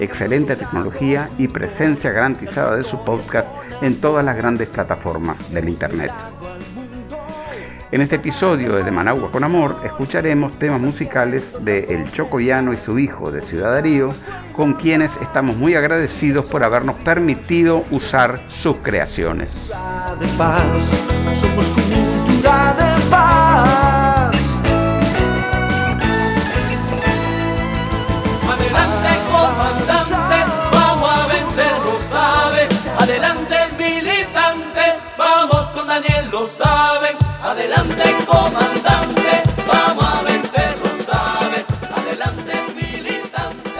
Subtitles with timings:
[0.00, 3.48] excelente tecnología y presencia garantizada de su podcast
[3.82, 6.12] en todas las grandes plataformas del Internet.
[7.92, 12.98] En este episodio de Managua con Amor escucharemos temas musicales de El Chocoyano y su
[12.98, 14.10] hijo de Ciudad Darío,
[14.52, 19.70] con quienes estamos muy agradecidos por habernos permitido usar sus creaciones.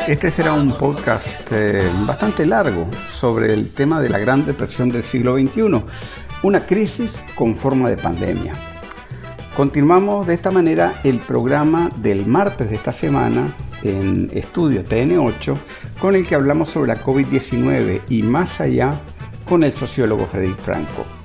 [0.07, 5.03] Este será un podcast eh, bastante largo sobre el tema de la Gran Depresión del
[5.03, 5.83] siglo XXI,
[6.45, 8.55] una crisis con forma de pandemia.
[9.57, 15.57] Continuamos de esta manera el programa del martes de esta semana en Estudio TN8
[15.99, 18.95] con el que hablamos sobre la COVID-19 y más allá
[19.45, 21.16] con el sociólogo Federico Franco.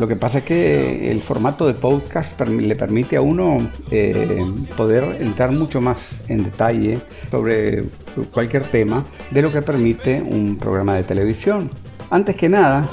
[0.00, 4.42] Lo que pasa es que el formato de podcast le permite a uno eh,
[4.74, 7.84] poder entrar mucho más en detalle sobre
[8.32, 11.68] cualquier tema de lo que permite un programa de televisión.
[12.08, 12.88] Antes que nada,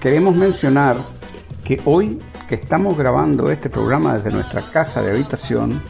[0.00, 0.96] queremos mencionar
[1.62, 2.18] que hoy
[2.48, 5.80] que estamos grabando este programa desde nuestra casa de habitación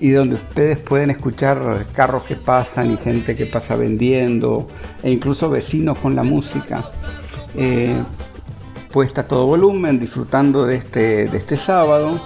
[0.00, 4.66] y donde ustedes pueden escuchar carros que pasan y gente que pasa vendiendo
[5.04, 6.82] e incluso vecinos con la música.
[7.56, 7.94] Eh,
[8.94, 12.20] puesta a todo volumen, disfrutando de este, de este sábado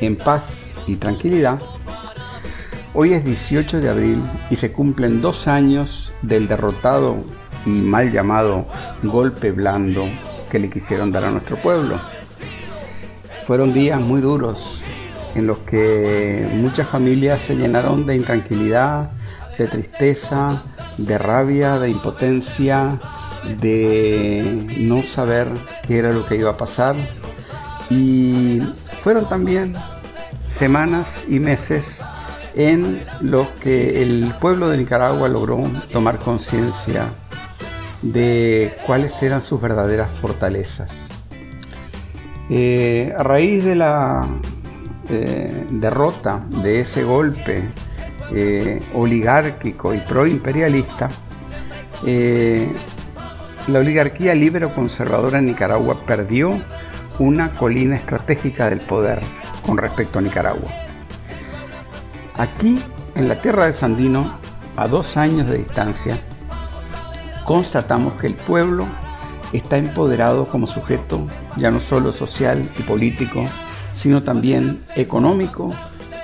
[0.00, 1.58] en paz y tranquilidad.
[2.94, 7.16] Hoy es 18 de abril y se cumplen dos años del derrotado
[7.66, 8.66] y mal llamado
[9.02, 10.04] golpe blando
[10.48, 11.98] que le quisieron dar a nuestro pueblo.
[13.44, 14.84] Fueron días muy duros
[15.34, 19.10] en los que muchas familias se llenaron de intranquilidad,
[19.58, 20.62] de tristeza,
[20.98, 22.96] de rabia, de impotencia,
[23.60, 25.48] de no saber
[25.86, 26.96] qué era lo que iba a pasar.
[27.88, 28.60] Y
[29.02, 29.74] fueron también
[30.50, 32.02] semanas y meses
[32.54, 37.08] en los que el pueblo de Nicaragua logró tomar conciencia
[38.02, 41.08] de cuáles eran sus verdaderas fortalezas.
[42.48, 44.26] Eh, a raíz de la
[45.08, 47.70] eh, derrota de ese golpe
[48.32, 51.08] eh, oligárquico y proimperialista,
[53.68, 56.62] la oligarquía libre conservadora en Nicaragua perdió
[57.18, 59.20] una colina estratégica del poder
[59.64, 60.70] con respecto a Nicaragua.
[62.36, 62.82] Aquí,
[63.14, 64.38] en la tierra de Sandino,
[64.76, 66.18] a dos años de distancia,
[67.44, 68.86] constatamos que el pueblo
[69.52, 73.44] está empoderado como sujeto ya no solo social y político,
[73.94, 75.74] sino también económico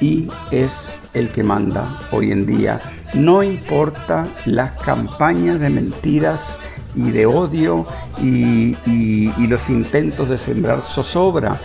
[0.00, 2.80] y es el que manda hoy en día.
[3.14, 6.56] No importa las campañas de mentiras
[6.96, 7.86] y de odio
[8.18, 8.76] y,
[9.46, 11.60] los intentos de sembrar zozobra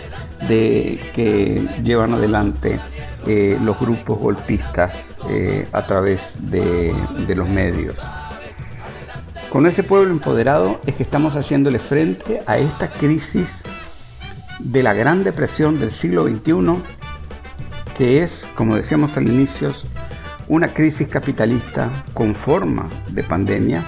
[0.48, 2.78] de, que llevan adelante
[3.26, 6.94] eh, los grupos golpistas eh, a través de,
[7.34, 8.00] los medios.
[9.50, 13.62] Con ese pueblo empoderado es que estamos haciéndole frente a esta crisis
[14.60, 16.76] de la Gran Depresión del siglo XXI,
[17.96, 19.70] que es, como decíamos al inicio,
[20.48, 23.82] una crisis capitalista con forma de pandemia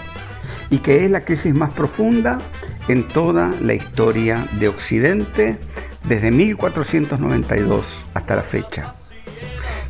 [0.74, 2.40] y que es la crisis más profunda
[2.88, 5.56] en toda la historia de Occidente
[6.02, 8.92] desde 1492 hasta la fecha.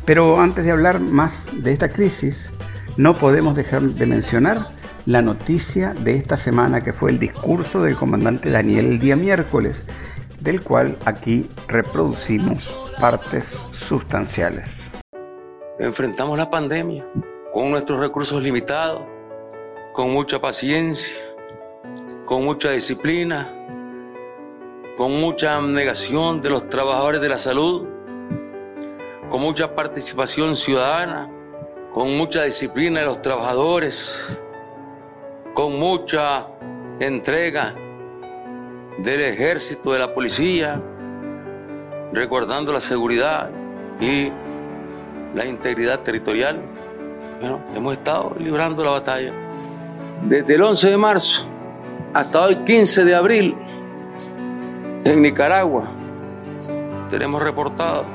[0.05, 2.51] Pero antes de hablar más de esta crisis,
[2.97, 4.67] no podemos dejar de mencionar
[5.07, 9.87] la noticia de esta semana que fue el discurso del comandante Daniel el día miércoles,
[10.39, 14.91] del cual aquí reproducimos partes sustanciales.
[15.79, 17.07] Enfrentamos la pandemia
[17.51, 19.14] con nuestros recursos limitados
[19.95, 21.23] con mucha paciencia,
[22.25, 23.49] con mucha disciplina,
[24.97, 27.87] con mucha abnegación de los trabajadores de la salud,
[29.29, 31.31] con mucha participación ciudadana,
[31.93, 34.37] con mucha disciplina de los trabajadores,
[35.53, 36.47] con mucha
[36.99, 37.73] entrega
[38.97, 40.81] del ejército, de la policía,
[42.11, 43.49] recordando la seguridad
[44.01, 44.29] y
[45.33, 46.61] la integridad territorial
[47.39, 49.44] Bueno, hemos estado librando la batalla.
[50.23, 51.45] Desde el 11 de marzo
[52.13, 53.55] hasta hoy 15 de abril,
[55.03, 55.87] en Nicaragua,
[57.09, 58.05] tenemos reportado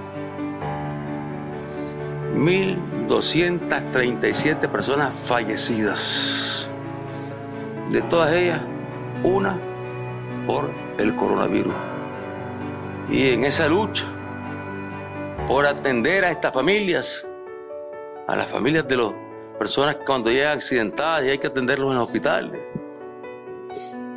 [2.36, 6.70] 1.237 personas fallecidas.
[7.90, 8.60] De todas ellas,
[9.22, 9.56] una
[10.46, 11.74] por el coronavirus.
[13.08, 14.04] Y en esa lucha
[15.46, 17.26] por atender a estas familias,
[18.26, 19.29] a las familias de las
[19.60, 22.58] personas cuando llegan accidentadas y hay que atenderlos en hospitales.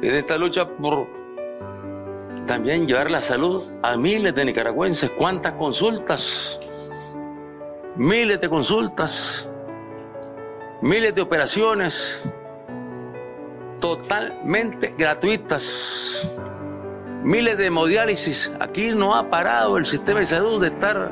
[0.01, 1.05] En esta lucha por
[2.47, 5.11] también llevar la salud a miles de nicaragüenses.
[5.11, 6.57] ¿Cuántas consultas?
[7.97, 9.49] Miles de consultas,
[10.81, 12.23] miles de operaciones
[13.81, 16.31] totalmente gratuitas,
[17.21, 18.49] miles de hemodiálisis.
[18.61, 21.11] Aquí no ha parado el sistema de salud de estar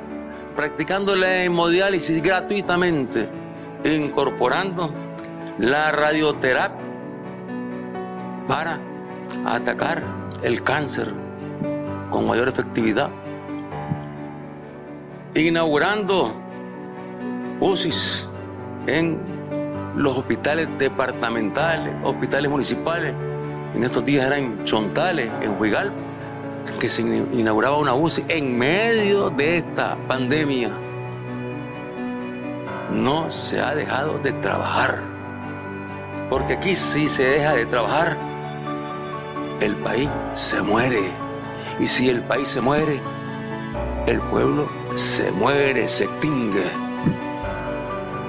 [0.56, 3.41] practicando la hemodiálisis gratuitamente,
[3.84, 4.94] incorporando
[5.58, 6.82] la radioterapia
[8.48, 8.80] para
[9.46, 10.04] atacar
[10.44, 11.14] el cáncer
[12.10, 13.10] con mayor efectividad,
[15.34, 16.36] inaugurando
[17.60, 18.28] UCIs
[18.88, 19.20] en
[19.96, 23.14] los hospitales departamentales, hospitales municipales.
[23.76, 25.92] En estos días era en Chontales, en Huigal,
[26.80, 30.70] que se inauguraba una UCI en medio de esta pandemia.
[32.92, 35.02] No se ha dejado de trabajar.
[36.30, 38.18] Porque aquí si se deja de trabajar,
[39.60, 41.12] el país se muere.
[41.80, 43.02] Y si el país se muere,
[44.08, 46.70] el pueblo se muere, se extingue.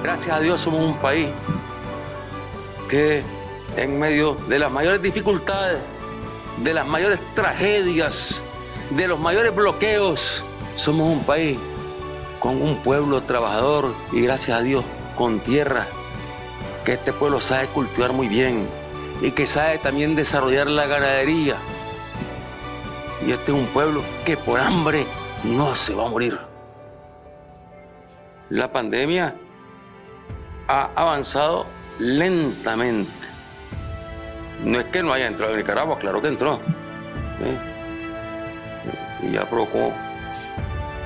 [0.01, 1.29] Gracias a Dios somos un país
[2.89, 3.23] que
[3.77, 5.79] en medio de las mayores dificultades,
[6.63, 8.43] de las mayores tragedias,
[8.91, 10.43] de los mayores bloqueos,
[10.75, 11.57] somos un país
[12.43, 14.83] con un pueblo trabajador y gracias a Dios
[15.15, 15.87] con tierra,
[16.83, 18.67] que este pueblo sabe cultivar muy bien
[19.21, 21.55] y que sabe también desarrollar la ganadería.
[23.25, 25.07] Y este es un pueblo que por hambre
[25.45, 26.37] no se va a morir.
[28.49, 29.35] La pandemia
[30.67, 31.65] ha avanzado
[31.97, 33.09] lentamente.
[34.65, 36.59] No es que no haya entrado en Nicaragua, claro que entró.
[39.21, 39.93] Y ya provocó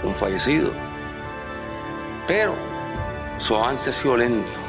[0.03, 0.86] un fallecido.
[2.27, 2.53] Pero
[3.37, 4.59] su avance ha sido lento.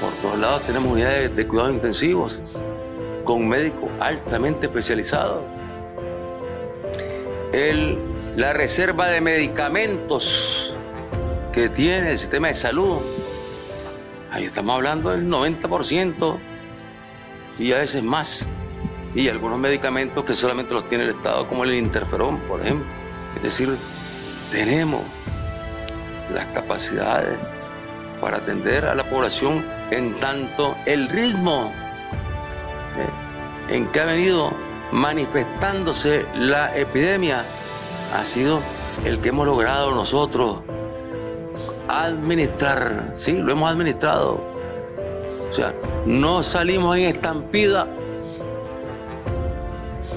[0.00, 2.42] Por todos lados tenemos unidades de cuidados intensivos
[3.24, 5.42] con médicos altamente especializados.
[8.36, 10.74] La reserva de medicamentos
[11.52, 12.98] que tiene el sistema de salud
[14.34, 16.38] Ahí estamos hablando del 90%
[17.60, 18.44] y a veces más.
[19.14, 22.84] Y algunos medicamentos que solamente los tiene el Estado, como el interferón, por ejemplo.
[23.36, 23.76] Es decir,
[24.50, 25.02] tenemos
[26.32, 27.38] las capacidades
[28.20, 31.72] para atender a la población en tanto el ritmo
[32.96, 34.52] eh, en que ha venido
[34.92, 37.44] manifestándose la epidemia
[38.14, 38.60] ha sido
[39.04, 40.60] el que hemos logrado nosotros
[41.88, 44.40] administrar, sí, lo hemos administrado.
[45.48, 45.74] O sea,
[46.06, 47.86] no salimos en estampida.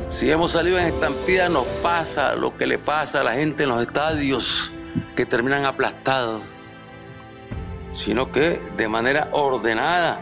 [0.09, 3.69] Si hemos salido en estampida, nos pasa lo que le pasa a la gente en
[3.69, 4.71] los estadios
[5.15, 6.41] que terminan aplastados,
[7.93, 10.19] sino que de manera ordenada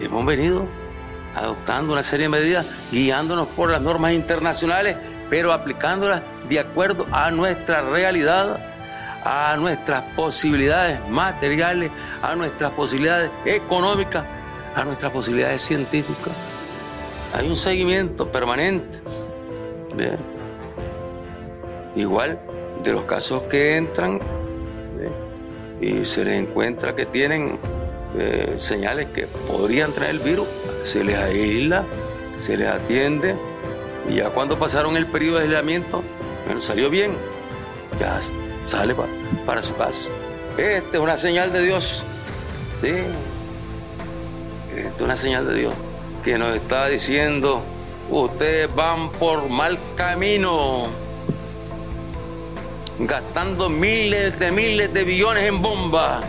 [0.00, 0.66] hemos venido
[1.34, 4.96] adoptando una serie de medidas, guiándonos por las normas internacionales,
[5.30, 8.60] pero aplicándolas de acuerdo a nuestra realidad
[9.24, 11.90] a nuestras posibilidades materiales,
[12.22, 14.24] a nuestras posibilidades económicas,
[14.76, 16.32] a nuestras posibilidades científicas.
[17.32, 19.00] Hay un seguimiento permanente.
[21.96, 22.38] Igual
[22.84, 24.20] de los casos que entran
[25.80, 27.58] y se les encuentra que tienen
[28.16, 30.46] eh, señales que podrían traer el virus,
[30.82, 31.84] se les aísla,
[32.36, 33.34] se les atiende
[34.08, 36.02] y ya cuando pasaron el periodo de aislamiento,
[36.46, 37.12] bueno, salió bien,
[37.98, 38.20] ya
[38.64, 38.94] sale
[39.46, 40.08] para, su casa.
[40.56, 42.04] Esta es una señal de Dios.
[44.74, 45.74] Esta es una señal de Dios
[46.24, 47.62] que nos está diciendo,
[48.10, 50.84] ustedes van por mal camino,
[52.98, 56.24] gastando miles de miles de billones en bombas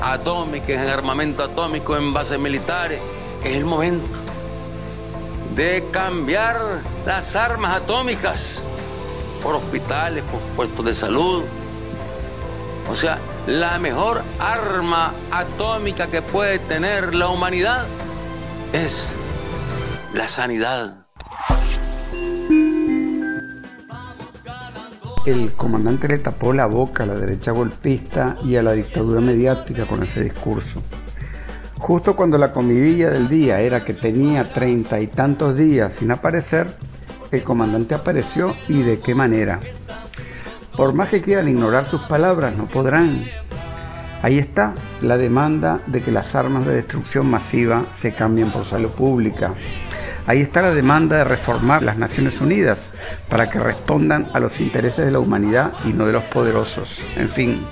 [0.00, 3.00] atómicas, en armamento atómico, en bases militares.
[3.44, 4.18] Es el momento
[5.54, 8.62] de cambiar las armas atómicas
[9.42, 11.44] por hospitales, por puestos de salud.
[12.90, 17.86] O sea, la mejor arma atómica que puede tener la humanidad
[18.72, 19.12] es
[20.12, 21.06] la sanidad.
[25.26, 29.84] El comandante le tapó la boca a la derecha golpista y a la dictadura mediática
[29.84, 30.82] con ese discurso.
[31.78, 36.76] Justo cuando la comidilla del día era que tenía treinta y tantos días sin aparecer,
[37.32, 39.60] el comandante apareció y de qué manera.
[40.76, 43.24] Por más que quieran ignorar sus palabras, no podrán.
[44.22, 48.90] Ahí está la demanda de que las armas de destrucción masiva se cambien por salud
[48.90, 49.54] pública.
[50.26, 52.90] Ahí está la demanda de reformar las Naciones Unidas
[53.28, 57.00] para que respondan a los intereses de la humanidad y no de los poderosos.
[57.16, 57.64] En fin,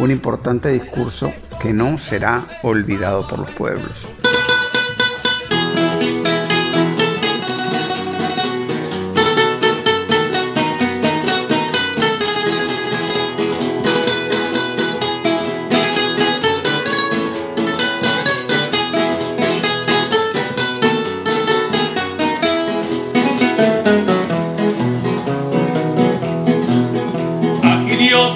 [0.00, 4.16] un importante discurso que no será olvidado por los pueblos.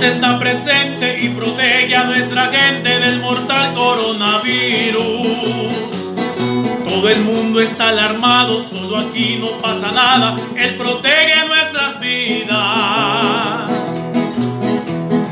[0.09, 5.01] Está presente y protege a nuestra gente del mortal coronavirus.
[6.89, 13.71] Todo el mundo está alarmado, solo aquí no pasa nada, Él protege nuestras vidas.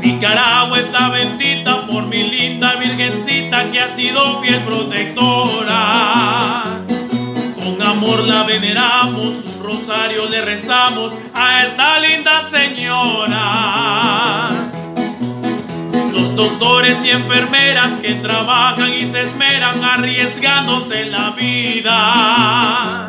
[0.01, 6.19] Nicaragua está bendita por mi linda virgencita que ha sido fiel protectora
[7.81, 14.49] amor la veneramos, un rosario le rezamos a esta linda señora.
[16.13, 23.07] Los doctores y enfermeras que trabajan y se esmeran arriesgándose la vida.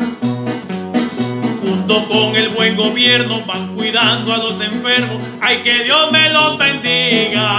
[1.62, 5.20] Junto con el buen gobierno van cuidando a los enfermos.
[5.40, 7.50] Ay, que Dios me los bendiga.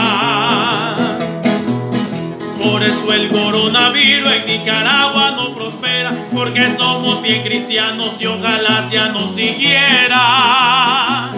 [2.63, 9.09] Por eso el coronavirus en Nicaragua no prospera, porque somos bien cristianos y ojalá ya
[9.09, 11.31] no siguiera.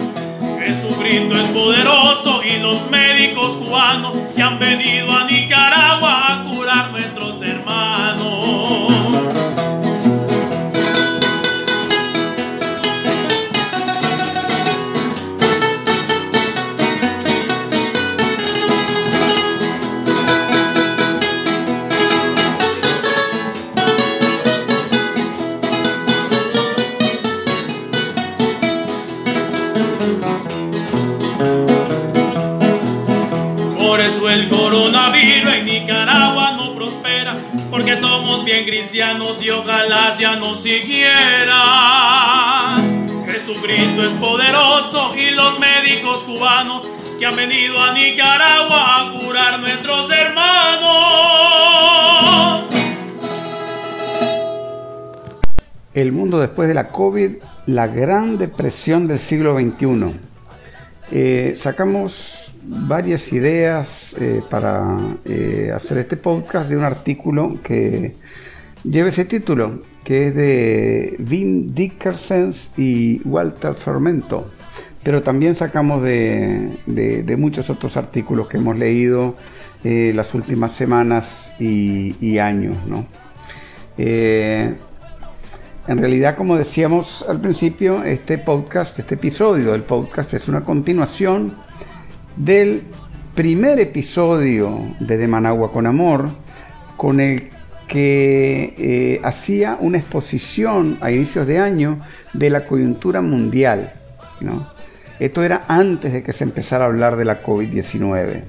[0.60, 7.40] Jesucristo es poderoso y los médicos cubanos que han venido a Nicaragua a curar nuestros
[7.42, 8.93] hermanos.
[37.96, 41.62] Somos bien cristianos y ojalá ya no siguiera.
[43.26, 46.86] Jesucristo es poderoso y los médicos cubanos
[47.18, 50.94] que han venido a Nicaragua a curar nuestros hermanos.
[55.92, 57.36] El mundo después de la COVID,
[57.66, 60.14] la gran depresión del siglo XXI.
[61.12, 68.14] Eh, sacamos varias ideas eh, para eh, hacer este podcast de un artículo que
[68.82, 74.50] lleva ese título, que es de Wim Dickerson y Walter Fermento.
[75.02, 79.36] Pero también sacamos de, muchos otros artículos que hemos leído
[79.82, 82.78] eh, las últimas semanas y, años.
[83.98, 84.78] en
[85.86, 91.63] realidad, como decíamos al principio, este podcast, este episodio del podcast es una continuación
[92.36, 92.82] del
[93.34, 96.28] primer episodio de De Managua con Amor,
[96.96, 97.50] con el
[97.88, 102.00] que eh, hacía una exposición a inicios de año
[102.32, 103.92] de la coyuntura mundial.
[105.18, 108.42] Esto era antes de que se empezara a hablar de la COVID-19.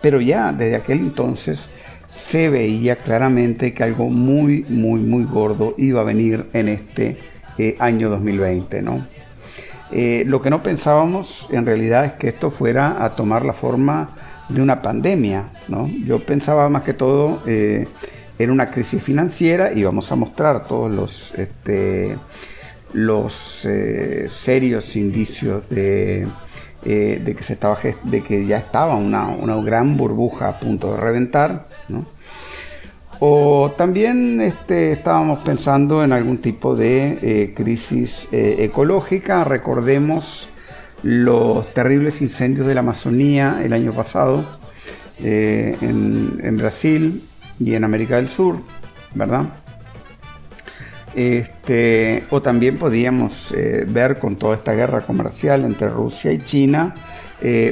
[0.00, 1.68] Pero ya desde aquel entonces
[2.06, 7.18] se veía claramente que algo muy, muy, muy gordo iba a venir en este
[7.58, 8.82] eh, año 2020.
[8.82, 9.06] ¿no?
[9.90, 14.10] Eh, lo que no pensábamos en realidad es que esto fuera a tomar la forma
[14.48, 15.50] de una pandemia.
[15.68, 15.88] ¿no?
[16.04, 17.88] Yo pensaba más que todo eh,
[18.38, 22.16] en una crisis financiera y vamos a mostrar todos los, este,
[22.92, 26.28] los eh, serios indicios de,
[26.82, 31.67] que se estaba, de que ya estaba una gran burbuja a punto de reventar.
[33.20, 39.42] O también este, estábamos pensando en algún tipo de eh, crisis eh, ecológica.
[39.42, 40.48] Recordemos
[41.02, 44.44] los terribles incendios de la Amazonía el año pasado
[45.20, 47.24] eh, en, Brasil
[47.58, 48.58] y en América del Sur,
[49.14, 49.46] ¿verdad?
[51.16, 53.52] Este, o también podíamos
[53.88, 56.94] ver con toda esta guerra comercial entre Rusia y China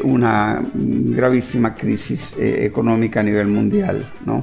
[0.02, 4.42] una gravísima crisis económica a nivel mundial, ¿no?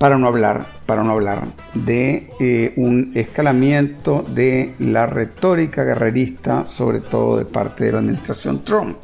[0.00, 1.42] Para no hablar, para no hablar
[1.74, 8.64] de eh, un escalamiento de la retórica guerrerista, sobre todo de parte de la administración
[8.64, 8.96] Trump.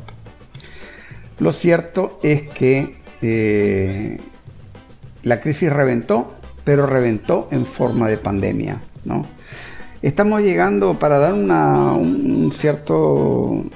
[1.38, 4.18] Lo cierto es que eh,
[5.22, 6.32] la crisis reventó,
[6.64, 8.80] pero reventó en forma de pandemia.
[9.04, 9.26] ¿no?
[10.00, 13.66] Estamos llegando para dar un cierto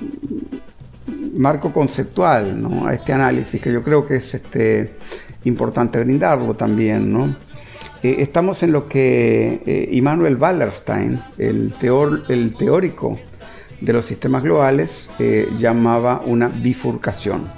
[1.35, 4.95] marco conceptual a este análisis, que yo creo que es este,
[5.45, 7.13] importante brindarlo también.
[7.13, 7.35] ¿no?
[8.03, 13.19] Eh, estamos en lo que eh, Immanuel Wallerstein, el, teor, el teórico
[13.81, 17.49] de los sistemas globales, eh, llamaba una bifurcación.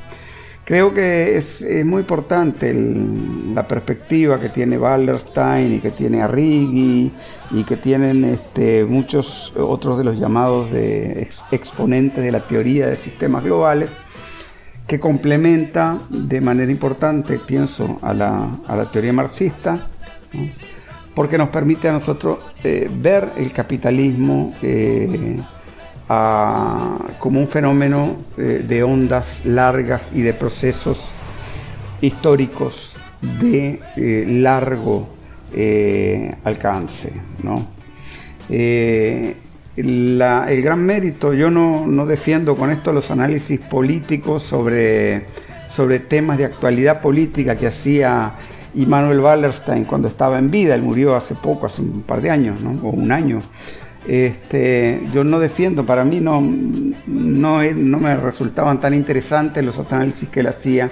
[0.64, 7.10] Creo que es, muy importante la perspectiva que tiene Wallerstein y que tiene Arrighi
[7.50, 12.94] y que tienen este, muchos otros de los llamados de exponentes de la teoría de
[12.94, 13.90] sistemas globales,
[14.86, 19.88] que complementa de manera importante, pienso, a la, teoría marxista,
[21.14, 24.54] porque nos permite a nosotros eh, ver el capitalismo.
[24.62, 25.40] Eh,
[27.18, 31.10] como un fenómeno eh, de ondas largas y de procesos
[32.02, 32.96] históricos
[33.40, 33.80] de
[34.26, 35.08] largo
[35.54, 36.34] eh,
[39.76, 45.26] el gran mérito, yo no, defiendo con esto los análisis políticos sobre,
[45.68, 48.34] sobre temas de actualidad política que hacía
[48.74, 52.60] Immanuel Wallerstein cuando estaba en vida, él murió hace poco, hace un par de años,
[52.82, 53.40] o un año.
[54.06, 56.40] Este, yo no defiendo, para mí no,
[57.06, 60.90] no, me resultaban tan interesantes los análisis que él hacía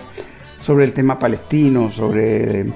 [0.60, 2.66] sobre el tema palestino, sobre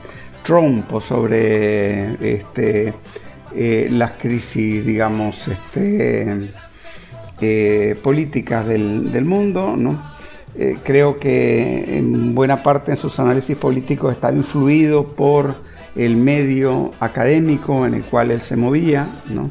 [0.42, 2.92] Trump o sobre este,
[3.56, 6.50] eh, las crisis, digamos, este,
[7.40, 9.76] eh, políticas del, mundo.
[10.56, 15.54] Eh, creo que en buena parte en sus análisis políticos está influido por
[15.94, 19.08] el medio académico en el cual él se movía.
[19.28, 19.50] ¿no?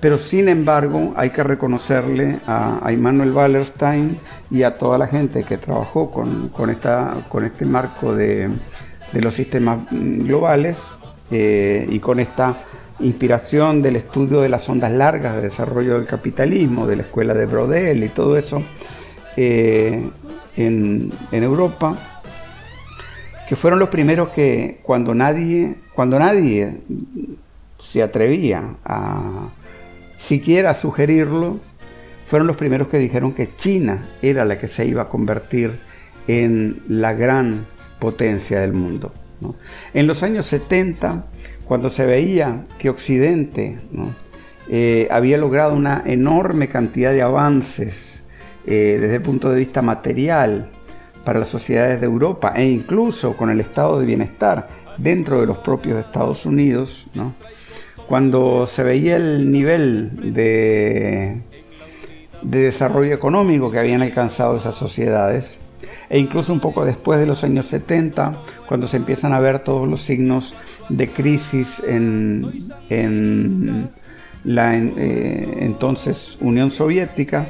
[0.00, 4.18] Pero sin embargo hay que reconocerle a, a Immanuel Wallerstein
[4.50, 8.48] y a toda la gente que trabajó con, esta, con este marco de,
[9.12, 10.78] los sistemas globales
[11.30, 12.58] y con esta
[13.00, 17.46] inspiración del estudio de las ondas largas de desarrollo del capitalismo, de la escuela de
[17.46, 18.62] Brodel y todo eso
[19.36, 20.08] eh,
[20.56, 21.96] en, en Europa,
[23.48, 26.80] que fueron los primeros que cuando nadie, cuando nadie
[27.78, 29.48] se atrevía a,
[30.18, 31.60] siquiera sugerirlo,
[32.26, 35.78] fueron los primeros que dijeron que China era la que se iba a convertir
[36.26, 37.66] en la gran
[38.00, 39.12] potencia del mundo.
[39.94, 41.26] En los años 70,
[41.66, 43.78] cuando se veía que Occidente
[44.68, 48.22] eh, había logrado una enorme cantidad de avances
[48.66, 50.70] eh, desde el punto de vista material
[51.24, 55.58] para las sociedades de Europa e incluso con el estado de bienestar dentro de los
[55.58, 57.06] propios Estados Unidos,
[58.06, 61.42] cuando se veía el nivel de,
[62.42, 65.58] de desarrollo económico que habían alcanzado esas sociedades,
[66.08, 68.34] e incluso un poco después de los años 70,
[68.66, 70.54] cuando se empiezan a ver todos los signos
[70.88, 73.90] de crisis en,
[74.44, 77.48] la eh, entonces Unión Soviética,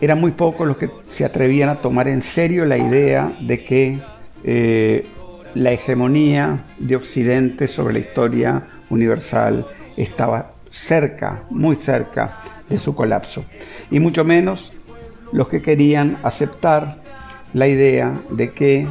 [0.00, 4.00] eran muy pocos los que se atrevían a tomar en serio la idea de que
[4.42, 5.06] eh,
[5.54, 13.44] la hegemonía de Occidente sobre la historia universal estaba cerca, muy cerca de su colapso.
[13.90, 14.72] Y mucho menos
[15.32, 17.01] los que querían aceptar
[17.54, 18.86] la idea de que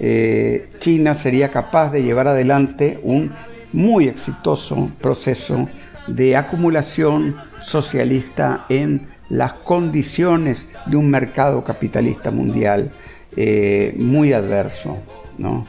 [0.00, 3.32] eh, China sería capaz de llevar adelante un
[3.72, 5.68] muy exitoso proceso
[6.06, 12.90] de acumulación socialista en las condiciones de un mercado capitalista mundial
[13.36, 14.96] eh, muy adverso.
[15.36, 15.66] ¿no?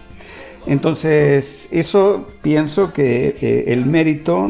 [0.65, 4.47] Entonces, eso pienso que eh, el mérito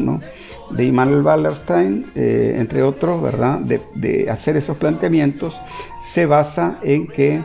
[0.70, 3.58] de Immanuel Wallerstein, entre otros, ¿verdad?
[3.58, 5.60] De, hacer esos planteamientos,
[6.00, 7.42] se basa en que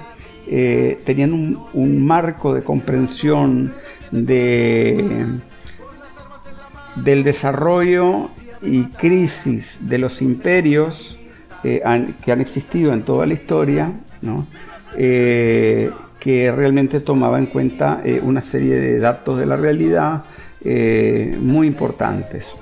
[0.47, 3.73] eh, tenían un, marco de comprensión
[4.11, 5.25] de,
[6.95, 8.29] del desarrollo
[8.61, 11.19] y crisis de los imperios
[11.63, 11.81] que
[12.31, 14.45] han existido en toda la historia, ¿no?
[16.25, 20.23] que realmente tomaba en cuenta eh, una serie de datos de la realidad
[20.63, 22.55] eh, muy importantes.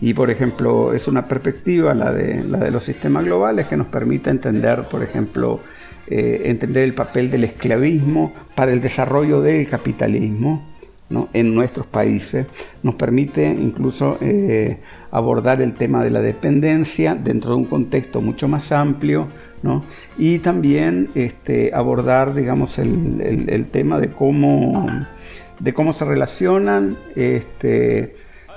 [0.00, 3.86] Y por ejemplo, es una perspectiva, la de, la de los sistemas globales, que nos
[3.86, 5.60] permite entender, por ejemplo,
[6.08, 10.74] eh, entender el papel del esclavismo para el desarrollo del capitalismo.
[11.32, 12.46] en nuestros países,
[12.82, 14.18] nos permite incluso
[15.12, 19.28] abordar el tema de la dependencia dentro de un contexto mucho más amplio,
[20.18, 24.86] y también este, abordar, digamos, el, tema de cómo
[25.58, 28.14] de cómo se relacionan este,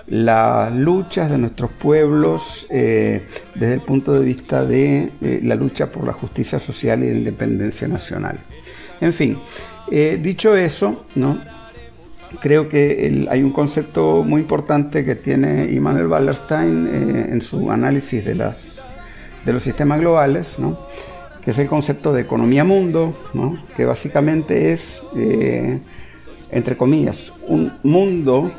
[0.09, 3.21] las luchas de nuestros pueblos eh,
[3.53, 7.17] desde el punto de vista de eh, la lucha por la justicia social y la
[7.17, 8.39] independencia nacional.
[9.01, 9.37] En fin,
[9.91, 11.39] eh, dicho eso, ¿no?
[12.41, 16.87] creo que hay un concepto muy importante que tiene Immanuel Wallerstein
[17.31, 18.83] en su análisis de, las,
[19.45, 20.79] de los sistemas globales, ¿no?
[21.41, 23.57] que es el concepto de economía mundo, ¿no?
[23.75, 25.01] que básicamente es,
[26.51, 28.51] entre comillas, un mundo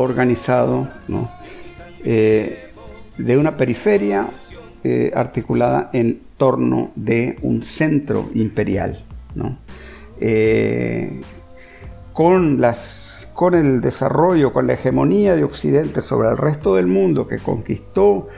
[0.00, 0.88] organizado
[2.04, 2.70] eh,
[3.16, 4.28] de una periferia
[4.84, 9.04] eh, articulada en torno de un centro imperial.
[10.20, 11.20] Eh,
[12.12, 17.26] con, las, con el desarrollo, con la hegemonía de Occidente sobre el resto del mundo
[17.26, 18.28] que conquistó,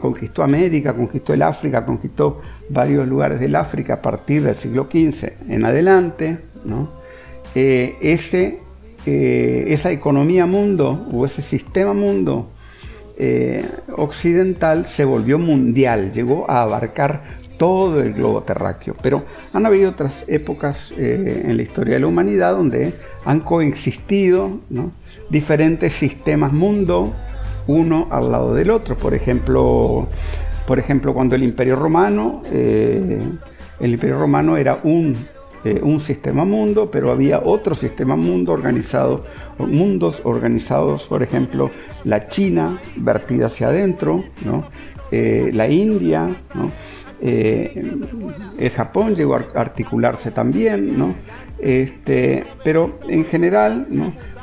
[0.00, 2.40] conquistó América, conquistó el África, conquistó
[2.70, 6.38] varios lugares del África a partir del siglo XV en adelante,
[7.54, 8.60] ese
[9.04, 12.48] esa economía mundo o ese sistema mundo
[13.18, 17.22] eh, occidental se volvió mundial, llegó a abarcar
[17.58, 18.96] todo el globo terráqueo.
[19.02, 24.60] Pero han habido otras épocas eh, en la historia de la humanidad donde han coexistido
[25.30, 27.12] diferentes sistemas mundo
[27.66, 28.96] uno al lado del otro.
[28.96, 30.08] Por ejemplo,
[30.66, 33.20] por ejemplo cuando el Imperio Romano, eh,
[33.78, 35.16] el Imperio Romano era un
[35.64, 39.24] eh, un sistema mundo, pero había otro sistema mundo organizado,
[39.58, 41.70] mundos organizados, por ejemplo,
[42.02, 44.24] la China vertida hacia adentro,
[45.12, 46.34] eh, la India,
[47.20, 47.96] eh,
[48.58, 51.14] el Japón llegó a articularse también,
[51.60, 53.86] este, pero en general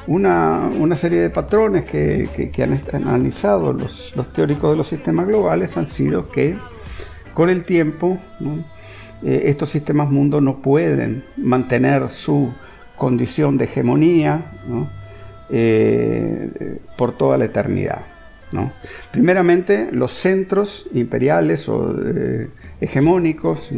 [0.08, 5.88] una, serie de patrones que, han analizado los, los, teóricos de los sistemas globales han
[5.88, 6.55] sido que
[7.34, 8.17] con el tiempo
[9.23, 12.53] eh, estos sistemas mundos no pueden mantener su
[12.95, 14.45] condición de hegemonía
[15.49, 18.01] eh, por toda la eternidad.
[19.12, 22.49] Primeramente, los centros imperiales o eh,
[22.82, 23.71] hegemónicos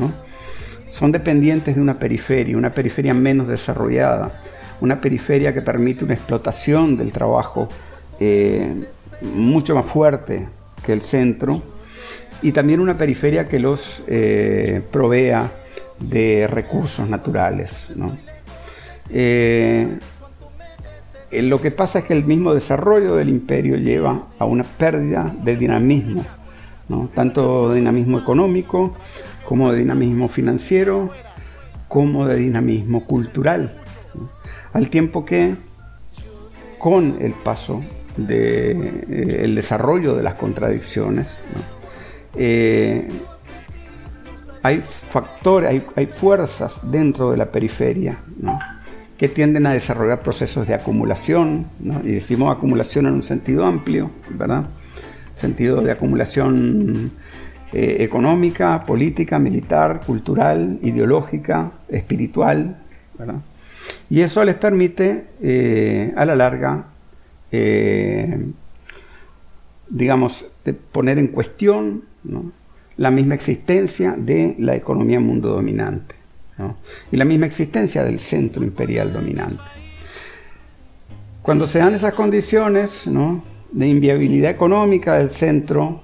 [0.89, 4.41] son dependientes de una periferia, una periferia menos desarrollada,
[4.79, 7.67] una periferia que permite una explotación del trabajo
[9.21, 10.47] mucho más fuerte
[10.85, 11.61] que el centro
[12.41, 15.51] y también una periferia que los eh, provea
[15.99, 17.89] de recursos naturales.
[19.09, 19.87] Eh,
[21.31, 25.33] eh, lo que pasa es que el mismo desarrollo del imperio lleva a una pérdida
[25.43, 26.25] de dinamismo,
[27.13, 28.95] tanto de dinamismo económico
[29.43, 31.11] como de dinamismo financiero,
[31.87, 33.77] como de dinamismo cultural,
[34.73, 35.55] al tiempo que
[36.77, 37.81] con el paso
[38.17, 41.37] del desarrollo de las contradicciones,
[42.35, 43.07] eh,
[44.63, 48.19] hay factores, hay, fuerzas dentro de la periferia
[49.17, 51.67] que tienden a desarrollar procesos de acumulación,
[52.03, 54.65] y decimos acumulación en un sentido amplio, ¿verdad?
[55.35, 57.11] Sentido de acumulación
[57.73, 62.77] eh, económica, política, militar, cultural, ideológica, espiritual,
[64.09, 66.85] Y eso les permite, eh, a la larga,
[69.89, 70.45] digamos,
[70.91, 72.10] poner en cuestión
[72.97, 76.15] la misma existencia de la economía mundo dominante
[77.11, 79.63] y la misma existencia del centro imperial dominante.
[81.41, 83.05] Cuando se dan esas condiciones
[83.71, 86.03] de inviabilidad económica del centro,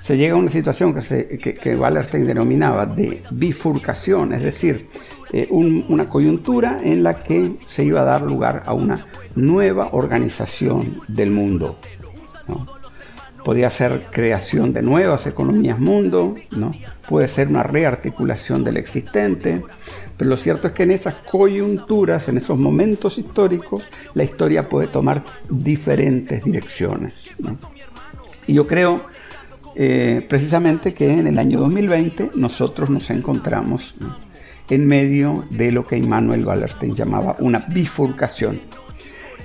[0.00, 4.88] se llega a una situación que, Wallerstein denominaba de bifurcación, es decir,
[5.32, 11.02] eh, una coyuntura en la que se iba a dar lugar a una nueva organización
[11.06, 11.76] del mundo
[13.44, 16.72] podía ser creación de nuevas economías mundo, ¿no?
[17.08, 19.62] puede ser una rearticulación del existente,
[20.16, 24.86] pero lo cierto es que en esas coyunturas, en esos momentos históricos, la historia puede
[24.86, 27.30] tomar diferentes direcciones.
[28.46, 29.02] Y yo creo
[29.74, 33.94] eh, precisamente que en el año 2020 nosotros nos encontramos
[34.68, 38.60] en medio de lo que Immanuel Wallerstein llamaba una bifurcación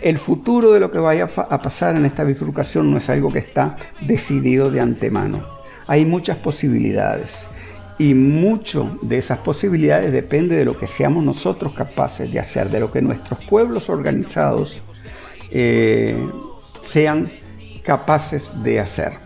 [0.01, 3.39] el futuro de lo que vaya a pasar en esta bifurcación no es algo que
[3.39, 5.45] está decidido de antemano.
[5.87, 7.33] Hay muchas posibilidades
[7.97, 12.79] y mucho de esas posibilidades depende de lo que seamos nosotros capaces de hacer, de
[12.79, 14.81] lo que nuestros pueblos organizados
[15.51, 16.27] eh,
[16.81, 17.31] sean
[17.83, 19.24] capaces de hacer.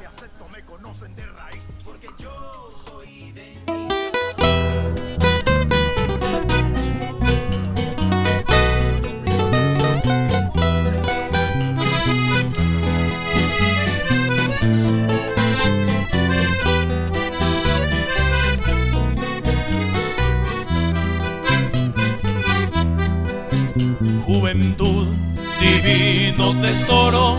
[26.54, 27.38] Tesoro,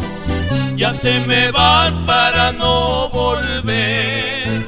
[0.76, 4.66] ya te me vas para no volver.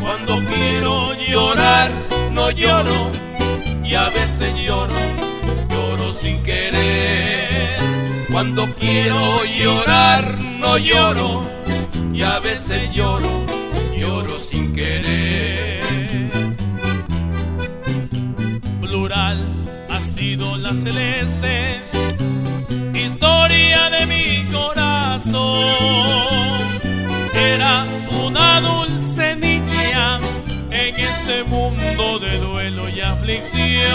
[0.00, 1.90] Cuando quiero llorar,
[2.32, 3.10] no lloro,
[3.84, 4.94] y a veces lloro,
[5.70, 7.68] lloro sin querer.
[8.30, 11.44] Cuando quiero llorar, no lloro,
[12.12, 13.44] y a veces lloro,
[13.96, 15.82] lloro sin querer.
[18.80, 19.40] Plural
[19.90, 21.97] ha sido la celeste
[22.98, 25.64] historia de mi corazón.
[27.34, 27.86] Era
[28.24, 30.20] una dulce niña
[30.70, 33.88] en este mundo de duelo y aflicción.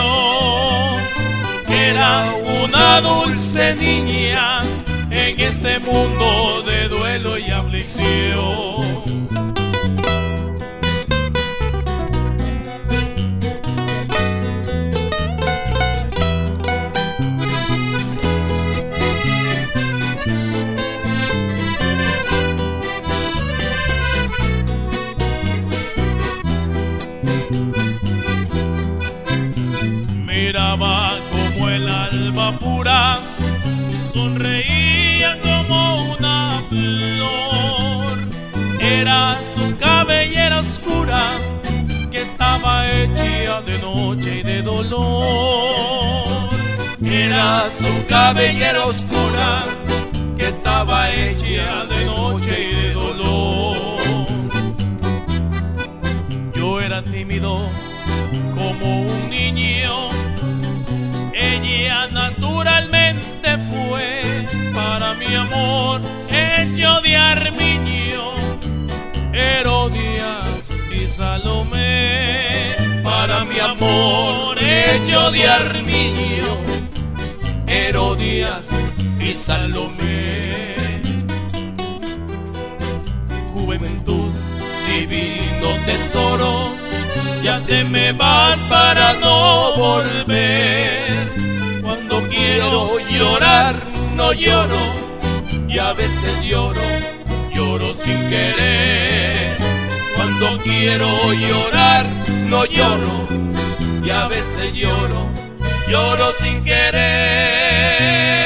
[1.69, 2.25] Era
[2.63, 4.61] una dulce niña
[5.09, 9.22] en este mundo de duelo y aflicción.
[34.13, 38.17] Sonreía como una flor.
[38.79, 41.23] Era su cabellera oscura
[42.11, 46.27] que estaba hecha de noche y de dolor.
[47.03, 49.65] Era su cabellera oscura
[50.37, 53.87] que estaba hecha de noche y de dolor.
[56.53, 57.67] Yo era tímido
[58.53, 60.09] como un niño
[61.33, 68.31] ella naturalmente fue para mi amor hecho de armiño,
[69.33, 72.71] Herodias y Salomé.
[73.03, 76.57] Para mi amor hecho de armiño,
[77.67, 78.67] Herodias
[79.19, 80.75] y Salomé.
[83.53, 84.31] Juventud,
[84.87, 86.71] divino tesoro,
[87.43, 91.12] ya te me vas para no volver
[92.29, 93.75] quiero llorar,
[94.15, 94.83] no lloro,
[95.67, 96.81] y a veces lloro,
[97.53, 99.57] lloro sin querer.
[100.15, 102.05] Cuando quiero llorar,
[102.47, 103.27] no lloro,
[104.03, 105.29] y a veces lloro,
[105.89, 108.42] lloro sin querer.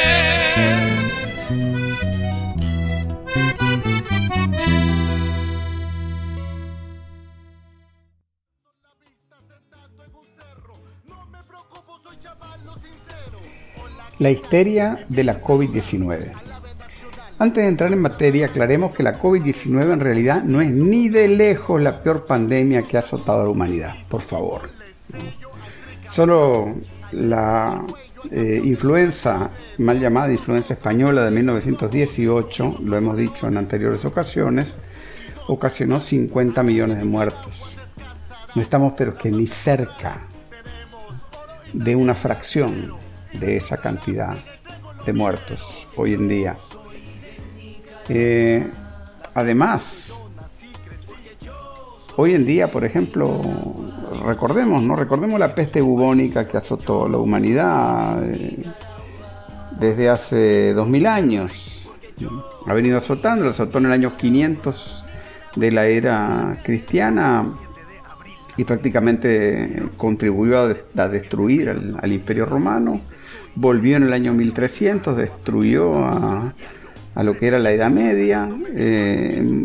[14.20, 16.32] La histeria de la COVID-19.
[17.40, 21.28] Antes de entrar en materia, aclaremos que la COVID-19 en realidad no es ni de
[21.28, 24.72] lejos la peor pandemia que ha azotado a la humanidad, por favor.
[26.10, 26.74] Solo
[27.12, 27.86] la
[28.32, 34.74] eh, influenza, mal llamada influenza española de 1918, lo hemos dicho en anteriores ocasiones,
[35.48, 37.78] ocasionó 50 millones de muertos.
[38.56, 40.22] No estamos pero que ni cerca
[41.72, 42.94] de una fracción
[43.34, 44.38] de esa cantidad
[45.06, 46.56] de muertos hoy en día.
[48.10, 48.66] Eh,
[49.34, 50.14] además,
[52.16, 53.42] hoy en día, por ejemplo,
[54.26, 54.96] recordemos, ¿no?
[54.96, 58.66] Recordemos la peste bubónica que azotó la humanidad eh,
[59.80, 61.90] desde hace 2000 años.
[62.66, 65.04] Ha venido azotando, azotó en el año 500
[65.56, 67.46] de la era cristiana
[68.58, 73.02] y prácticamente contribuyó a, destruir al imperio romano
[73.58, 76.54] volvió en el año 1300, destruyó a,
[77.16, 79.64] lo que era la Edad Media, eh,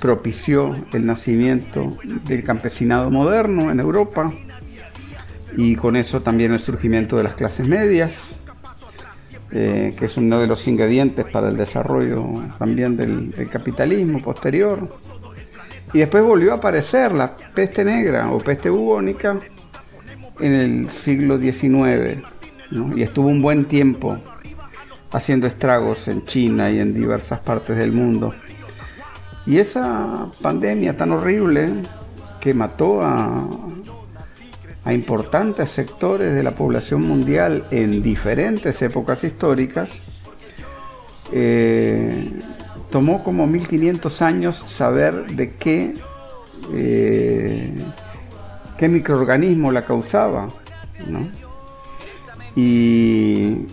[0.00, 4.32] propició el nacimiento del campesinado moderno en Europa
[5.56, 8.36] y con eso también el surgimiento de las clases medias,
[9.52, 12.26] eh, que es uno de los ingredientes para el desarrollo
[12.58, 14.98] también del, del capitalismo posterior.
[15.92, 19.38] Y después volvió a aparecer la peste negra o peste bubónica
[20.40, 22.24] en el siglo XIX
[22.96, 24.18] y estuvo un buen tiempo
[25.12, 28.34] haciendo estragos en China y en diversas partes del mundo.
[29.46, 31.70] Y esa pandemia tan horrible
[32.40, 33.48] que mató a,
[34.86, 39.90] importantes sectores de la población mundial en diferentes épocas históricas,
[41.32, 42.32] eh,
[42.90, 45.94] tomó como 1500 años saber de qué,
[46.72, 47.72] eh,
[48.76, 50.48] qué microorganismo la causaba.
[51.08, 51.41] ¿no?
[52.54, 53.66] Y,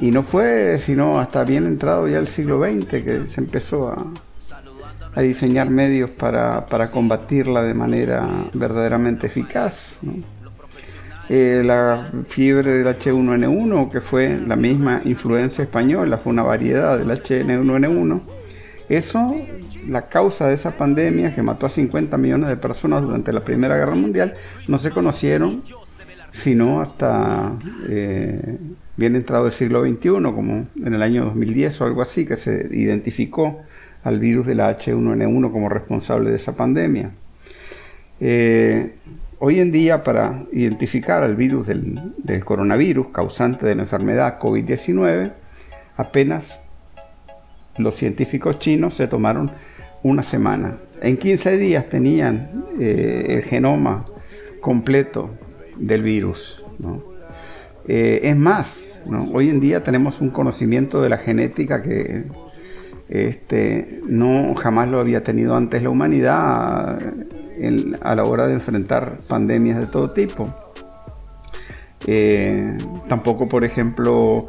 [0.00, 5.20] y no fue sino hasta bien entrado ya el siglo XX que se empezó a,
[5.20, 9.98] diseñar medios para, para, combatirla de manera verdaderamente eficaz.
[11.28, 17.08] eh, la fiebre del H1N1, que fue la misma influencia española, fue una variedad del
[17.10, 18.20] H1N1.
[18.88, 19.36] Eso,
[19.88, 23.76] la causa de esa pandemia que mató a 50 millones de personas durante la Primera
[23.76, 24.34] Guerra Mundial,
[24.66, 25.62] no se conocieron
[26.32, 27.56] sino hasta
[27.88, 28.58] eh,
[28.96, 32.68] bien entrado el siglo XXI, como en el año 2010 o algo así, que se
[32.70, 33.60] identificó
[34.04, 37.10] al virus de la H1N1 como responsable de esa pandemia.
[38.20, 38.94] Eh,
[39.38, 45.32] hoy en día, para identificar al virus del, del coronavirus causante de la enfermedad COVID-19,
[45.96, 46.60] apenas
[47.76, 49.50] los científicos chinos se tomaron
[50.02, 50.78] una semana.
[51.02, 54.04] En 15 días tenían eh, el genoma
[54.60, 55.30] completo
[55.80, 56.62] del virus.
[57.88, 62.24] Eh, es más, hoy en día tenemos un conocimiento de la genética que
[63.08, 66.98] este, no jamás lo había tenido antes la humanidad
[68.00, 70.54] a la hora de enfrentar pandemias de todo tipo.
[72.06, 74.48] Eh, tampoco, por ejemplo,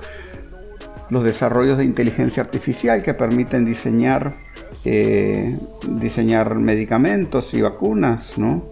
[1.10, 4.36] los desarrollos de inteligencia artificial que permiten diseñar,
[4.86, 5.58] eh,
[6.00, 8.64] diseñar medicamentos y vacunas, ¿no?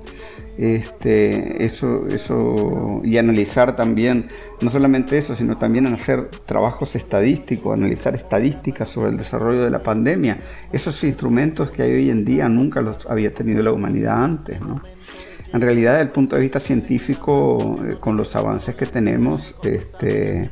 [0.60, 4.28] Este, eso, eso, y analizar también,
[4.60, 9.82] no solamente eso, sino también hacer trabajos estadísticos, analizar estadísticas sobre el desarrollo de la
[9.82, 10.42] pandemia.
[10.74, 14.60] Esos instrumentos que hay hoy en día nunca los había tenido la humanidad antes.
[15.54, 20.52] En realidad, desde el punto de vista científico, eh, con los avances que tenemos, este,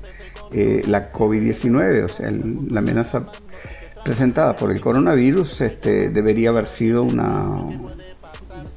[0.53, 3.29] eh, la COVID-19, o sea, la amenaza
[4.05, 7.61] presentada por el coronavirus, este, debería haber sido una,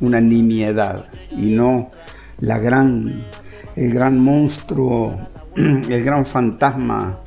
[0.01, 1.91] una nimiedad y no
[2.41, 3.25] la gran,
[3.77, 5.19] el gran monstruo,
[5.57, 7.21] el gran fantasma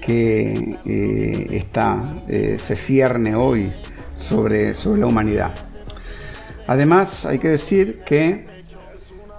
[0.00, 3.72] que eh, está, eh, se cierne hoy
[4.16, 5.54] sobre, sobre la humanidad.
[6.66, 8.46] Además, hay que decir que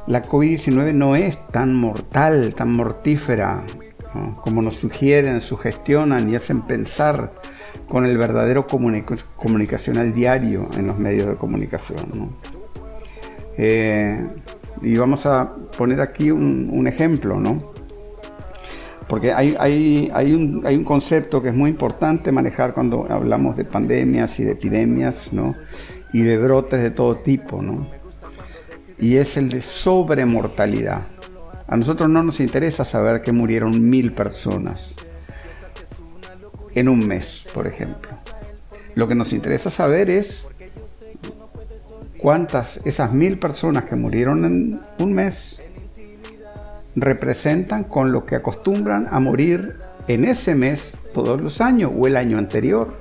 [0.08, 3.64] la COVID-19 no es tan mortal, tan mortífera
[4.42, 7.34] como nos sugieren, sugestionan y hacen pensar
[7.88, 12.36] con el verdadero comunicacional diario en los medios de comunicación.
[13.58, 14.28] Eh,
[14.82, 17.62] y vamos a poner aquí un, ejemplo, ¿no?
[19.08, 23.66] Porque hay, hay, un, hay, un, concepto que es muy importante manejar cuando hablamos de
[23.66, 25.56] pandemias y de epidemias, ¿no?
[26.12, 27.88] Y de brotes de todo tipo, ¿no?
[29.00, 31.02] Y es el de sobremortalidad.
[31.68, 34.96] A nosotros no nos interesa saber que murieron mil personas
[36.76, 38.12] en un mes, por ejemplo.
[38.96, 40.46] Lo que nos interesa saber es
[42.24, 45.62] cuántas esas mil personas que murieron en un mes
[46.96, 49.76] representan con lo que acostumbran a morir
[50.08, 52.94] en ese mes todos los años o el año anterior.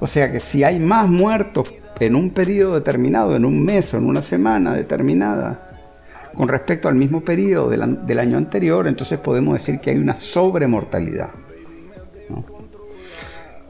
[0.00, 3.98] O sea que si hay más muertos en un periodo determinado, en un mes o
[3.98, 5.70] en una semana determinada,
[6.34, 11.30] con respecto al mismo periodo del, año anterior, entonces podemos decir que hay una sobremortalidad.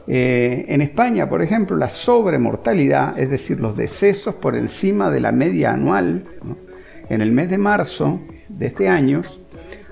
[0.07, 5.31] Eh, en España, por ejemplo, la sobremortalidad, es decir, los decesos por encima de la
[5.31, 6.25] media anual,
[7.09, 9.21] en el mes de marzo de este año,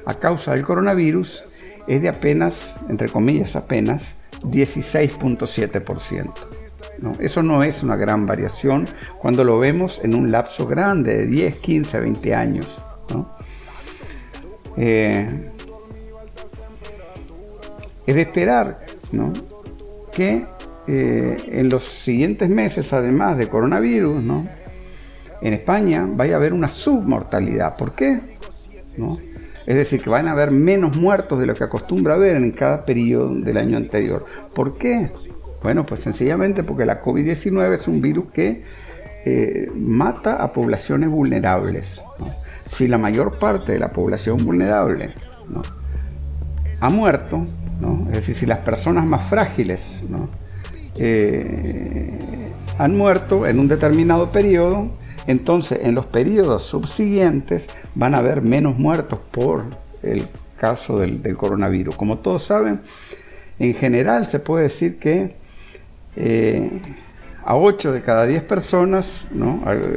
[0.06, 1.44] a causa del coronavirus,
[1.88, 6.34] es de apenas, entre comillas apenas, 16.7%.
[7.20, 8.88] Eso no es una gran variación
[9.20, 12.68] cuando lo vemos en un lapso grande de 10, 15, 20 años.
[14.78, 15.52] Eh,
[18.06, 18.80] es de esperar
[19.12, 19.34] ¿no?
[20.12, 20.46] Que
[20.88, 24.46] eh, en los siguientes meses, además de coronavirus, ¿no?
[25.42, 27.76] en España vaya a haber una submortalidad.
[27.76, 28.20] ¿Por qué?
[28.98, 29.18] ¿No?
[29.66, 32.86] Es decir, que van a haber menos muertos de lo que acostumbra haber en cada
[32.86, 34.26] periodo del año anterior.
[34.54, 35.12] ¿Por qué?
[35.64, 38.64] Bueno, pues sencillamente porque la COVID-19 es un virus que
[39.26, 42.02] eh, mata a poblaciones vulnerables.
[42.66, 45.14] Si la mayor parte de la población vulnerable
[46.80, 47.44] ha muerto,
[48.10, 49.98] es decir, si las personas más frágiles
[50.98, 52.20] eh,
[52.78, 54.92] han muerto en un determinado periodo,
[55.28, 59.64] entonces en los periodos subsiguientes van a haber menos muertos por
[60.04, 60.28] el
[60.58, 61.96] caso del, coronavirus.
[61.96, 62.82] Como todos saben,
[63.60, 65.36] en general se puede decir que
[66.16, 66.70] eh,
[67.44, 69.26] a 8 de cada 10 personas,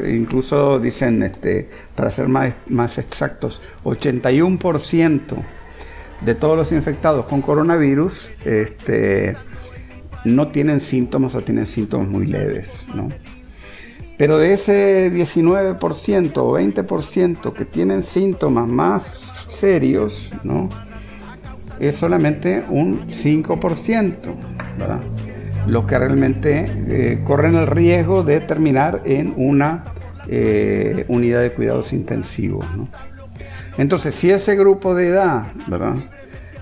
[0.09, 5.37] incluso dicen, este, para ser más, más exactos, 81%
[6.25, 9.37] de todos los infectados con coronavirus este,
[10.25, 12.87] no tienen síntomas o tienen síntomas muy leves.
[12.95, 13.09] ¿no?
[14.17, 20.69] Pero de ese 19% o 20% que tienen síntomas más serios, ¿no?
[21.79, 24.17] es solamente un 5%,
[24.79, 25.01] ¿verdad?
[25.67, 29.85] los que realmente eh, corren el riesgo de terminar en una
[30.29, 32.65] eh, unidad de cuidados intensivos.
[32.77, 32.89] ¿no?
[33.77, 35.97] Entonces, si ese grupo de edad, ¿verdad?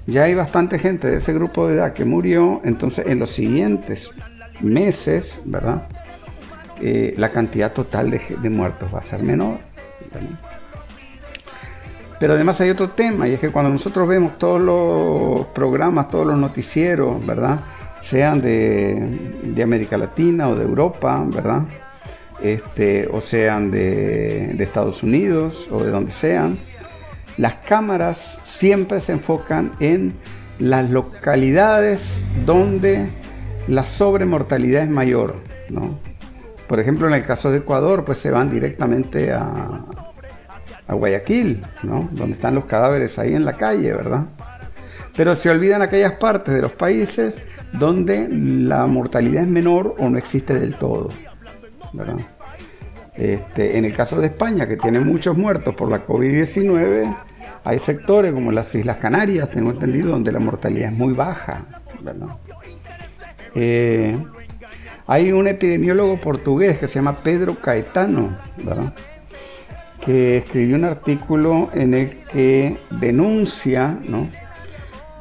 [0.06, 4.10] Ya hay bastante gente de ese grupo de edad que murió, entonces en los siguientes
[4.60, 5.86] meses, ¿verdad?
[6.80, 9.58] Eh, la cantidad total de, muertos va a ser menor.
[12.18, 16.26] Pero además hay otro tema, y es que cuando nosotros vemos todos los programas, todos
[16.26, 17.60] los noticieros, ¿verdad?
[18.00, 21.62] Sean de, América Latina o de Europa, ¿verdad?
[22.40, 26.58] Este, o sean de, de Estados Unidos o de donde sean,
[27.38, 30.14] las cámaras siempre se enfocan en
[30.58, 32.14] las localidades
[32.44, 33.08] donde
[33.68, 35.36] la sobremortalidad es mayor.
[35.68, 35.98] ¿no?
[36.68, 39.84] Por ejemplo, en el caso de Ecuador, pues se van directamente a,
[40.88, 42.10] Guayaquil, ¿no?
[42.12, 44.26] donde están los cadáveres ahí en la calle, ¿verdad?
[45.16, 47.38] Pero se olvidan aquellas partes de los países
[47.72, 51.08] donde la mortalidad es menor o no existe del todo.
[51.94, 52.16] ¿verdad?
[53.14, 57.14] Este, en el caso de España, que tiene muchos muertos por la COVID-19,
[57.64, 61.66] hay sectores como las Islas Canarias, tengo entendido, donde la mortalidad es muy baja.
[63.54, 64.16] Eh,
[65.06, 68.38] hay un epidemiólogo portugués que se llama Pedro Caetano,
[70.04, 73.98] que escribió un artículo en el que denuncia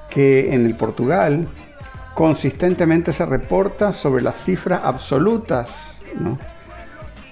[0.10, 1.48] que en el Portugal
[2.14, 6.02] consistentemente se reporta sobre las cifras absolutas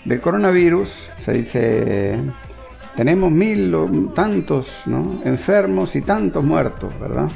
[0.05, 1.11] del coronavirus.
[1.17, 2.19] Se dice,
[2.95, 4.83] tenemos mil o tantos
[5.23, 7.29] enfermos y tantos muertos, ¿verdad?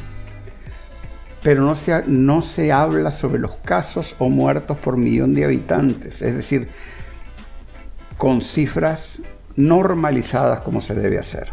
[1.41, 6.21] Pero no se, no se habla sobre los casos o muertos por millón de habitantes,
[6.21, 6.69] es decir,
[8.17, 9.19] con cifras
[9.55, 11.49] normalizadas como se debe hacer.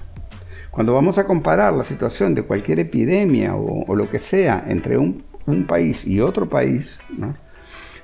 [0.70, 5.24] Cuando vamos a comparar la situación de cualquier epidemia o, lo que sea entre un,
[5.46, 7.34] un país y otro país, ¿no?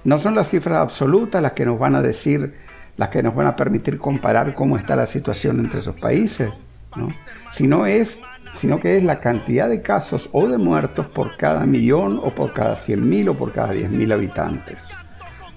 [0.02, 2.54] no son las cifras absolutas las que nos van a decir
[2.97, 6.51] las que nos van a permitir comparar cómo está la situación entre esos países,
[6.97, 7.09] ¿no?
[7.53, 8.20] sino, es,
[8.53, 12.53] sino que es la cantidad de casos o de muertos por cada millón o por
[12.53, 14.88] cada 100.000 o por cada 10.000 habitantes.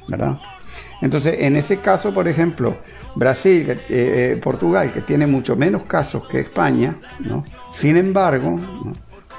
[0.08, 0.38] ¿verdad?
[1.02, 2.78] Entonces, en ese caso, por ejemplo,
[3.16, 6.96] Brasil, eh, eh, Portugal, que tiene mucho menos casos que España,
[7.72, 8.60] sin embargo,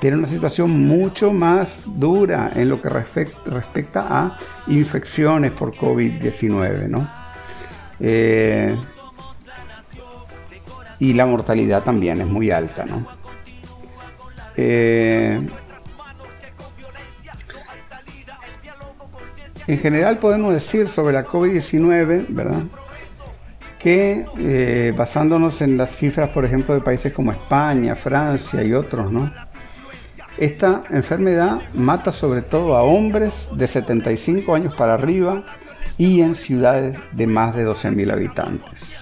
[0.01, 4.37] tiene una situación mucho más dura en lo que respecta a
[4.69, 6.89] infecciones por COVID-19.
[6.89, 7.20] ¿no?
[8.01, 8.77] Eh,
[10.99, 13.07] y la mortalidad también es muy alta, ¿no?
[14.57, 15.41] Eh,
[19.67, 22.63] en general podemos decir sobre la COVID-19, ¿verdad?
[23.79, 29.11] Que eh, basándonos en las cifras, por ejemplo, de países como España, Francia y otros,
[29.11, 29.33] ¿no?
[30.37, 35.45] Esta enfermedad mata sobre todo a hombres de 75 años para arriba,
[36.01, 38.95] y en ciudades de más de 12.000 habitantes.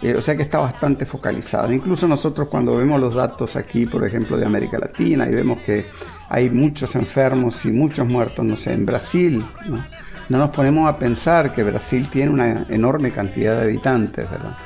[0.00, 1.74] Eh, o sea que está bastante focalizada.
[1.74, 5.84] Incluso nosotros cuando vemos los datos aquí, por ejemplo, de América Latina, y vemos que
[6.30, 10.38] hay muchos enfermos y muchos muertos, no sé, en Brasil, ¿no?
[10.38, 14.56] nos ponemos a pensar que Brasil tiene una enorme cantidad de habitantes, ¿verdad?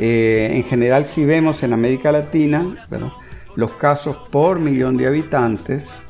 [0.00, 2.88] Eh, en general, si vemos en América Latina,
[3.54, 6.02] los casos por millón de habitantes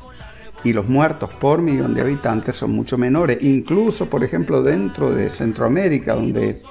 [0.63, 3.39] y los muertos por millón de habitantes son mucho menores.
[3.41, 6.61] Incluso, por ejemplo, dentro de Centroamérica, donde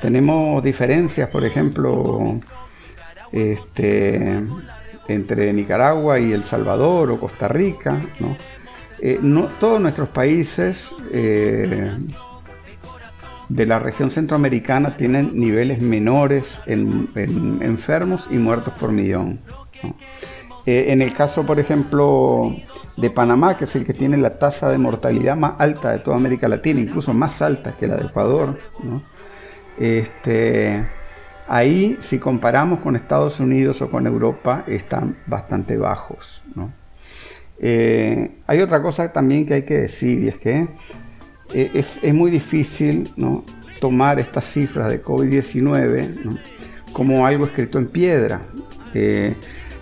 [0.00, 2.34] tenemos diferencias, por ejemplo,
[3.32, 4.42] este,
[5.08, 8.36] entre Nicaragua y El Salvador o Costa Rica, ¿no?
[9.00, 9.20] Eh,
[9.58, 11.92] todos nuestros países eh,
[13.48, 17.10] de la región centroamericana tienen niveles menores en,
[17.60, 19.40] enfermos y muertos por millón.
[20.64, 22.56] Eh, en el caso, por ejemplo,
[22.96, 26.16] de Panamá, que es el que tiene la tasa de mortalidad más alta de toda
[26.16, 28.58] América Latina, incluso más alta que la de Ecuador.
[29.78, 30.86] Este,
[31.48, 36.42] ahí, si comparamos con Estados Unidos o con Europa, están bastante bajos.
[37.58, 40.68] Eh, hay otra cosa también que hay que decir, y es que
[41.52, 43.12] eh, es, muy difícil
[43.80, 46.38] tomar estas cifras de COVID-19
[46.92, 48.40] como algo escrito en piedra.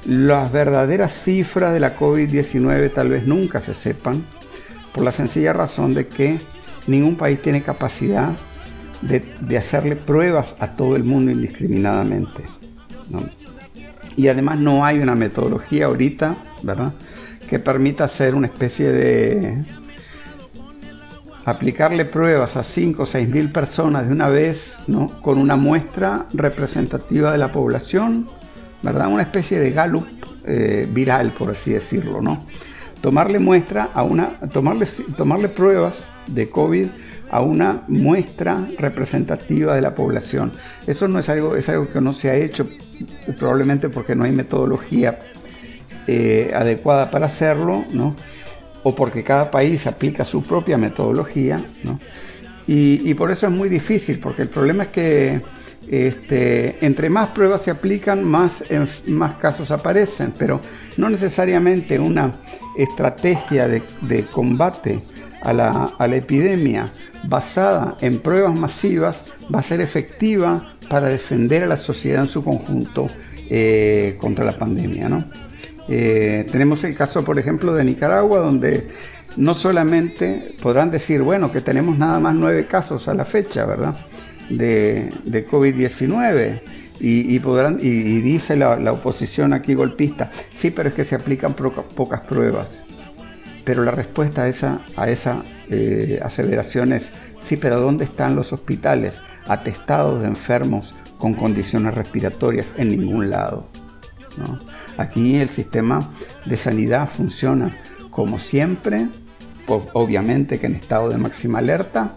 [0.04, 4.24] Las verdaderas cifras de la COVID-19 tal vez nunca se sepan,
[4.92, 6.38] por la sencilla razón de que
[6.86, 8.30] ningún país tiene capacidad
[9.00, 12.42] de, hacerle pruebas a todo el mundo indiscriminadamente.
[14.16, 16.92] Y además no hay una metodología ahorita, ¿verdad?,
[17.48, 19.64] que permita hacer una especie de
[21.44, 25.10] aplicarle pruebas a 5 o 6 mil personas de una vez, ¿no?
[25.20, 28.26] con una muestra representativa de la población
[28.82, 29.08] ¿verdad?
[29.08, 30.06] Una especie de Gallup
[30.44, 32.42] eh, viral, por así decirlo, ¿no?
[33.00, 36.86] Tomarle muestra a una, tomarle, tomarle pruebas de COVID
[37.30, 40.52] a una muestra representativa de la población.
[40.86, 42.68] Eso no es algo, es algo que no se ha hecho
[43.38, 45.18] probablemente porque no hay metodología
[46.06, 48.14] eh, adecuada para hacerlo, ¿no?
[48.82, 52.00] o porque cada país aplica su propia metodología, ¿no?
[52.66, 55.40] y, por eso es muy difícil, porque el problema es que
[55.88, 58.64] este, entre más pruebas se aplican, más,
[59.08, 60.60] más casos aparecen, pero
[60.96, 62.32] no necesariamente una
[62.76, 63.82] estrategia de,
[64.30, 65.00] combate
[65.42, 66.92] a la, a la, epidemia
[67.24, 72.44] basada en pruebas masivas va a ser efectiva para defender a la sociedad en su
[72.44, 73.08] conjunto
[73.50, 75.08] eh, contra la pandemia.
[75.08, 75.24] ¿no?
[75.88, 78.86] Eh, tenemos el caso, por ejemplo, de Nicaragua, donde
[79.36, 83.94] no solamente podrán decir, bueno, que tenemos nada más nueve casos a la fecha, ¿verdad?
[84.56, 85.10] De,
[85.50, 86.60] COVID-19.
[87.04, 92.20] Y, podrán, y, dice la, oposición aquí golpista, sí, pero es que se aplican pocas
[92.20, 92.84] pruebas.
[93.64, 98.52] Pero la respuesta a esa, a esa eh, aseveración es, sí, pero ¿dónde están los
[98.52, 102.74] hospitales atestados de enfermos con condiciones respiratorias?
[102.76, 103.68] En ningún lado.
[104.96, 106.10] Aquí el sistema
[106.44, 107.76] de sanidad funciona
[108.10, 109.08] como siempre,
[109.66, 112.16] obviamente que en estado de máxima alerta,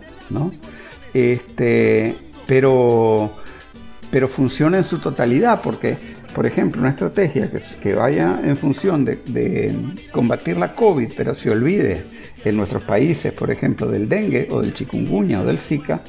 [1.14, 2.16] este,
[2.48, 3.32] pero,
[4.12, 5.98] pero funciona en su totalidad porque,
[6.34, 7.50] por ejemplo, una estrategia
[7.82, 9.76] que, vaya en función de,
[10.12, 12.04] combatir la COVID, pero se olvide
[12.44, 16.02] en nuestros países, por ejemplo, del dengue o del chikungunya o del zika,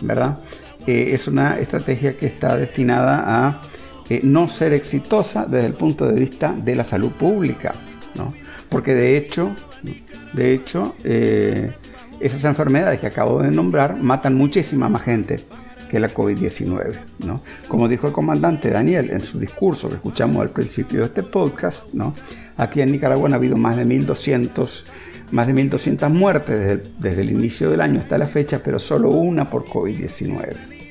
[0.00, 0.38] ¿verdad?
[0.86, 3.60] Eh, es una estrategia que está destinada a
[4.08, 7.74] eh, no ser exitosa desde el punto de vista de la salud pública,
[8.16, 8.34] ¿no?
[8.72, 9.54] porque de hecho,
[10.32, 11.70] de hecho eh,
[12.20, 15.44] esas enfermedades que acabo de nombrar matan muchísima más gente
[15.92, 16.94] que la COVID-19.
[17.18, 17.42] ¿no?
[17.68, 21.84] Como dijo el comandante Daniel en su discurso que escuchamos al principio de este podcast,
[21.92, 22.14] ¿no?
[22.56, 24.84] aquí en Nicaragua han habido más de 1.200
[25.32, 29.10] más de 1.200 muertes desde desde el inicio del año hasta la fecha, pero solo
[29.10, 30.81] una por COVID-19.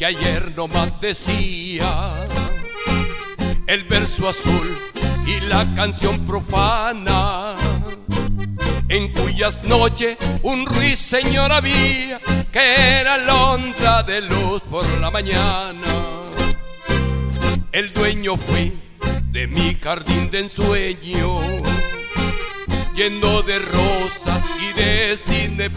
[0.00, 2.14] Que ayer nomás decía
[3.66, 4.78] el verso azul
[5.26, 7.54] y la canción profana,
[8.88, 12.18] en cuyas noches un ruiseñor había
[12.50, 15.92] que era alondra de luz por la mañana.
[17.70, 18.72] El dueño fui
[19.26, 21.42] de mi jardín de ensueño,
[22.96, 25.68] lleno de rosa y de cine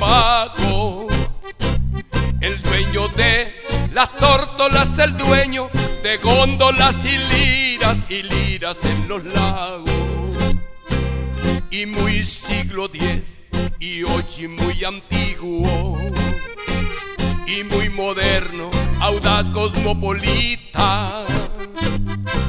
[2.39, 3.62] el dueño de
[3.93, 5.69] las tórtolas, el dueño
[6.01, 9.91] de góndolas y liras y liras en los lagos.
[11.69, 13.21] Y muy siglo X
[13.79, 15.99] y hoy muy antiguo.
[17.45, 21.23] Y muy moderno, audaz cosmopolita,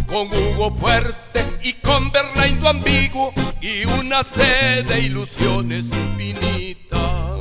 [0.07, 7.34] con Hugo fuerte y con Bernardo ambiguo y una sed de ilusiones infinitas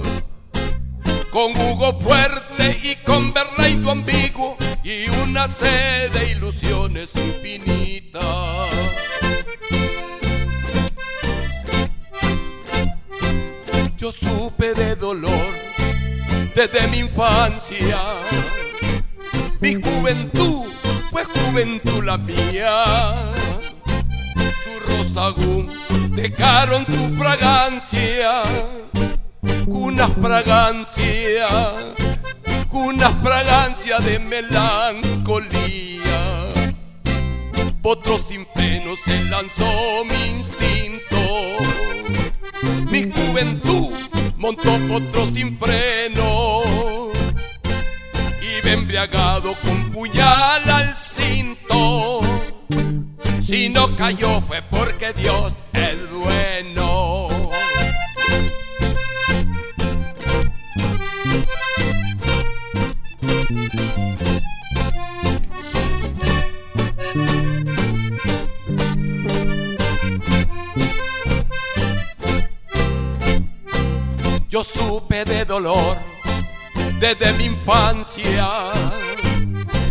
[1.33, 8.21] con Hugo fuerte y con Bernardo ambiguo y una sed de ilusiones infinitas.
[13.97, 15.53] Yo supe de dolor
[16.55, 17.99] desde mi infancia,
[19.59, 20.67] mi juventud
[21.09, 23.31] fue juventud la mía.
[24.35, 25.67] Tu rosagún
[26.15, 28.43] dejaron tu fragancia
[29.67, 31.73] una fragancia,
[32.71, 35.73] una fragancia de melancolía.
[37.81, 41.17] Potro sin freno se lanzó mi instinto,
[42.89, 43.91] mi juventud
[44.37, 46.61] montó potro sin freno.
[48.41, 52.21] Y embriagado con puñal al cinto.
[53.41, 57.42] Si no cayó fue porque Dios es bueno.
[74.53, 75.97] Yo supe de dolor
[76.99, 78.71] desde mi infancia.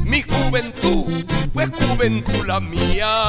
[0.04, 3.26] Mi juventud fue juventud la mía.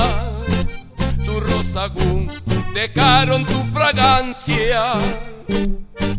[1.26, 2.32] Tu rosagún
[2.76, 4.94] dejaron tu fragancia.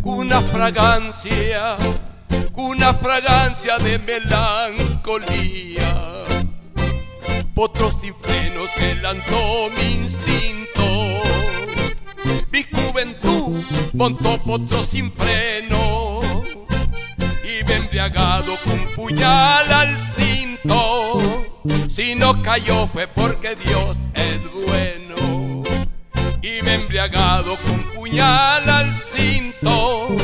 [0.03, 1.77] Una fragancia,
[2.55, 5.95] una fragancia de melancolía.
[7.55, 10.64] Potro sin freno se lanzó mi instinto.
[12.55, 16.21] Mi juventud montó potro sin freno
[17.43, 21.19] y ven embriagado con puñal al cinto.
[21.89, 25.65] Si no cayó fue porque Dios es bueno.
[26.43, 30.15] Y me embriagado con puñal al cinto.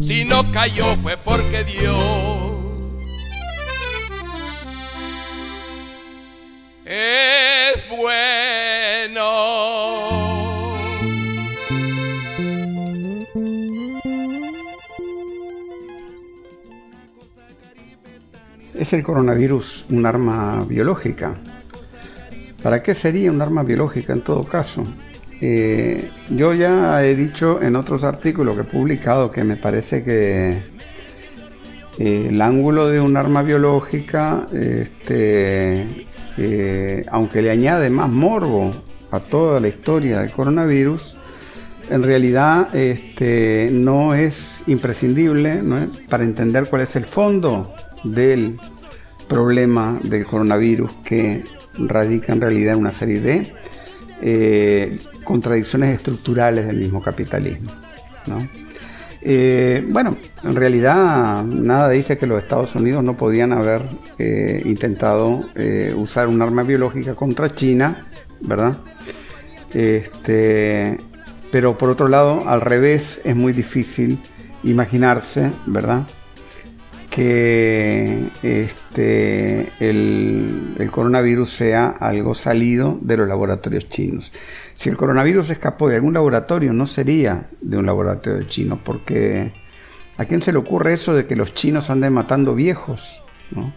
[0.00, 2.02] Si no cayó fue porque Dios
[6.86, 8.37] es bueno.
[18.88, 21.36] ¿Es el coronavirus un arma biológica?
[22.62, 24.82] ¿Para qué sería un arma biológica en todo caso?
[25.42, 30.62] Eh, yo ya he dicho en otros artículos que he publicado que me parece que
[31.98, 36.06] eh, el ángulo de un arma biológica, este,
[36.38, 38.72] eh, aunque le añade más morbo
[39.10, 41.18] a toda la historia del coronavirus,
[41.90, 45.62] en realidad este, no es imprescindible
[46.08, 48.58] para entender cuál es el fondo del
[49.28, 51.44] problema del coronavirus que
[51.78, 53.52] radica en realidad en una serie de
[54.20, 57.70] eh, contradicciones estructurales del mismo capitalismo.
[59.20, 63.82] Eh, bueno, en realidad nada dice que los Estados Unidos no podían haber
[64.18, 65.44] eh, intentado
[65.96, 68.00] usar un arma biológica contra China,
[68.40, 68.78] ¿verdad?
[69.72, 70.98] Este,
[71.52, 74.18] pero por otro lado, al revés, es muy difícil
[74.64, 76.06] imaginarse, ¿verdad?
[77.18, 84.32] Que este, el, coronavirus sea algo salido de los laboratorios chinos.
[84.74, 89.50] Si el coronavirus escapó de algún laboratorio, no sería de un laboratorio chino, porque
[90.16, 93.20] ¿a quién se le ocurre eso de que los chinos anden matando viejos?
[93.50, 93.72] No,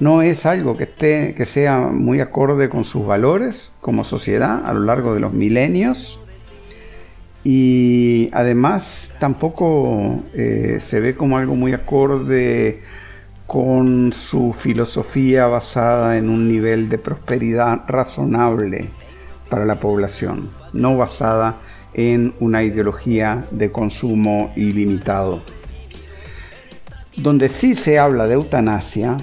[0.00, 4.74] no es algo que, esté, que sea muy acorde con sus valores como sociedad a
[4.74, 6.18] lo largo de los milenios
[7.44, 12.82] y además tampoco eh, se ve como algo muy acorde
[13.46, 18.88] con su filosofía basada en un nivel de prosperidad razonable
[19.50, 21.56] para la población, no basada
[21.94, 25.42] en una ideología de consumo ilimitado.
[27.16, 29.18] Donde sí se habla de eutanasia,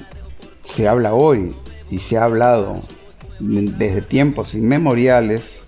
[0.63, 1.55] se habla hoy
[1.89, 2.81] y se ha hablado
[3.39, 5.63] desde tiempos inmemoriales,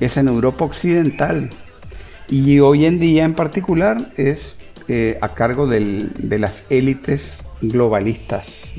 [0.00, 1.48] es en Europa Occidental,
[2.28, 4.56] y hoy en día en particular es
[4.88, 8.72] eh, a cargo de las élites globalistas.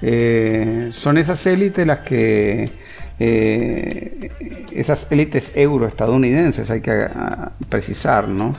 [0.00, 2.70] Eh, son esas élites las que,
[3.18, 4.30] eh,
[4.72, 8.54] esas élites euroestadounidenses, hay que ah, precisar, ¿no?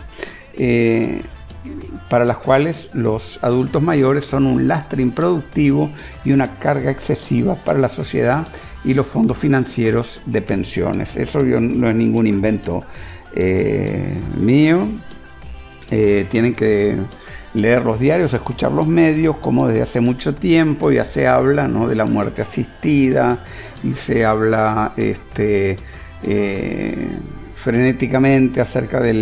[2.10, 5.90] para las cuales los adultos mayores son un lastre improductivo
[6.26, 8.46] y una carga excesiva para la sociedad
[8.84, 11.16] y los fondos financieros de pensiones.
[11.16, 12.84] Eso no es ningún invento
[13.36, 14.88] eh, mío.
[15.92, 16.96] Eh, tienen que
[17.54, 21.96] leer los diarios, escuchar los medios, como desde hace mucho tiempo ya se habla de
[21.96, 23.44] la muerte asistida
[23.84, 25.78] y se habla este,
[26.24, 27.08] eh,
[27.56, 29.14] frenéticamente acerca de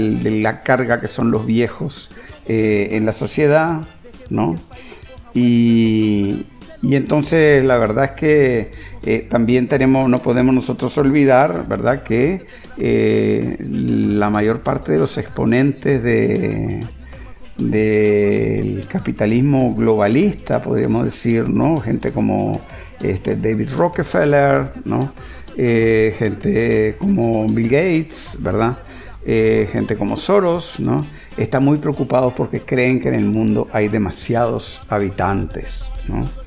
[0.42, 2.12] la carga que son los viejos
[2.50, 3.82] en la sociedad,
[4.30, 4.56] ¿no?
[5.34, 6.46] Y,
[6.88, 8.72] y entonces la verdad es que
[9.04, 12.02] eh, también tenemos, no podemos nosotros olvidar, ¿verdad?
[12.02, 12.46] Que
[12.78, 16.86] eh, la mayor parte de los exponentes de,
[17.58, 21.76] del capitalismo globalista, podríamos decir, ¿no?
[21.82, 22.62] Gente como
[23.02, 25.12] este, David Rockefeller, ¿no?
[25.58, 28.78] Eh, gente como Bill Gates, ¿verdad?
[29.26, 31.06] gente como Soros, ¿no?
[31.36, 36.47] Están muy preocupados porque creen que en el mundo hay demasiados habitantes, ¿no?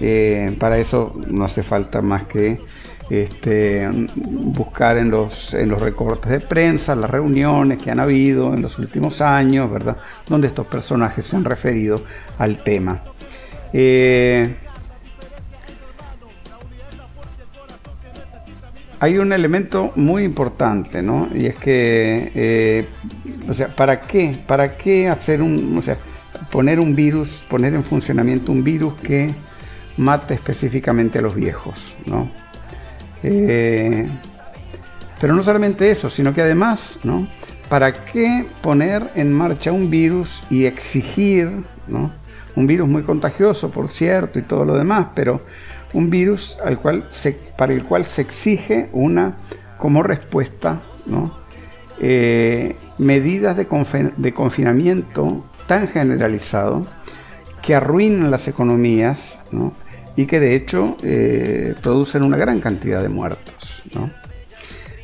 [0.00, 2.60] Eh, para eso no hace falta más que
[3.08, 8.62] este, buscar en los, en los recortes de prensa, las reuniones que han habido en
[8.62, 9.96] los últimos años, ¿verdad?
[10.28, 12.02] Donde estos personajes se han referido
[12.38, 13.02] al tema.
[13.72, 14.56] Eh,
[18.98, 21.28] hay un elemento muy importante, ¿no?
[21.34, 22.88] Y es que, eh,
[23.48, 24.36] o sea, ¿para qué?
[24.46, 25.96] ¿Para qué hacer un, o sea,
[26.50, 29.34] poner un virus, poner en funcionamiento un virus que
[29.96, 31.94] mate específicamente a los viejos.
[32.06, 32.30] ¿no?
[33.22, 34.08] Eh,
[35.20, 37.26] pero no solamente eso, sino que además, ¿no?
[37.68, 42.10] ¿para qué poner en marcha un virus y exigir, ¿no?
[42.54, 45.42] un virus muy contagioso, por cierto, y todo lo demás, pero
[45.92, 49.36] un virus al cual se, para el cual se exige una,
[49.76, 51.38] como respuesta, ¿no?
[51.98, 53.66] Eh, medidas de,
[54.16, 56.86] de confinamiento tan generalizado
[57.62, 59.72] que arruinan las economías, ¿no?
[60.16, 63.82] Y que de hecho eh, producen una gran cantidad de muertos.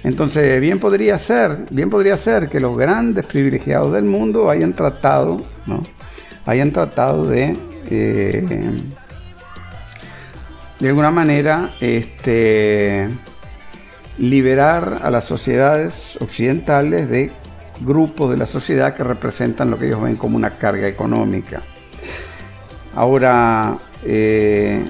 [0.03, 5.47] Entonces, bien podría ser, bien podría ser que los grandes privilegiados del mundo hayan tratado
[6.47, 7.57] hayan tratado de,
[7.91, 8.73] eh,
[10.81, 13.09] de alguna manera, este,
[14.19, 17.31] liberar a las sociedades occidentales de
[17.81, 21.63] grupos de la sociedad que representan lo que ellos ven como una carga económica.
[22.95, 24.85] Ahora, eh,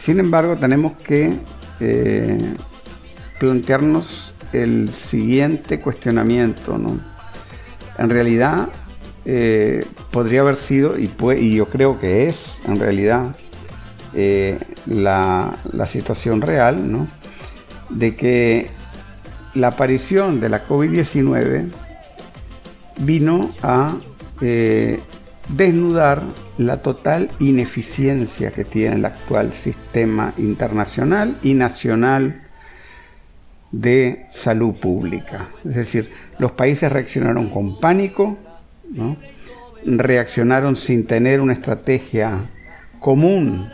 [0.00, 1.36] sin embargo, tenemos que
[1.80, 2.54] eh,
[3.38, 6.80] plantearnos el siguiente cuestionamiento.
[7.98, 8.68] En realidad,
[9.24, 11.10] eh, podría haber sido, y,
[11.54, 13.36] yo creo que es en realidad,
[14.86, 17.06] la, la, situación real, ¿no?
[17.90, 18.70] de que
[19.54, 21.70] la aparición de la COVID-19
[22.98, 23.96] vino a
[24.40, 25.00] eh,
[25.48, 26.22] desnudar
[26.60, 32.42] la total ineficiencia que tiene el actual sistema internacional y nacional
[33.72, 35.48] de salud pública.
[35.64, 38.36] Es decir, los países reaccionaron con pánico,
[39.86, 42.40] reaccionaron sin tener una estrategia
[42.98, 43.70] común,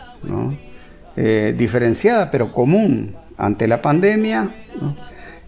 [1.17, 4.49] eh, diferenciada, pero común ante la pandemia.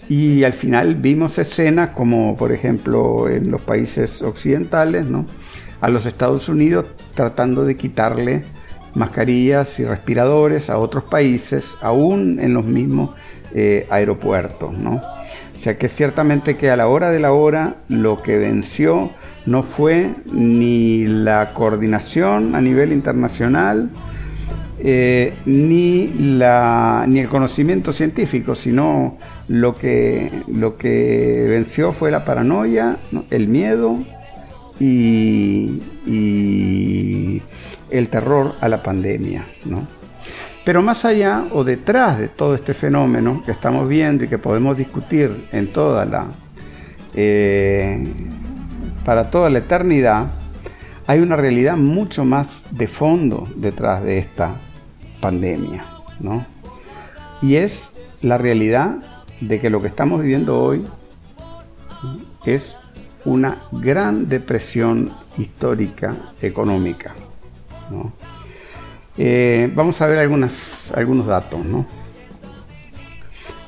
[0.08, 5.24] Y al final vimos escenas como, por ejemplo, en los países occidentales, ¿no?
[5.80, 8.44] A los Estados Unidos tratando de quitarle
[8.94, 13.10] mascarillas y respiradores a otros países, aún en los mismos
[13.54, 14.76] eh, aeropuertos.
[14.76, 14.94] ¿no?
[14.94, 19.10] O sea que ciertamente que a la hora de la hora lo que venció
[19.46, 23.90] no fue ni la coordinación a nivel internacional,
[24.80, 29.16] eh, ni, la, ni el conocimiento científico, sino
[29.48, 32.98] lo que, lo que venció fue la paranoia,
[33.30, 33.98] el miedo
[34.80, 35.82] y,
[37.90, 39.46] el terror a la pandemia.
[40.64, 44.76] Pero más allá o detrás de todo este fenómeno que estamos viendo y que podemos
[44.76, 46.26] discutir en toda la,
[47.14, 48.06] eh,
[49.04, 50.26] para toda la eternidad,
[51.06, 54.56] hay una realidad mucho más de fondo detrás de esta
[55.20, 55.86] pandemia,
[56.20, 56.44] ¿no?
[57.40, 58.96] Y es la realidad
[59.40, 60.84] de que lo que estamos viviendo hoy
[62.44, 62.76] es
[63.28, 67.14] una gran depresión histórica económica.
[69.16, 71.60] Eh, vamos a ver algunas, algunos datos.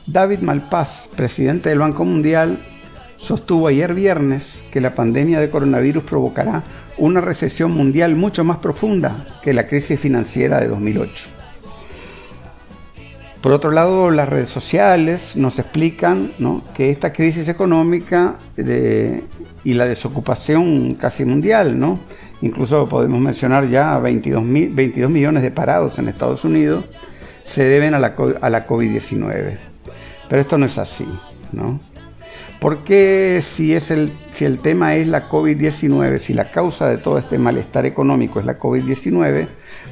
[0.06, 2.58] David Malpaz, presidente del Banco Mundial,
[3.16, 6.62] sostuvo ayer viernes que la pandemia de coronavirus provocará
[6.96, 11.40] una recesión mundial mucho más profunda que la crisis financiera de 2008.
[13.40, 16.30] Por otro lado, las redes sociales nos explican
[16.74, 18.36] que esta crisis económica
[19.64, 21.98] y la desocupación casi mundial, ¿no?
[22.42, 24.44] incluso podemos mencionar ya 22,
[24.74, 26.84] 22 millones de parados en Estados Unidos,
[27.44, 29.58] se deben a la, a la COVID-19.
[30.28, 31.06] Pero esto no es así.
[31.52, 31.80] ¿no?
[32.60, 36.98] ¿Por qué si, es el, si el tema es la COVID-19, si la causa de
[36.98, 39.48] todo este malestar económico es la COVID-19,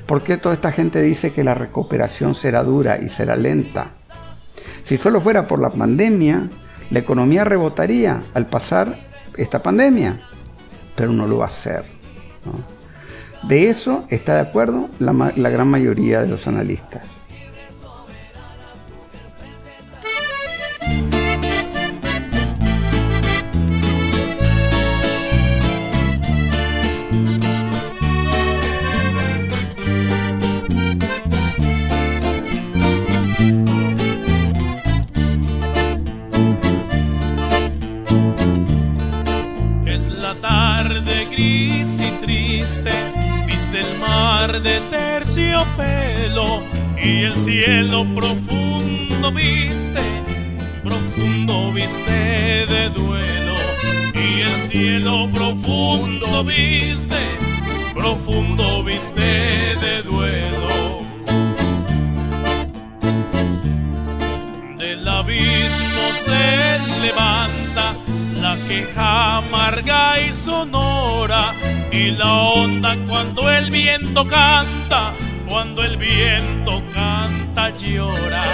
[0.09, 3.89] ¿Por qué toda esta gente dice que la recuperación será dura y será lenta?
[4.83, 6.49] Si solo fuera por la pandemia,
[6.91, 8.99] la economía rebotaría al pasar
[9.39, 10.21] esta pandemia,
[10.95, 11.85] pero no lo va a hacer.
[13.45, 15.13] De eso está de acuerdo la,
[15.51, 17.13] gran mayoría de los analistas.
[44.47, 46.63] De terciopelo
[46.97, 50.01] y el cielo profundo viste,
[50.85, 52.13] profundo viste
[52.67, 53.55] de duelo
[54.15, 57.17] y el cielo profundo viste,
[57.95, 61.03] profundo viste de duelo.
[64.79, 67.68] Del abismo se levanta
[68.69, 71.55] queja amarga y sonora
[71.91, 75.13] y la onda cuando el viento canta,
[75.49, 78.45] cuando el viento canta llora.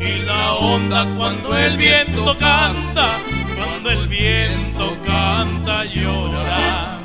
[0.00, 3.08] Y la onda cuando el viento canta,
[3.56, 6.98] cuando el viento canta llora.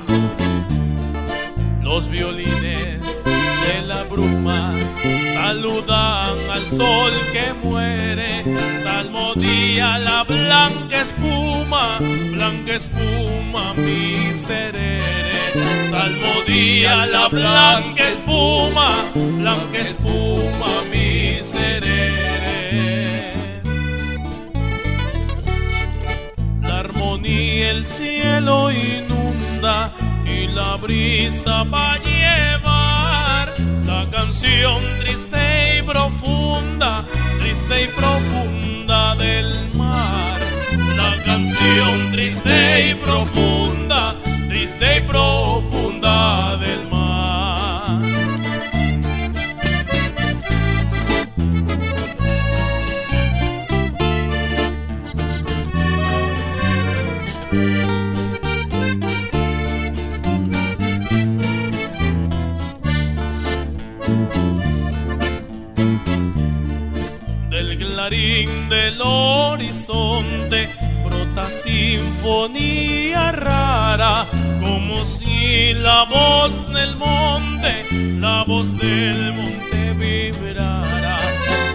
[1.83, 2.94] Los violines
[4.15, 4.73] bruma
[5.33, 8.43] saludan al sol que muere,
[8.81, 11.99] salmodía la blanca espuma,
[12.31, 15.01] blanca espuma mi seré
[15.89, 22.11] Salmodía la blanca espuma, blanca espuma miserere.
[26.61, 29.93] La armonía el cielo inunda
[30.25, 31.99] y la brisa va a
[34.15, 37.05] canción triste y profunda,
[37.41, 40.39] triste y profunda del mar.
[40.95, 44.15] La canción triste y profunda,
[44.47, 46.84] triste y profunda del mar.
[68.09, 70.69] Del horizonte
[71.03, 74.27] brota sinfonía rara,
[74.63, 77.83] como si la voz del monte,
[78.19, 81.17] la voz del monte vibrara,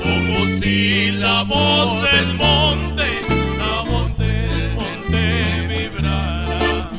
[0.05, 3.07] como si la voz del monte,
[3.59, 6.91] la voz del monte vibrara,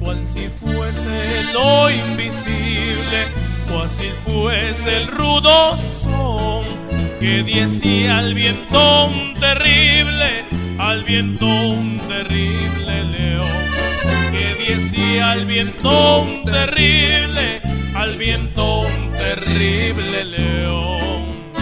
[0.00, 3.41] cual si fuese lo invisible
[3.80, 6.82] así fuese el rudo son
[7.22, 10.44] que decía al viento un terrible,
[10.76, 13.46] al viento un terrible león,
[14.32, 17.60] que decía al viento un terrible,
[17.94, 21.52] al viento un terrible león.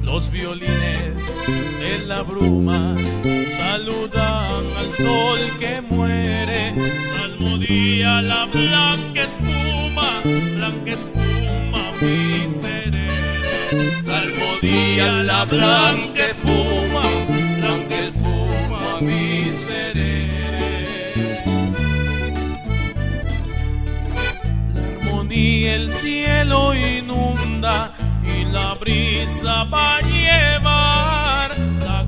[0.00, 1.34] Los violines
[1.80, 2.94] de la bruma
[3.56, 6.72] saludan al sol que muere,
[7.18, 9.57] salmodía la blanca espuma,
[10.68, 13.08] blanca espuma mi seré.
[14.04, 17.02] Salmodía la blanca espuma,
[17.58, 20.28] blanca espuma mi seré.
[24.74, 27.92] La armonía el cielo inunda
[28.24, 31.28] y la brisa va a llevar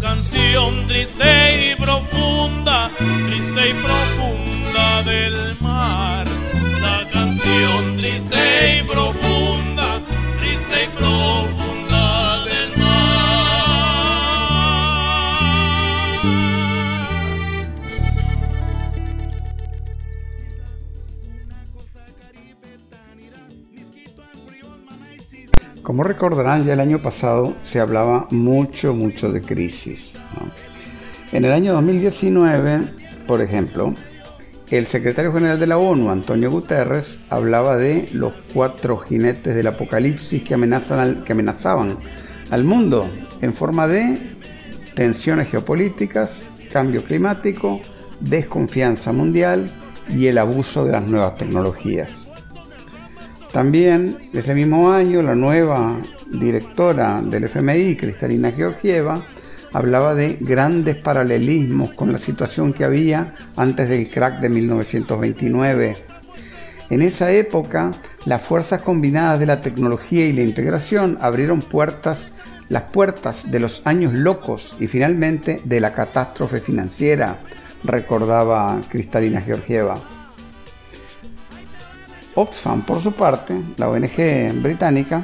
[0.01, 2.91] canción triste y profunda,
[3.29, 6.30] triste y profunda del mar.
[7.61, 10.03] Canción triste y profunda,
[10.39, 12.87] triste y profunda del mar.
[25.83, 30.15] Como recordarán, ya el año pasado se hablaba mucho, mucho de crisis.
[31.33, 32.95] En el año 2019,
[33.27, 33.95] por ejemplo,
[34.71, 40.43] el secretario general de la ONU, Antonio Guterres, hablaba de los cuatro jinetes del apocalipsis
[40.45, 41.97] que, amenazan que amenazaban
[42.51, 43.11] al mundo
[43.41, 44.19] en forma de
[44.95, 46.39] tensiones geopolíticas,
[46.73, 47.81] cambio climático,
[48.21, 49.73] desconfianza mundial
[50.09, 52.29] y el abuso de las nuevas tecnologías.
[53.53, 55.97] También ese mismo año la nueva
[56.33, 59.27] directora del FMI, Cristalina Georgieva,
[59.73, 65.97] hablaba de grandes paralelismos con la situación que había antes del crack de 1929.
[66.91, 67.93] En esa época,
[68.25, 72.29] las fuerzas combinadas de la tecnología y la integración abrieron puertas,
[72.69, 77.37] las puertas de los años locos y finalmente de la catástrofe financiera,
[77.85, 80.01] recordaba Cristalina Georgieva.
[82.35, 85.23] Oxfam, por su parte, la ONG británica,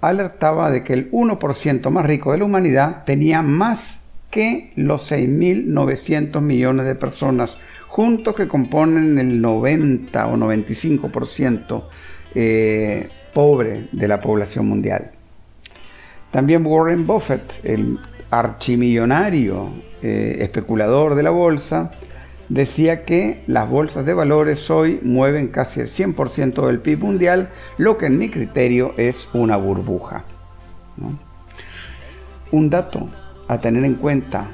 [0.00, 6.40] alertaba de que el 1% más rico de la humanidad tenía más que los 6.900
[6.40, 11.84] millones de personas juntos que componen el 90 o 95%
[12.34, 15.12] eh, pobre de la población mundial.
[16.30, 17.98] También Warren Buffett, el
[18.30, 19.70] archimillonario
[20.02, 21.90] eh, especulador de la bolsa,
[22.48, 27.98] decía que las bolsas de valores hoy mueven casi el 100% del PIB mundial, lo
[27.98, 30.24] que en mi criterio es una burbuja.
[32.52, 33.08] Un dato
[33.48, 34.46] a tener en cuenta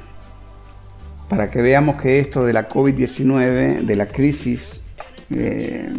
[1.29, 4.83] para que veamos que esto de la COVID-19, de la crisis,
[5.31, 5.91] eh,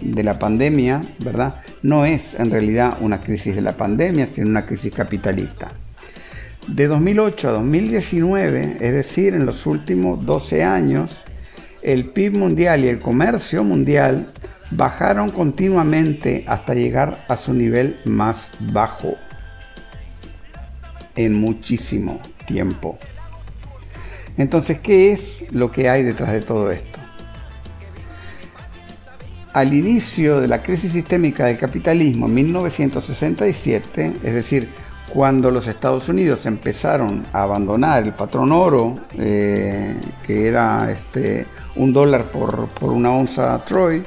[0.00, 1.56] de la pandemia, ¿verdad?
[1.82, 5.68] No es en realidad una crisis de la pandemia, sino una crisis capitalista.
[6.66, 11.24] De 2008 a 2019, es decir, en los últimos 12 años,
[11.82, 14.28] el PIB mundial y el comercio mundial
[14.70, 19.14] bajaron continuamente hasta llegar a su nivel más bajo
[21.16, 22.98] en muchísimo tiempo.
[24.36, 26.98] Entonces, ¿qué es lo que hay detrás de todo esto?
[29.52, 34.68] Al inicio de la crisis sistémica del capitalismo en 1967, es decir,
[35.08, 39.94] cuando los Estados Unidos empezaron a abandonar el patrón oro, eh,
[40.26, 41.46] que era este,
[41.78, 44.02] un dólar por, una onza Troy,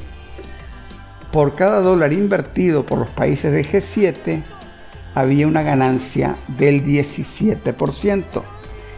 [1.32, 4.44] por cada dólar invertido por los países de G7
[5.16, 8.24] había una ganancia del 17%.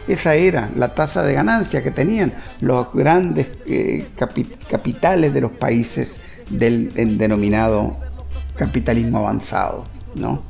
[0.06, 4.06] Esa era la tasa de ganancia que tenían los grandes eh,
[4.68, 6.20] capitales de los países
[6.50, 7.96] del denominado
[8.54, 10.42] capitalismo avanzado, ¿no?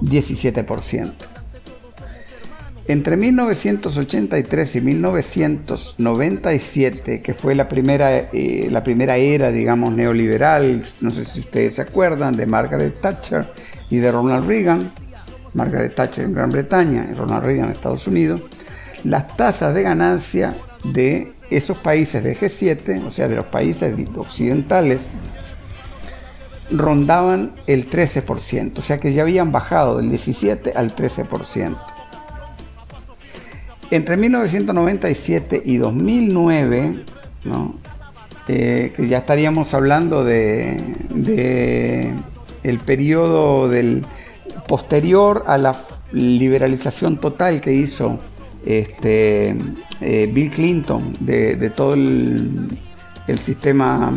[0.00, 1.33] 17%.
[2.86, 11.10] Entre 1983 y 1997, que fue la primera, eh, la primera era, digamos, neoliberal, no
[11.10, 13.50] sé si ustedes se acuerdan, de Margaret Thatcher
[13.88, 14.92] y de Ronald Reagan,
[15.54, 18.42] Margaret Thatcher en Gran Bretaña y Ronald Reagan en Estados Unidos,
[19.02, 20.54] las tasas de ganancia
[20.84, 25.06] de esos países de G7, o sea, de los países occidentales,
[26.70, 31.93] rondaban el 13%, o sea que ya habían bajado del 17 al 13%.
[33.90, 37.04] Entre 1997 y 2009,
[38.48, 40.80] eh, que ya estaríamos hablando de,
[42.62, 44.04] el periodo del
[44.66, 45.76] posterior a la
[46.12, 48.18] liberalización total que hizo
[48.64, 49.54] este,
[50.00, 52.78] eh, Bill Clinton de, todo el,
[53.36, 54.12] sistema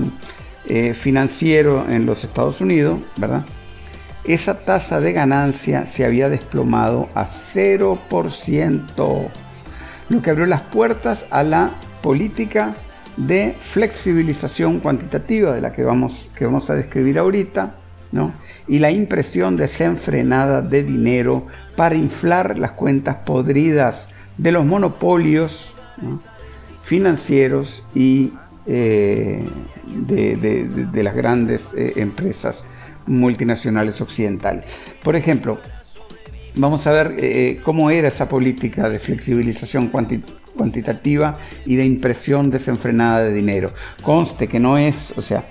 [0.68, 3.43] eh, financiero en los Estados Unidos, ¿verdad?
[4.26, 9.30] Esa tasa de ganancia se había desplomado a 0%
[10.09, 12.75] lo que abrió las puertas a la política
[13.17, 17.75] de flexibilización cuantitativa de la que vamos, que vamos a describir ahorita,
[18.11, 18.31] ¿no?
[18.67, 21.45] y la impresión desenfrenada de dinero
[21.75, 25.73] para inflar las cuentas podridas de los monopolios
[26.83, 28.31] financieros y
[28.65, 29.43] eh,
[29.85, 32.63] de, las grandes eh, empresas
[33.05, 34.65] multinacionales occidentales.
[35.03, 35.59] Por ejemplo,
[36.57, 41.37] Vamos a ver eh, eh, cómo era esa política de flexibilización cuantitativa
[41.67, 43.71] y de impresión desenfrenada de dinero.
[44.01, 45.45] Conste que no es, o sea,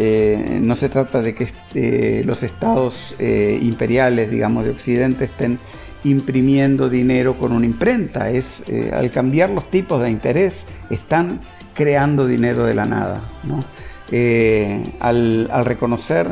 [0.00, 5.60] eh, no se trata de que los estados imperiales, digamos, de Occidente estén
[6.04, 8.30] imprimiendo dinero con una imprenta.
[8.30, 11.40] Es al cambiar los tipos de interés están
[11.74, 13.22] creando dinero de la nada.
[15.00, 16.28] Al, al, reconocer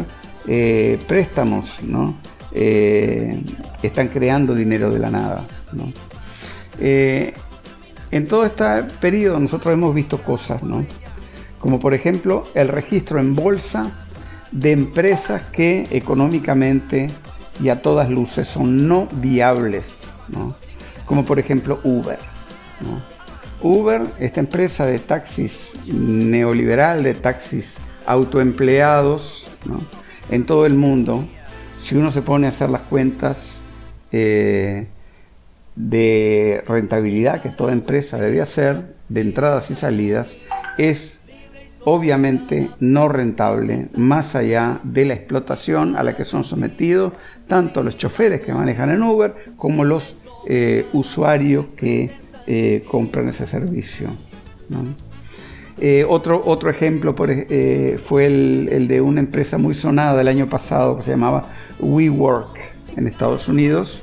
[1.06, 2.16] préstamos, ¿no?
[2.58, 3.38] Eh,
[3.82, 5.44] están creando dinero de la nada.
[6.80, 7.34] Eh,
[8.10, 8.64] en todo este
[8.98, 10.62] periodo nosotros hemos visto cosas,
[11.58, 14.06] como por ejemplo el registro en bolsa
[14.52, 17.10] de empresas que económicamente
[17.62, 20.00] y a todas luces son no viables,
[21.04, 22.18] como por ejemplo Uber.
[23.60, 27.76] Uber, esta empresa de taxis neoliberal, de taxis
[28.06, 29.46] autoempleados
[30.30, 31.28] en todo el mundo,
[31.86, 33.52] si uno se pone a hacer las cuentas
[34.10, 34.88] eh,
[35.76, 40.36] de rentabilidad que toda empresa debe hacer, de entradas y salidas,
[40.78, 41.20] es
[41.84, 47.12] obviamente no rentable, más allá de la explotación a la que son sometidos
[47.46, 50.16] tanto los choferes que manejan en Uber como los
[50.48, 52.10] eh, usuarios que
[52.48, 54.08] eh, compran ese servicio.
[56.08, 61.10] Otro, otro ejemplo fue el, de una empresa muy sonada del año pasado que se
[61.10, 61.44] llamaba
[61.80, 62.58] WeWork
[62.96, 64.02] en Estados Unidos,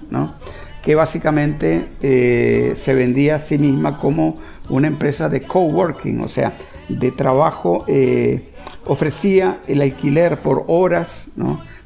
[0.82, 4.38] que básicamente eh, se vendía a sí misma como
[4.70, 6.58] una empresa de coworking, o sea,
[6.90, 8.50] de trabajo, eh,
[8.86, 11.28] ofrecía el alquiler por horas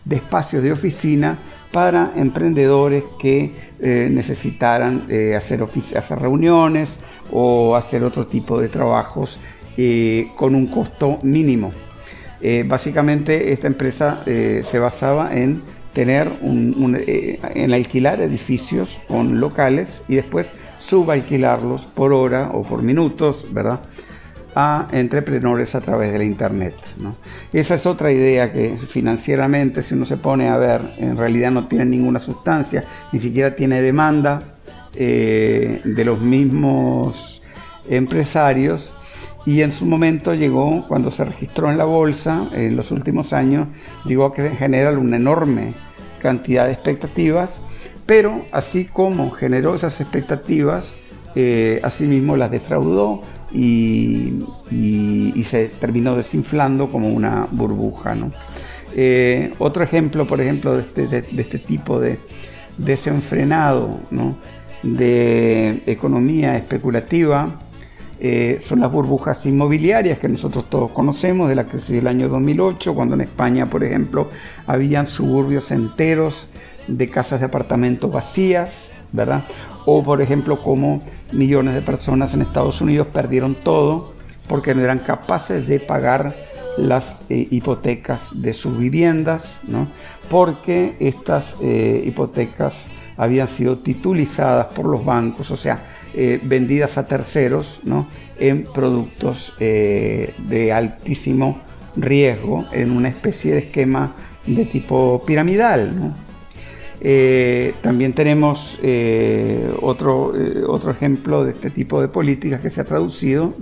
[0.04, 1.38] de espacios de oficina
[1.72, 5.04] para emprendedores que eh, necesitaran
[5.36, 5.64] hacer,
[5.96, 6.98] hacer reuniones
[7.32, 9.40] o hacer otro tipo de trabajos
[10.36, 11.72] con un costo mínimo.
[12.66, 15.62] básicamente esta empresa se basaba en
[15.98, 16.32] tener
[17.08, 23.80] eh, en alquilar edificios con locales y después subalquilarlos por hora o por minutos, ¿verdad?
[24.54, 26.76] a entrepreneurs a través de la internet.
[27.52, 31.68] Esa es otra idea que financieramente, si uno se pone a ver, en realidad no
[31.68, 34.44] tiene ninguna sustancia, ni siquiera tiene demanda
[34.94, 37.42] eh, de los mismos
[37.90, 38.97] empresarios.
[39.48, 43.70] Y en su momento llegó, cuando se registró en la bolsa, en los últimos años,
[44.04, 45.74] llegó a generar un enorme
[46.22, 47.62] cantidad de expectativas,
[48.06, 50.96] pero así como generó esas expectativas,
[51.34, 53.22] eh, asimismo las defraudó
[53.54, 54.44] y,
[55.46, 58.18] se terminó desinflando como una burbuja.
[58.98, 62.20] Eh, otro ejemplo, por ejemplo, de este, este tipo de
[62.78, 63.98] desenfrenado
[64.84, 67.62] de economía especulativa,
[68.20, 72.96] eh, son las burbujas inmobiliarias que nosotros todos conocemos de la crisis del año 2008,
[72.96, 74.30] cuando en España, por ejemplo,
[74.66, 76.48] habían suburbios enteros
[76.88, 79.46] de casas de apartamentos vacías, ¿verdad?
[79.86, 81.02] O, por ejemplo, como
[81.32, 84.14] millones de personas en Estados Unidos perdieron todo
[84.48, 86.36] porque no eran capaces de pagar
[86.78, 89.88] las eh, hipotecas de sus viviendas, ¿no?
[90.30, 92.86] porque estas eh, hipotecas
[93.18, 98.08] habían sido titulizadas por los bancos, o sea, eh, vendidas a terceros ¿no?
[98.40, 101.60] en productos eh, de altísimo
[101.96, 104.16] riesgo, en una especie de esquema
[104.46, 106.14] de tipo piramidal.
[107.02, 108.80] Eh, también tenemos
[109.82, 110.34] otro,
[110.68, 113.54] otro ejemplo de este tipo de políticas que se ha traducido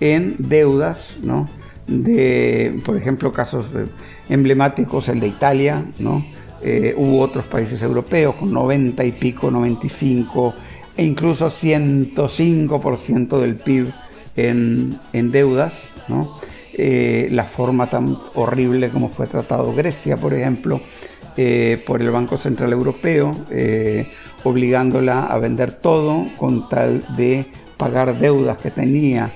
[0.00, 1.48] en deudas, ¿no?
[1.86, 3.70] de, por ejemplo, casos
[4.28, 6.24] emblemáticos, el de Italia, ¿no?
[6.62, 10.54] Eh, hubo otros países europeos con 90 y pico, 95
[10.96, 13.90] e incluso 105% del PIB
[14.36, 15.00] en,
[15.30, 15.90] deudas,
[16.74, 20.80] eh, la forma tan horrible como fue tratado Grecia, por ejemplo,
[21.36, 23.32] eh, por el Banco Central Europeo,
[24.44, 27.46] obligándola a vender todo con tal de
[27.76, 29.32] pagar deudas que tenía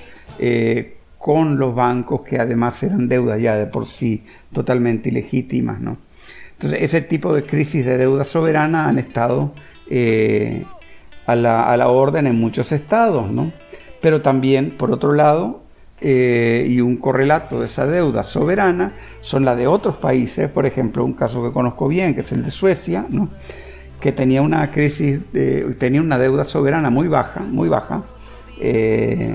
[1.19, 5.81] con los bancos que además eran deudas ya de por sí totalmente ilegítimas.
[5.81, 5.97] ¿no?
[6.55, 9.53] Entonces ese tipo de crisis de deuda soberana han estado
[9.91, 10.65] eh,
[11.27, 13.53] a, la, orden en muchos estados, ¿no?
[14.01, 15.63] pero también por otro lado,
[16.01, 21.05] eh, y un correlato de esa deuda soberana son la de otros países, por ejemplo,
[21.05, 23.29] un caso que conozco bien, que es el de Suecia, ¿no?
[24.01, 25.21] que tenía una crisis,
[25.79, 28.03] tenía una deuda soberana muy baja, muy baja,
[28.61, 29.35] eh,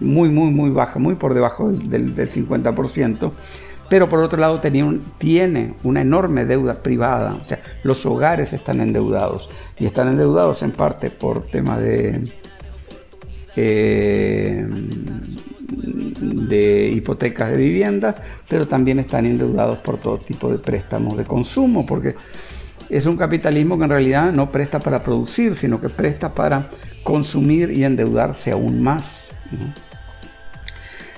[0.00, 3.32] muy, muy, muy baja, muy por debajo del, 50%,
[3.92, 9.50] pero por otro lado tiene una enorme deuda privada, o sea, los hogares están endeudados
[9.78, 12.24] y están endeudados en parte por temas de,
[13.54, 14.66] eh,
[15.68, 21.84] de hipotecas de viviendas, pero también están endeudados por todo tipo de préstamos de consumo,
[21.84, 22.14] porque
[22.88, 26.70] es un capitalismo que en realidad no presta para producir, sino que presta para
[27.02, 29.34] consumir y endeudarse aún más.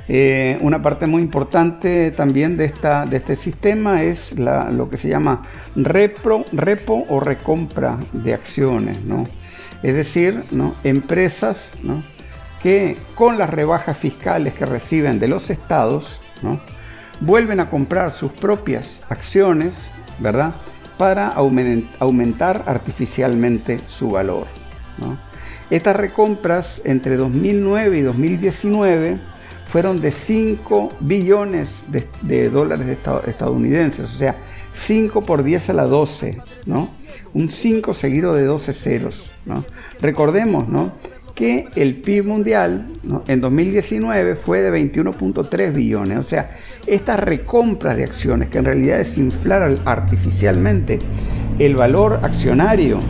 [0.06, 5.08] Eh, una parte muy importante también de, esta, de este sistema es lo que se
[5.08, 5.42] llama
[5.74, 8.98] repo o recompra de acciones.
[9.82, 10.44] Es decir,
[10.82, 11.72] empresas
[12.62, 16.20] que con las rebajas fiscales que reciben de los estados,
[17.20, 19.74] vuelven a comprar sus propias acciones,
[20.18, 20.54] ¿verdad?
[20.98, 24.46] Para aumentar artificialmente su valor.
[25.70, 29.18] Estas recompras entre 2009 y 2019
[29.74, 31.86] fueron de 5 billones
[32.22, 32.96] de, dólares
[33.26, 34.36] estadounidenses, o sea,
[34.70, 36.90] 5 por 10 a la 12, ¿no?
[37.32, 39.64] Un 5 seguido de 12 ceros, ¿no?
[40.00, 40.92] Recordemos, ¿no?
[41.34, 42.86] que el PIB mundial
[43.26, 46.18] en 2019 fue de 21.3 billones.
[46.18, 46.50] O sea,
[46.86, 51.00] estas recompras de acciones, que en realidad es inflar artificialmente
[51.58, 53.00] el valor accionario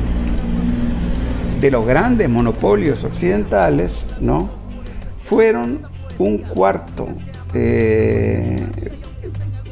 [1.60, 4.48] de los grandes monopolios occidentales, ¿no?
[5.18, 7.08] Fueron un cuarto,
[7.54, 8.66] eh,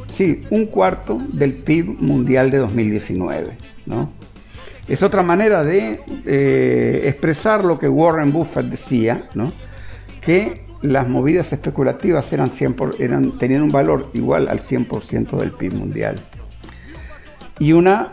[0.08, 4.10] sí, un cuarto del PIB mundial de 2019, ¿no?
[4.88, 9.52] Es otra manera de eh, expresar lo que Warren Buffett decía, ¿no?
[10.20, 15.74] Que las movidas especulativas eran, 100 eran tenían un valor igual al 100% del PIB
[15.74, 16.16] mundial.
[17.60, 18.12] Y una,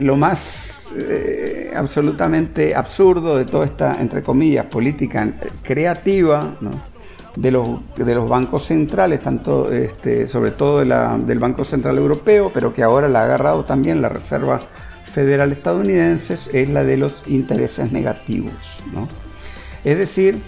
[0.00, 5.28] lo más eh, absolutamente absurdo de toda esta, entre comillas, política
[5.62, 6.56] creativa
[7.36, 12.72] de, los, de los bancos centrales, tanto, este, sobre todo del Banco Central Europeo, pero
[12.72, 14.60] que ahora la ha agarrado también la Reserva
[15.12, 18.82] Federal Estadounidense, es la de los intereses negativos.
[19.84, 20.40] Es decir,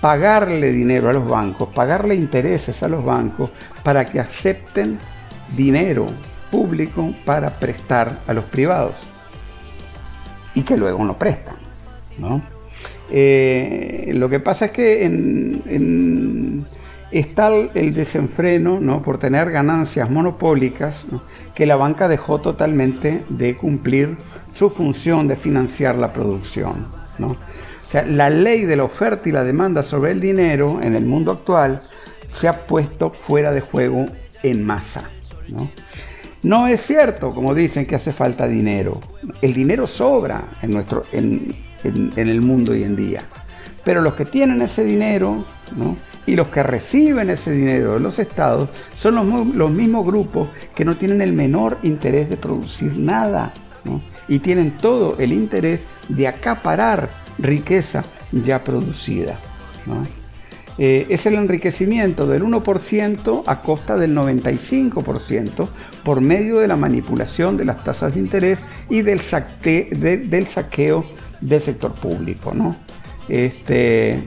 [0.00, 3.50] pagarle dinero a los bancos, pagarle intereses a los bancos
[3.82, 4.98] para que acepten
[5.56, 6.06] dinero
[6.50, 9.06] público para prestar a los privados
[10.54, 11.56] y que luego no prestan.
[13.10, 16.64] Eh, lo que pasa es que en,
[17.10, 19.02] está el desenfreno ¿no?
[19.02, 21.04] por tener ganancias monopólicas
[21.54, 24.16] que la banca dejó totalmente de cumplir
[24.52, 26.86] su función de financiar la producción.
[27.20, 27.36] O
[27.88, 31.30] sea, la ley de la oferta y la demanda sobre el dinero en el mundo
[31.30, 31.80] actual
[32.26, 34.06] se ha puesto fuera de juego
[34.42, 35.10] en masa.
[36.42, 39.00] No es cierto, como dicen, que hace falta dinero.
[39.40, 41.54] El dinero sobra en, nuestro, en,
[41.84, 43.22] el mundo hoy en día.
[43.84, 45.44] Pero los que tienen ese dinero
[46.26, 49.14] y los que reciben ese dinero de los estados son
[49.56, 53.52] los, mismos grupos que no tienen el menor interés de producir nada
[54.26, 59.38] y tienen todo el interés de acaparar riqueza ya producida.
[60.78, 65.68] Eh, es el enriquecimiento del 1% a costa del 95%
[66.02, 71.04] por medio de la manipulación de las tasas de interés y del saqueo
[71.40, 72.52] del sector público.
[72.54, 72.74] ¿no?
[73.28, 74.24] Este,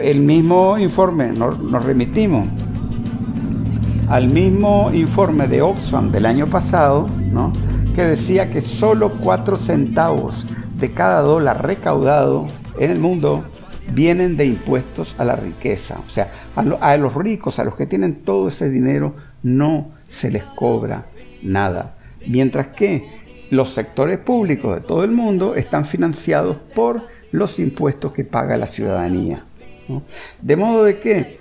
[0.00, 2.48] el mismo informe, nos, nos remitimos
[4.08, 7.52] al mismo informe de Oxfam del año pasado, ¿no?
[7.94, 10.46] que decía que solo 4 centavos
[10.76, 13.44] de cada dólar recaudado en el mundo
[13.92, 15.98] vienen de impuestos a la riqueza.
[16.06, 20.44] O sea, a, los ricos, a los que tienen todo ese dinero, no se les
[20.44, 21.06] cobra
[21.42, 21.94] nada.
[22.26, 23.06] Mientras que
[23.50, 27.02] los sectores públicos de todo el mundo están financiados por
[27.32, 29.44] los impuestos que paga la ciudadanía.
[30.40, 31.38] De modo de que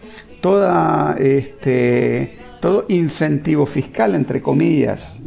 [1.19, 5.19] este, todo incentivo fiscal, entre comillas,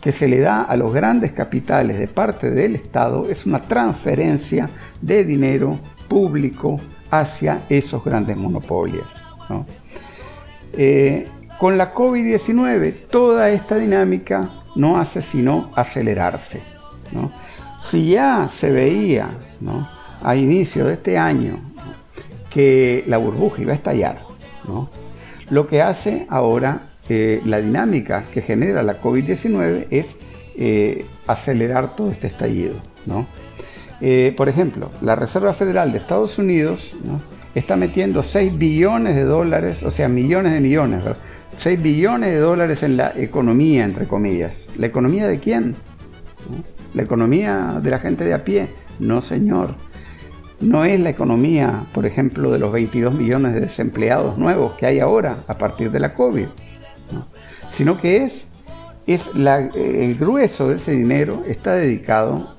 [0.00, 4.68] que se le da a los grandes capitales de parte del Estado es una transferencia
[5.00, 5.78] de dinero
[6.08, 6.80] público
[7.10, 9.06] hacia esos grandes monopolios.
[10.72, 11.28] Eh,
[11.58, 16.62] con la COVID-19 toda esta dinámica no hace sino acelerarse.
[17.80, 19.30] Si ya se veía
[20.22, 21.58] a inicio de este año
[22.50, 24.18] que la burbuja iba a estallar,
[25.50, 30.16] lo que hace ahora eh, la dinámica que genera la COVID-19 es
[30.56, 32.74] eh, acelerar todo este estallido.
[34.00, 36.92] Eh, por ejemplo, la Reserva Federal de Estados Unidos
[37.54, 41.02] está metiendo 6 billones de dólares, o sea, millones de millones,
[41.58, 44.68] 6 billones de dólares en la economía, entre comillas.
[44.76, 45.76] ¿La economía de quién?
[46.94, 48.68] ¿La economía de la gente de a pie?
[48.98, 49.74] No, señor.
[50.60, 55.00] No es la economía, por ejemplo, de los 22 millones de desempleados nuevos que hay
[55.00, 56.46] ahora a partir de la COVID,
[57.68, 58.46] sino que es,
[59.06, 62.56] es el grueso de ese dinero está dedicado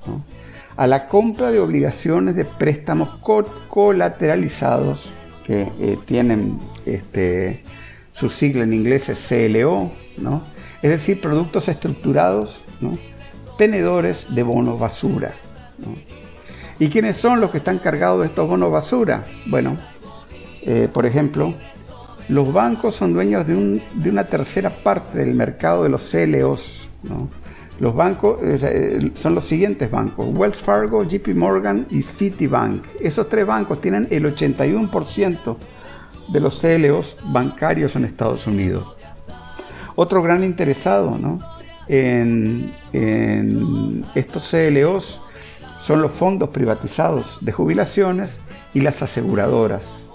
[0.76, 3.10] a la compra de obligaciones de préstamos
[3.68, 5.10] colateralizados
[5.46, 7.62] que eh, tienen este,
[8.14, 10.44] su sigla en inglés es CLO, ¿no?
[10.82, 12.62] es decir, productos estructurados,
[13.58, 15.32] tenedores de bonos basura.
[16.78, 19.26] ¿Y quiénes son los que están cargados de estos bonos basura?
[19.46, 19.76] Bueno,
[20.62, 21.54] eh, por ejemplo,
[22.28, 26.88] los bancos son dueños de, una tercera parte del mercado de los CLOs.
[27.80, 32.84] Los bancos eh, son los siguientes bancos, Wells Fargo, JP Morgan y Citibank.
[33.00, 35.56] Esos tres bancos tienen el 81%
[36.28, 38.96] de los CLOs bancarios en Estados Unidos.
[39.96, 41.18] Otro gran interesado
[41.86, 42.74] en,
[44.14, 45.20] estos CLOs
[45.80, 48.40] son los fondos privatizados de jubilaciones
[48.72, 50.08] y las aseguradoras.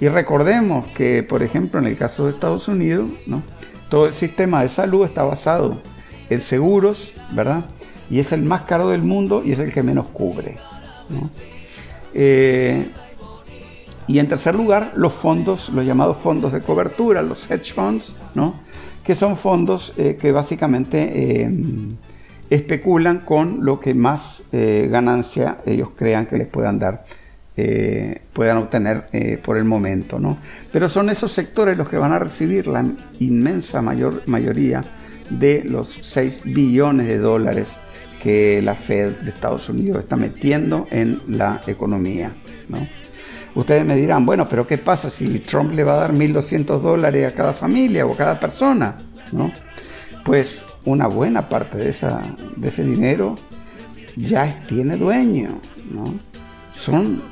[0.00, 3.08] Y recordemos que, por ejemplo, en el caso de Estados Unidos,
[3.88, 5.76] todo el sistema de salud está basado
[6.28, 7.64] en seguros, ¿verdad?
[8.10, 10.58] Y es el más caro del mundo y es el que menos cubre.
[12.14, 12.88] Eh,
[14.08, 18.54] y en tercer lugar, los fondos, los llamados fondos de cobertura, los hedge funds, ¿no?
[19.04, 21.50] que son fondos eh, que básicamente eh,
[22.50, 27.04] especulan con lo que más ganancia ellos crean que les puedan dar,
[28.32, 30.20] puedan obtener por el momento.
[30.20, 30.38] ¿no?
[30.70, 32.84] Pero son esos sectores los que van a recibir la
[33.18, 34.82] inmensa mayor, mayoría
[35.30, 37.68] de los 6 billones de dólares
[38.22, 42.32] que la Fed de Estados Unidos está metiendo en la economía.
[43.56, 47.32] Ustedes me dirán, bueno, pero ¿qué pasa si Trump le va a dar 1.200 dólares
[47.32, 48.96] a cada familia o a cada persona?
[50.24, 52.22] Pues una buena parte de, esa,
[52.54, 53.36] de ese dinero
[54.14, 55.58] ya tiene dueño.
[56.76, 57.22] Son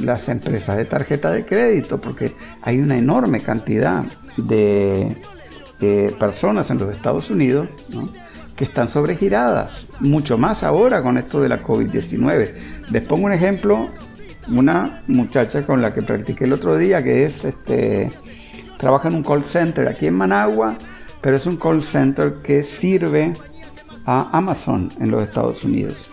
[0.00, 2.32] las empresas de tarjeta de crédito, porque
[2.62, 4.04] hay una enorme cantidad
[4.36, 5.16] de
[6.18, 7.68] personas en los Estados Unidos
[8.54, 12.52] que están sobregiradas, mucho más ahora con esto de la COVID-19.
[12.90, 13.90] Les pongo un ejemplo,
[14.48, 18.10] una muchacha con la que practiqué el otro día, que es, este,
[18.78, 20.76] trabaja en un call center aquí en Managua,
[21.20, 23.32] pero es un call center que sirve
[24.04, 26.10] a Amazon en los Estados Unidos.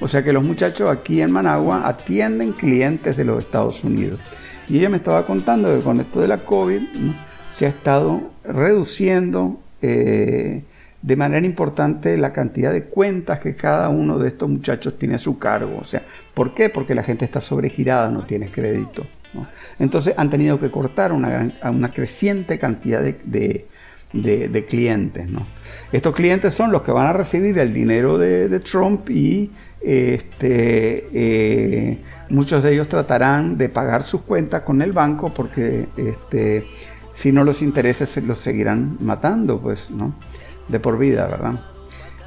[0.00, 4.20] O sea que los muchachos aquí en Managua atienden clientes de los Estados Unidos.
[4.68, 6.82] Y ella me estaba contando que con esto de la COVID
[7.54, 10.64] se ha estado reduciendo eh,
[11.04, 15.18] de manera importante la cantidad de cuentas que cada uno de estos muchachos tiene a
[15.18, 15.76] su cargo.
[15.78, 16.02] O sea,
[16.32, 16.70] ¿por qué?
[16.70, 19.06] Porque la gente está sobregirada, no tiene crédito.
[19.78, 23.66] Entonces han tenido que cortar una, una creciente cantidad de,
[24.66, 25.28] clientes.
[25.92, 29.50] Estos clientes son los que van a recibir el dinero de, Trump y
[29.82, 31.98] este, eh,
[32.30, 36.64] muchos de ellos tratarán de pagar sus cuentas con el banco porque este,
[37.12, 40.14] si no los intereses los seguirán matando, pues, ¿no?
[40.68, 41.60] De por vida, ¿verdad?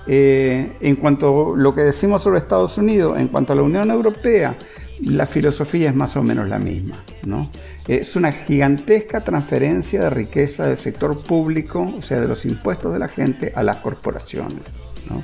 [0.05, 3.91] Eh, en cuanto a lo que decimos sobre Estados Unidos, en cuanto a la Unión
[3.91, 4.57] Europea,
[5.01, 7.49] la filosofía es más o menos la misma, ¿no?
[7.87, 12.99] Es una gigantesca transferencia de riqueza del sector público, o sea, de los impuestos de
[12.99, 14.63] la gente a las corporaciones,
[15.09, 15.23] ¿no?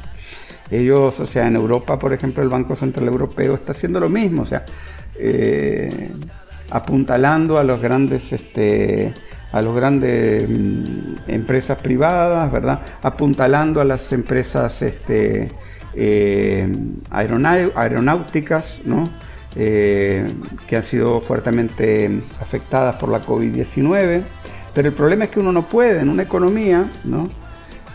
[0.69, 4.44] Ellos, o sea, en Europa, por ejemplo, el Banco Central Europeo está haciendo lo mismo,
[4.44, 4.65] o sea,
[5.15, 6.11] eh,
[6.72, 9.14] apuntalando a los grandes este,
[9.53, 12.81] a las grandes mm, empresas privadas, ¿verdad?
[13.03, 15.49] Apuntalando a las empresas este,
[15.93, 16.67] eh,
[17.11, 19.07] aeronáuticas, ¿no?
[19.55, 20.27] Eh,
[20.67, 24.23] que han sido fuertemente afectadas por la COVID-19.
[24.73, 27.30] Pero el problema es que uno no puede, en una economía, ¿no?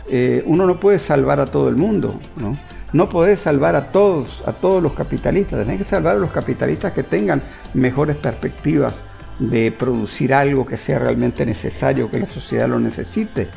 [0.08, 2.56] Eh, uno no puede salvar a todo el mundo, ¿no?
[2.92, 6.92] No podés salvar a todos, a todos los capitalistas, tenés que salvar a los capitalistas
[6.92, 7.42] que tengan
[7.74, 9.02] mejores perspectivas
[9.38, 13.48] de producir algo que sea realmente necesario, que la sociedad lo necesite,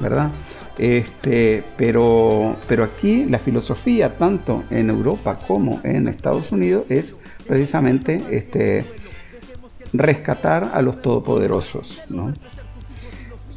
[0.00, 0.30] ¿verdad?
[0.78, 7.16] Este, pero, pero aquí la filosofía, tanto en Europa como en Estados Unidos, es
[7.46, 8.84] precisamente este,
[9.92, 12.02] rescatar a los todopoderosos.
[12.08, 12.32] ¿no?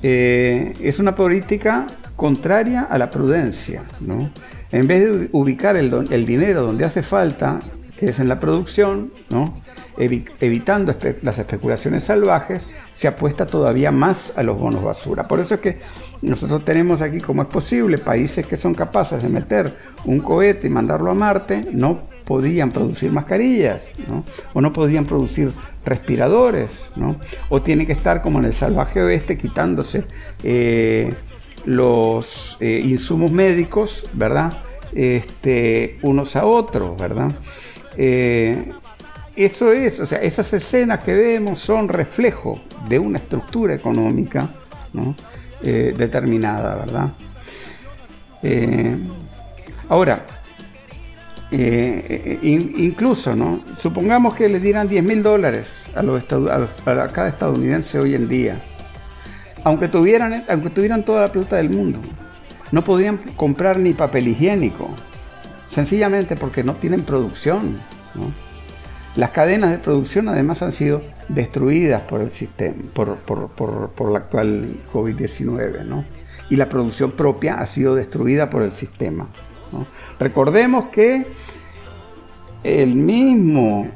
[0.01, 1.85] Eh, es una política
[2.15, 3.83] contraria a la prudencia.
[3.99, 4.31] ¿no?
[4.71, 7.59] En vez de ubicar el, el, dinero donde hace falta,
[8.01, 9.61] que es en la producción, ¿no?
[9.97, 12.63] evitando las especulaciones salvajes,
[12.93, 15.27] se apuesta todavía más a los bonos basura.
[15.27, 15.79] Por eso es que
[16.23, 20.71] nosotros tenemos aquí, como es posible, países que son capaces de meter un cohete y
[20.71, 24.25] mandarlo a Marte, no podían producir mascarillas, ¿no?
[24.53, 25.51] o no podían producir
[25.85, 27.17] respiradores, ¿no?
[27.49, 30.05] o tiene que estar como en el salvaje oeste quitándose
[30.41, 31.13] eh,
[31.65, 34.53] los eh, insumos médicos, ¿verdad?
[34.93, 37.31] Este, unos a otros, ¿verdad?
[37.97, 38.72] Eh,
[39.35, 44.49] eso es, o sea, esas escenas que vemos son reflejo de una estructura económica
[45.63, 47.09] eh, determinada, ¿verdad?
[48.43, 48.97] Eh,
[49.89, 50.26] ahora,
[52.41, 53.61] incluso, ¿no?
[53.77, 58.61] Supongamos que le dieran 10 mil dólares a, los a, cada estadounidense hoy en día.
[59.63, 61.99] Aunque tuvieran, aunque tuvieran toda la plata del mundo,
[62.72, 64.89] no podrían comprar ni papel higiénico.
[65.72, 67.80] Sencillamente porque no tienen producción.
[69.15, 74.81] Las cadenas de producción además han sido destruidas por el sistema, por, por, la actual
[74.91, 76.06] COVID-19, ¿no?
[76.49, 79.27] Y la producción propia ha sido destruida por el sistema.
[80.19, 81.26] Recordemos que
[82.63, 83.89] el mismo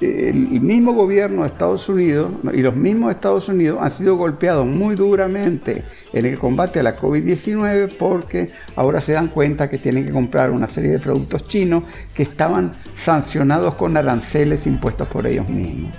[0.00, 4.94] el mismo gobierno de Estados Unidos y los mismos Estados Unidos han sido golpeados muy
[4.94, 10.12] duramente en el combate a la COVID-19 porque ahora se dan cuenta que tienen que
[10.12, 11.84] comprar una serie de productos chinos
[12.14, 15.92] que estaban sancionados con aranceles impuestos por ellos mismos.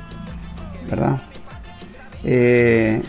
[0.87, 1.21] ¿Verdad?
[2.23, 3.01] Eh,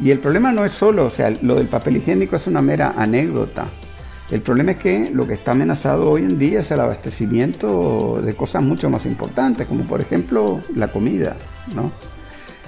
[0.00, 2.94] y el problema no es solo, o sea, lo del papel higiénico es una mera
[2.96, 3.66] anécdota.
[4.30, 8.34] El problema es que lo que está amenazado hoy en día es el abastecimiento de
[8.34, 11.36] cosas mucho más importantes, como por ejemplo la comida.
[11.74, 11.92] ¿no?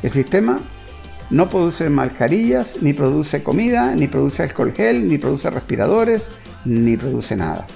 [0.02, 0.60] El sistema
[1.30, 6.30] no produce mascarillas, ni produce comida, ni produce alcohol gel, ni produce respiradores,
[6.64, 7.66] ni produce nada.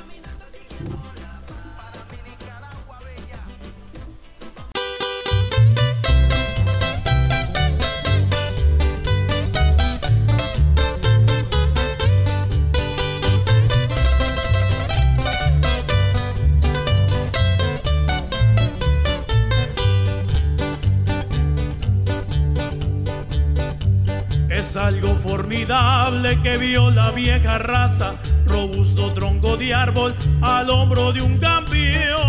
[26.43, 28.15] Que vio la vieja raza,
[28.47, 32.23] robusto tronco de árbol al hombro de un campeón.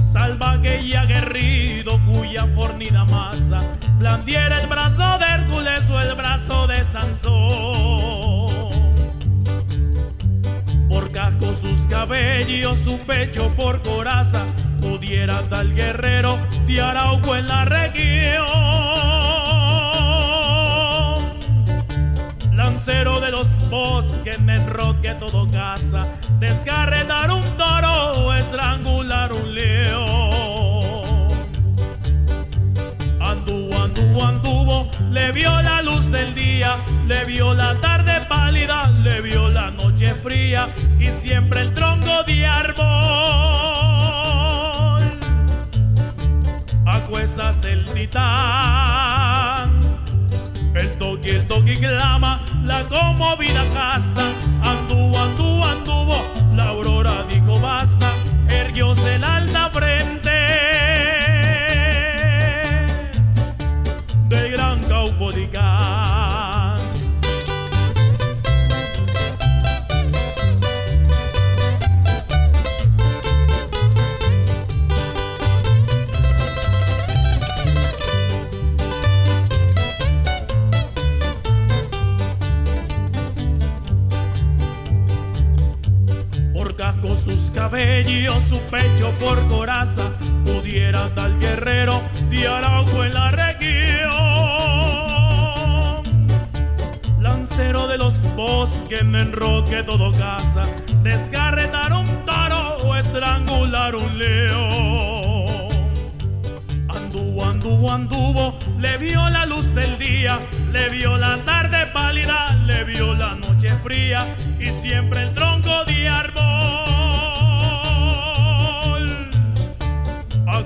[0.00, 3.58] Salvaje y aguerrido cuya fornida masa
[3.98, 7.34] blandiera el brazo de Hércules o el brazo de Sansón.
[10.88, 14.46] Por casco sus cabellos, su pecho por coraza,
[14.80, 19.13] pudiera tal guerrero de Arauco en la región.
[22.84, 26.06] De los bosques, en roque todo caza,
[26.38, 31.32] descarretar un toro o estrangular un león.
[33.22, 39.22] Anduvo, anduvo, anduvo, le vio la luz del día, le vio la tarde pálida, le
[39.22, 40.68] vio la noche fría
[41.00, 42.84] y siempre el tronco de árbol.
[46.86, 49.53] A cuestas del titán,
[50.74, 54.22] el toque, el toque clama la conmovida casta.
[54.62, 56.24] Anduvo, anduvo, anduvo,
[56.54, 58.10] la aurora dijo basta,
[58.48, 60.30] erguióse la alta frente
[64.28, 65.83] del gran Caupolicán.
[88.14, 90.10] Cabellos, su pecho por coraza,
[90.44, 94.12] pudiera tal guerrero de Araujo en la región.
[97.18, 100.62] Lancero de los bosques, me enroque todo casa,
[101.02, 105.68] desgarretar un toro o estrangular un león.
[106.88, 110.38] Anduvo, anduvo, anduvo, le vio la luz del día,
[110.72, 114.26] le vio la tarde pálida, le vio la noche fría
[114.60, 115.53] y siempre el tronco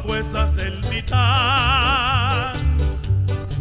[0.09, 2.55] Acuesas el titán,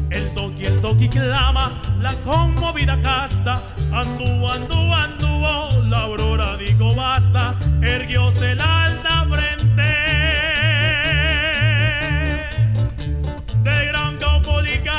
[0.09, 3.61] el toqui, el toqui clama, la conmovida casta,
[3.91, 9.83] anduvo, anduvo, anduvo, la aurora dijo basta, erguióse la alta frente.
[13.63, 14.93] De gran Caupolicán.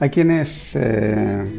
[0.00, 1.57] Hay quienes eh,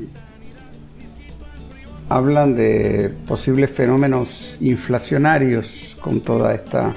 [2.10, 6.94] hablan de posibles fenómenos inflacionarios con toda esta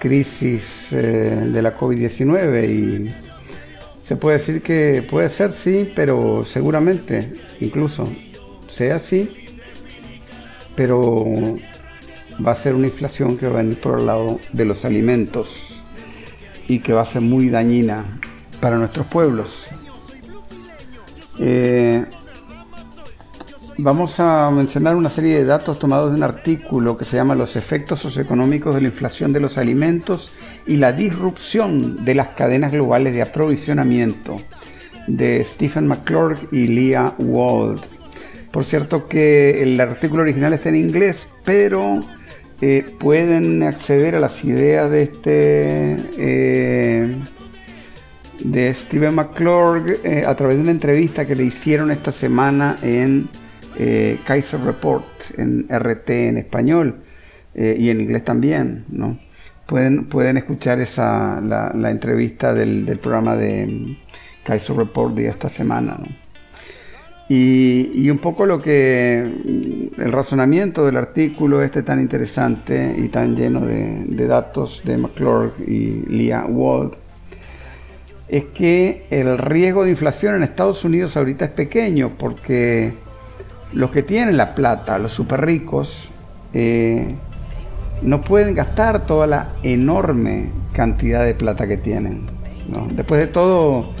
[0.00, 3.14] crisis eh, de la COVID-19 y
[4.02, 8.10] se puede decir que puede ser sí, pero seguramente incluso
[8.66, 9.30] sea así,
[10.74, 11.24] pero
[12.44, 15.84] va a ser una inflación que va a venir por el lado de los alimentos
[16.66, 18.18] y que va a ser muy dañina
[18.60, 19.66] para nuestros pueblos.
[21.38, 22.04] Eh,
[23.78, 27.56] vamos a mencionar una serie de datos tomados de un artículo que se llama Los
[27.56, 30.32] efectos socioeconómicos de la inflación de los alimentos
[30.66, 34.40] y la disrupción de las cadenas globales de aprovisionamiento
[35.06, 37.80] de Stephen McClurg y Leah Wald.
[38.50, 42.00] Por cierto que el artículo original está en inglés, pero
[42.60, 47.16] eh, pueden acceder a las ideas de este eh,
[48.44, 53.28] de Stephen McClurg eh, a través de una entrevista que le hicieron esta semana en
[53.78, 55.04] eh, Kaiser Report,
[55.36, 56.96] en RT en español
[57.54, 58.84] eh, y en inglés también.
[58.88, 59.18] ¿no?
[59.66, 63.96] Pueden, pueden escuchar esa, la, entrevista del, programa de mm,
[64.44, 65.98] Kaiser Report de esta semana.
[67.28, 73.36] y, un poco lo que mm, el razonamiento del artículo este tan interesante y tan
[73.36, 76.92] lleno de, de datos de McClurg y Leah Wald
[78.32, 82.92] es que el riesgo de inflación en Estados Unidos ahorita es pequeño porque
[83.72, 86.10] los que tienen la plata, los super ricos,
[86.52, 87.16] eh,
[88.02, 92.26] no pueden gastar toda la enorme cantidad de plata que tienen.
[92.94, 93.92] Después de todo,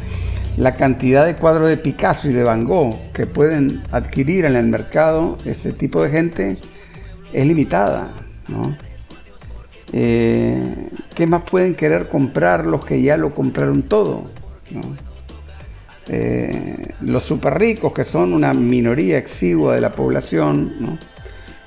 [0.56, 4.66] la cantidad de cuadros de Picasso y de Van Gogh que pueden adquirir en el
[4.66, 6.56] mercado ese tipo de gente
[7.32, 8.08] es limitada.
[9.92, 14.24] Eh, ¿Qué más pueden querer comprar los que ya lo compraron todo?
[16.08, 20.98] Eh, los super ricos, que son una minoría exigua de la población,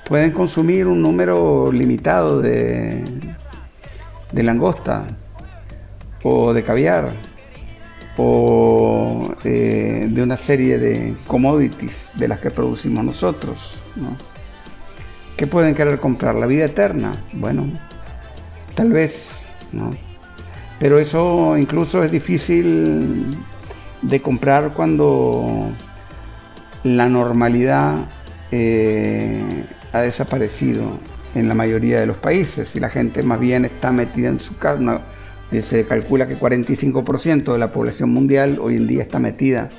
[0.08, 3.02] pueden consumir un número limitado de,
[4.32, 5.06] de langosta
[6.22, 7.12] o de caviar
[8.16, 13.80] o eh, de una serie de commodities de las que producimos nosotros.
[13.96, 14.16] ¿no?
[15.36, 16.34] ¿Qué pueden querer comprar?
[16.34, 17.12] ¿La vida eterna?
[17.34, 17.66] Bueno,
[18.74, 19.90] tal vez, ¿no?
[20.78, 23.36] Pero eso incluso es difícil
[24.02, 25.70] de comprar cuando
[26.84, 27.96] la normalidad
[28.50, 30.98] eh, ha desaparecido
[31.34, 34.56] en la mayoría de los países y la gente más bien está metida en su
[34.56, 35.00] casa.
[35.62, 39.70] se calcula que 45% de la población mundial hoy en día está metida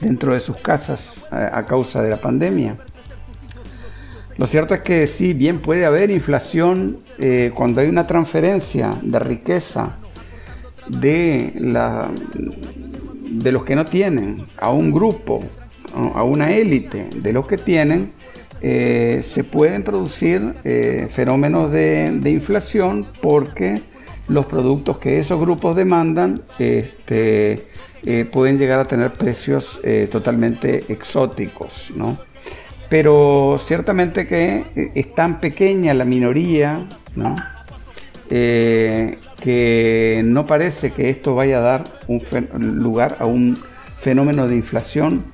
[0.00, 2.76] dentro de sus casas a, a causa de la pandemia.
[4.38, 9.18] Lo cierto es que sí, bien puede haber inflación eh, cuando hay una transferencia de
[9.18, 9.96] riqueza
[10.88, 12.08] de, la,
[13.28, 15.42] de los que no tienen a un grupo,
[16.14, 18.12] a una élite de los que tienen,
[18.60, 23.80] eh, se pueden producir eh, fenómenos de, inflación porque
[24.26, 27.68] los productos que esos grupos demandan este,
[28.04, 29.80] eh, pueden llegar a tener precios
[30.10, 31.92] totalmente exóticos.
[31.94, 32.18] ¿no?
[32.88, 37.36] Pero ciertamente que es tan pequeña la minoría ¿no?
[39.40, 42.20] Que no parece que esto vaya a dar un
[42.82, 43.58] lugar a un
[43.98, 45.24] fenómeno de inflación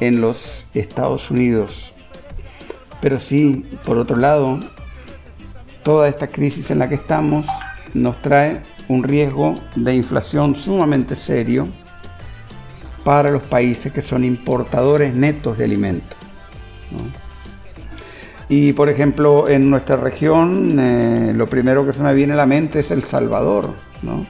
[0.00, 1.94] en los Estados Unidos.
[3.00, 4.58] Pero sí, por otro lado,
[5.82, 7.46] toda esta crisis en la que estamos
[7.94, 11.68] nos trae un riesgo de inflación sumamente serio
[13.04, 16.18] para los países que son importadores netos de alimentos.
[18.48, 22.46] Y por ejemplo, en nuestra región, eh, lo primero que se me viene a la
[22.46, 24.26] mente es El Salvador, ¿no?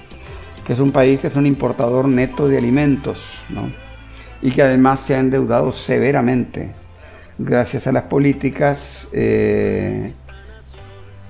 [0.67, 3.45] que es un país que es un importador neto de alimentos.
[3.49, 3.71] ¿no?
[4.43, 6.71] y que además se ha endeudado severamente
[7.39, 10.13] gracias a las políticas eh,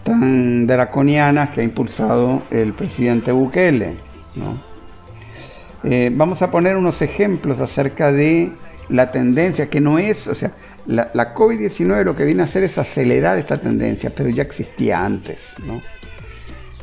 [0.03, 3.97] tan draconianas que ha impulsado el presidente Bukele.
[5.85, 8.53] Eh, vamos a poner unos ejemplos acerca de
[8.89, 10.53] la tendencia, que no es, o sea,
[10.87, 15.49] la, COVID-19 lo que viene a hacer es acelerar esta tendencia, pero ya existía antes.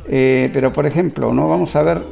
[0.08, 1.48] Eh, pero por ejemplo, ¿no?
[1.48, 2.02] vamos a ver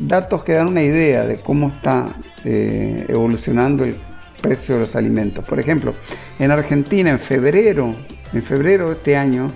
[0.00, 2.08] datos que dan una idea de cómo está
[2.44, 3.96] evolucionando el
[4.40, 5.44] precio de los alimentos.
[5.44, 5.94] Por ejemplo,
[6.38, 7.94] en Argentina en febrero,
[8.32, 9.52] en febrero de este año,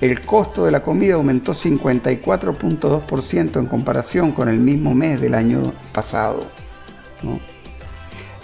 [0.00, 5.72] el costo de la comida aumentó 54.2% en comparación con el mismo mes del año
[5.92, 6.46] pasado.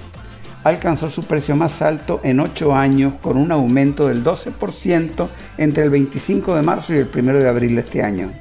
[0.63, 5.27] alcanzó su precio más alto en 8 años con un aumento del 12%
[5.59, 8.31] entre el 25 de marzo y el 1 de abril de este año.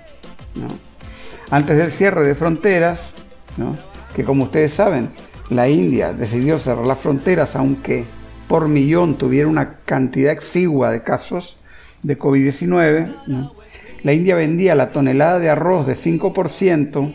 [1.50, 3.12] Antes del cierre de fronteras,
[4.14, 5.08] que como ustedes saben,
[5.50, 8.04] la India decidió cerrar las fronteras aunque
[8.48, 11.58] por millón tuviera una cantidad exigua de casos
[12.02, 13.50] de COVID-19,
[14.02, 17.14] la India vendía la tonelada de arroz de 5%,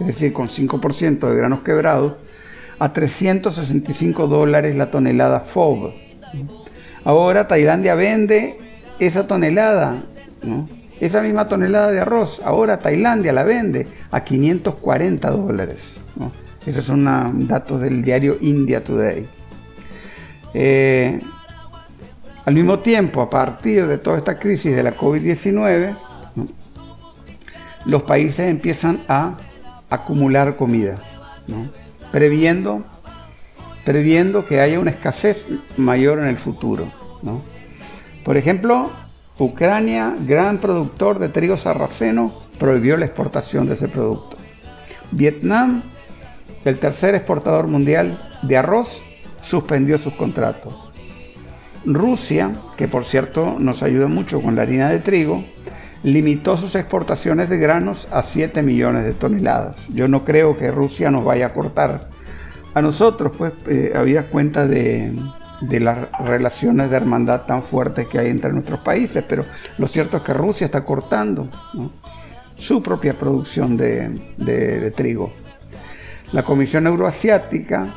[0.00, 2.14] es decir, con 5% de granos quebrados,
[2.78, 5.92] a 365 dólares la tonelada FOB.
[7.04, 8.58] Ahora Tailandia vende
[8.98, 10.02] esa tonelada,
[10.98, 15.99] esa misma tonelada de arroz, ahora Tailandia la vende a 540 dólares.
[16.66, 19.26] Esos son datos del diario India Today.
[20.54, 21.20] Eh,
[22.44, 25.96] al mismo tiempo, a partir de toda esta crisis de la COVID-19,
[27.86, 29.36] los países empiezan a
[29.88, 31.00] acumular comida
[32.10, 32.84] previendo,
[33.84, 36.90] previendo que haya una escasez mayor en el futuro.
[38.24, 38.90] Por ejemplo,
[39.38, 44.36] Ucrania, gran productor de trigo sarraceno, prohibió la exportación de ese producto.
[45.12, 45.82] Vietnam,
[46.64, 49.02] el tercer exportador mundial de arroz,
[49.40, 50.74] suspendió sus contratos.
[51.84, 55.42] Rusia, que por cierto nos ayuda mucho con la harina de trigo,
[56.02, 59.76] limitó sus exportaciones de granos a 7 millones de toneladas.
[59.88, 62.08] Yo no creo que Rusia nos vaya a cortar.
[62.74, 65.12] A nosotros, pues, eh, había cuenta de,
[65.62, 69.44] las relaciones de hermandad tan fuertes que hay entre nuestros países, pero
[69.76, 71.48] lo cierto es que Rusia está cortando
[72.56, 75.32] su propia producción de trigo.
[76.32, 77.92] La Comisión Euroasiática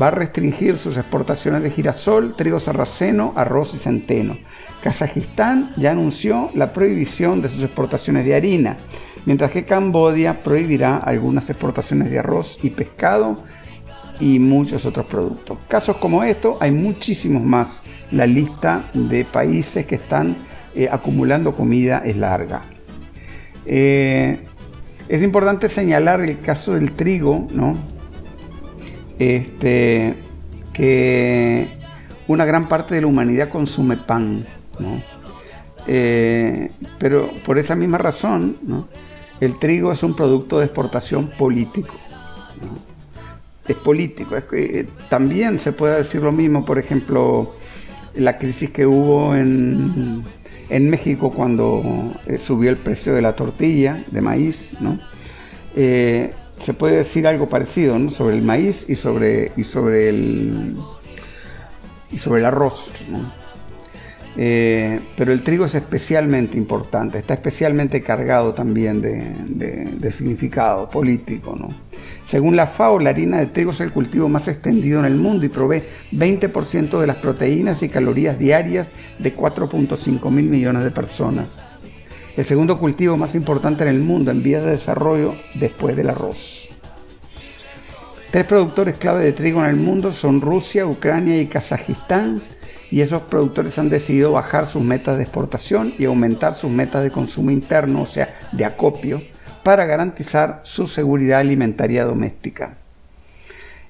[0.00, 4.36] va a restringir sus exportaciones de girasol, trigo sarraceno, arroz y centeno.
[4.82, 8.76] Kazajistán ya anunció la prohibición de sus exportaciones de harina,
[9.24, 13.42] mientras que Cambodia prohibirá algunas exportaciones de arroz y pescado
[14.20, 15.58] y muchos otros productos.
[15.66, 17.82] Casos como estos hay muchísimos más.
[18.10, 20.36] La lista de países que están
[20.74, 22.62] eh, acumulando comida es larga.
[23.64, 24.46] Eh,
[25.08, 27.76] es importante señalar el caso del trigo, ¿no?
[29.18, 30.14] Este,
[30.72, 31.68] que
[32.28, 34.46] una gran parte de la humanidad consume pan.
[35.86, 38.56] Eh, pero por esa misma razón,
[39.40, 41.94] el trigo es un producto de exportación político.
[43.66, 44.36] Es político.
[44.52, 47.54] Eh, también se puede decir lo mismo, por ejemplo,
[48.14, 50.24] la crisis que hubo en,
[50.90, 54.72] México cuando eh, subió el precio de la tortilla de maíz.
[55.74, 60.76] se puede decir algo parecido sobre el maíz y sobre, y sobre, el,
[62.10, 62.90] y sobre el arroz.
[64.40, 71.56] Eh, pero el trigo es especialmente importante, está especialmente cargado también de, significado político.
[71.58, 71.68] ¿no?
[72.28, 75.46] Según la FAO, la harina de trigo es el cultivo más extendido en el mundo
[75.46, 78.88] y provee 20% de las proteínas y calorías diarias
[79.18, 81.62] de 4.5 mil millones de personas.
[82.36, 86.68] El segundo cultivo más importante en el mundo en vías de desarrollo después del arroz.
[88.30, 92.42] Tres productores clave de trigo en el mundo son Rusia, Ucrania y Kazajistán
[92.90, 97.10] y esos productores han decidido bajar sus metas de exportación y aumentar sus metas de
[97.10, 99.22] consumo interno, o sea, de acopio,
[99.62, 102.76] para garantizar su seguridad alimentaria doméstica.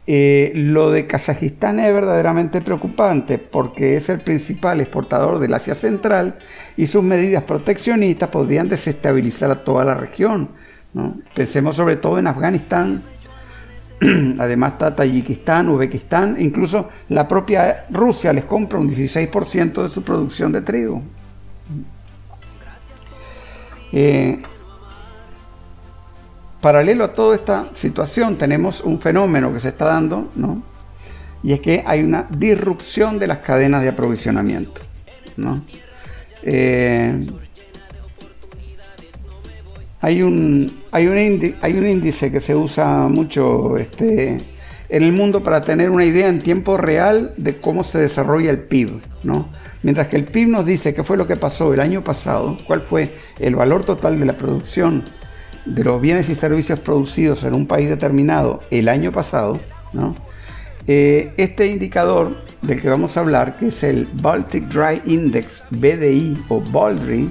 [0.06, 6.38] Eh, lo de Kazajistán es verdaderamente preocupante porque es el principal exportador del Asia Central
[6.78, 10.48] y sus medidas proteccionistas podrían desestabilizar a toda la región.
[11.34, 13.02] Pensemos sobre todo en Afganistán,
[14.38, 20.52] Además está Tayikistán, Uzbekistán, incluso la propia Rusia les compra un 16% de su producción
[20.52, 21.02] de trigo.
[23.92, 24.40] Eh,
[26.60, 30.62] paralelo a toda esta situación tenemos un fenómeno que se está dando, ¿no?
[31.42, 34.80] Y es que hay una disrupción de las cadenas de aprovisionamiento.
[36.42, 37.18] Eh,
[40.00, 44.40] hay un, hay, un índice, hay un índice que se usa mucho este,
[44.88, 48.58] en el mundo para tener una idea en tiempo real de cómo se desarrolla el
[48.58, 49.48] PIB, ¿no?
[49.82, 52.80] Mientras que el PIB nos dice qué fue lo que pasó el año pasado, cuál
[52.80, 55.04] fue el valor total de la producción
[55.64, 59.60] de los bienes y servicios producidos en un país determinado el año pasado,
[60.86, 66.44] eh, este indicador del que vamos a hablar, que es el Baltic Dry Index, BDI
[66.48, 67.30] o BALDRI,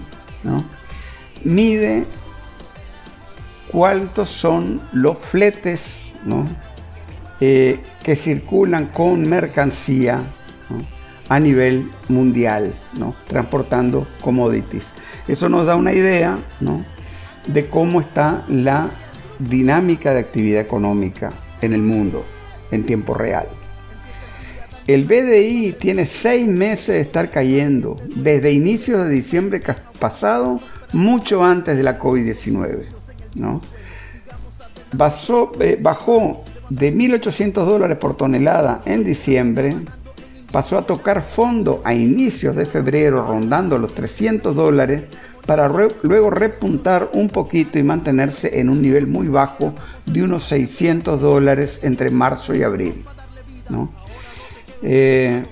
[1.44, 2.06] mide
[3.72, 6.12] cuántos son los fletes
[7.40, 10.22] eh, que circulan con mercancía
[11.30, 13.16] a nivel mundial, ¿no?
[13.28, 14.94] transportando commodities.
[15.28, 16.38] Eso nos da una idea
[17.48, 18.90] de cómo está la
[19.40, 22.26] dinámica de actividad económica en el mundo
[22.72, 23.48] en tiempo real.
[24.88, 29.62] El BDI tiene seis meses de estar cayendo desde inicios de diciembre
[30.00, 30.62] pasado,
[30.94, 32.86] mucho antes de la COVID-19.
[33.36, 33.62] ¿no?
[35.60, 39.76] Eh, bajó de 1.800 dólares por tonelada en diciembre
[40.52, 45.04] pasó a tocar fondo a inicios de febrero rondando los 300 dólares
[45.46, 45.70] para
[46.04, 49.74] luego repuntar un poquito y mantenerse en un nivel muy bajo
[50.06, 53.06] de unos 600 dólares entre marzo y abril.
[54.82, 55.44] Eh,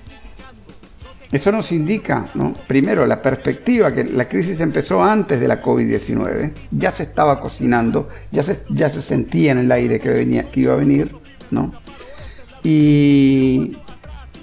[1.31, 2.27] eso nos indica,
[2.67, 8.09] primero, la perspectiva que la crisis empezó antes de la COVID-19, ya se estaba cocinando,
[8.31, 11.15] ya se, ya se sentía en el aire que, venía, que iba a venir,
[11.51, 11.71] ¿no?
[12.65, 13.77] y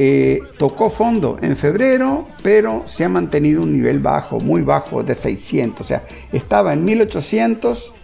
[0.05, 5.15] eh, tocó fondo en febrero, pero se ha mantenido un nivel bajo, muy bajo, de
[5.15, 5.81] 600.
[5.81, 6.03] O sea,
[6.33, 7.95] estaba en 1800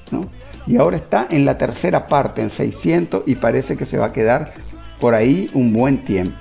[0.69, 4.13] y ahora está en la tercera parte, en 600, y parece que se va a
[4.13, 4.55] quedar
[5.01, 6.39] por ahí un buen tiempo.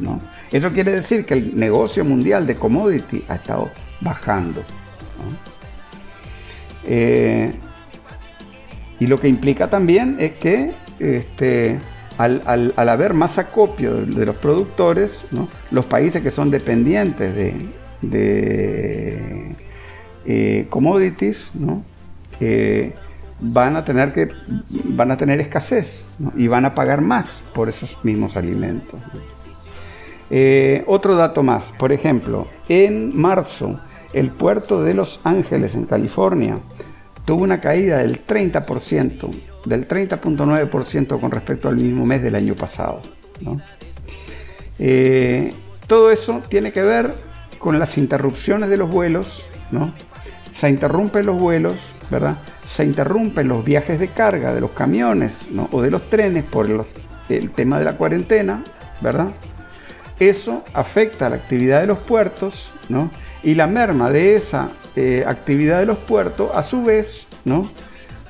[0.00, 0.20] ¿no?
[0.52, 3.70] Eso quiere decir que el negocio mundial de commodity ha estado
[4.02, 4.62] bajando.
[6.84, 7.54] Eh,
[8.98, 11.78] y lo que implica también es que este,
[12.20, 15.24] al, haber más acopio de, los productores,
[15.70, 17.34] los países que son dependientes
[18.02, 19.56] de,
[20.26, 21.50] eh, commodities,
[22.40, 22.92] eh,
[23.40, 24.28] van a tener que
[24.84, 26.04] van a tener escasez
[26.36, 29.02] y van a pagar más por esos mismos alimentos.
[30.28, 33.80] Eh, otro dato más, por ejemplo, en marzo
[34.12, 36.58] el puerto de Los Ángeles en California
[37.24, 43.00] tuvo una caída del 30% del 30.9% con respecto al mismo mes del año pasado.
[44.78, 45.52] Eh,
[45.86, 47.14] todo eso tiene que ver
[47.58, 49.94] con las interrupciones de los vuelos, ¿no?
[50.50, 51.74] Se interrumpen los vuelos,
[52.10, 52.38] ¿verdad?
[52.64, 56.66] Se interrumpen los viajes de carga de los camiones o de los trenes por
[57.28, 58.64] el tema de la cuarentena,
[59.00, 59.28] ¿verdad?
[60.18, 63.10] Eso afecta a la actividad de los puertos, ¿no?
[63.42, 67.70] Y la merma de esa eh, actividad de los puertos, a su vez, ¿no?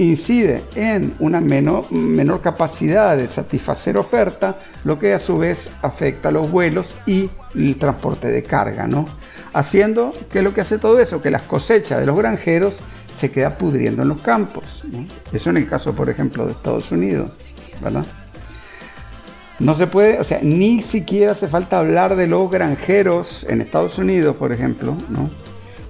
[0.04, 6.30] Incide en una menor, menor capacidad de satisfacer oferta, lo que a su vez afecta
[6.30, 9.04] los vuelos y el transporte de carga, ¿no?
[9.52, 12.80] Haciendo que lo que hace todo eso, que las cosechas de los granjeros
[13.16, 14.82] se queda pudriendo en los campos.
[15.32, 17.30] Eso en el caso, por ejemplo, de Estados Unidos,
[17.82, 18.06] ¿verdad?
[19.58, 23.98] No se puede, o sea, ni siquiera hace falta hablar de los granjeros en Estados
[23.98, 25.28] Unidos, por ejemplo, ¿no?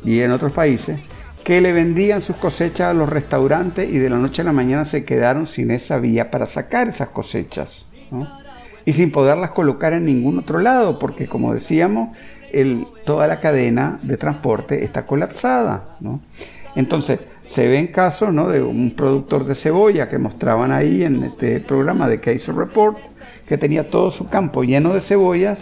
[0.04, 0.98] y en otros países,
[1.44, 4.84] que le vendían sus cosechas a los restaurantes y de la noche a la mañana
[4.84, 7.86] se quedaron sin esa vía para sacar esas cosechas.
[8.84, 12.16] Y sin poderlas colocar en ningún otro lado, porque como decíamos,
[13.04, 15.96] toda la cadena de transporte está colapsada.
[16.76, 18.48] Entonces, se ven casos ¿no?
[18.48, 22.98] de un productor de cebolla que mostraban ahí en este programa de Case Report,
[23.46, 25.58] que tenía todo su campo lleno de cebollas,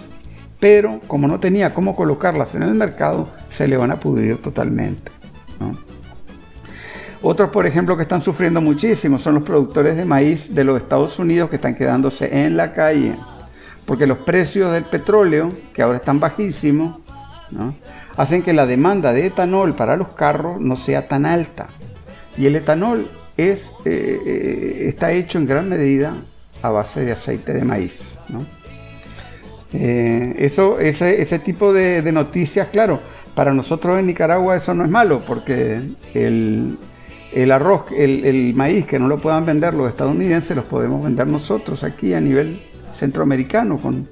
[0.60, 5.18] pero como no tenía cómo colocarlas en el mercado, se le van a pudrir totalmente.
[7.20, 11.18] Otros, por ejemplo, que están sufriendo muchísimo son los productores de maíz de los Estados
[11.18, 13.16] Unidos que están quedándose en la calle,
[13.85, 17.01] porque los precios del petróleo, que ahora están bajísimos,
[18.16, 21.68] hacen que la demanda de etanol para los carros no sea tan alta.
[22.36, 26.14] Y el etanol eh, eh, está hecho en gran medida
[26.62, 28.14] a base de aceite de maíz.
[29.72, 33.01] Eh, eso, ese, tipo de, noticias, claro,
[33.39, 35.81] para nosotros en Nicaragua eso no es malo, porque
[36.12, 36.77] el,
[37.52, 42.15] arroz, el, maíz que no lo puedan vender los estadounidenses, los podemos vender nosotros aquí
[42.15, 42.60] a nivel
[42.93, 44.09] centroamericano con,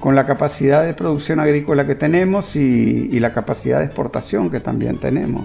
[0.00, 4.98] con la capacidad de producción agrícola que tenemos y, la capacidad de exportación que también
[4.98, 5.44] tenemos.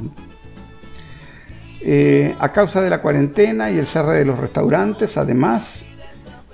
[1.82, 5.86] Eh, a causa de la cuarentena y el cierre de los restaurantes, además,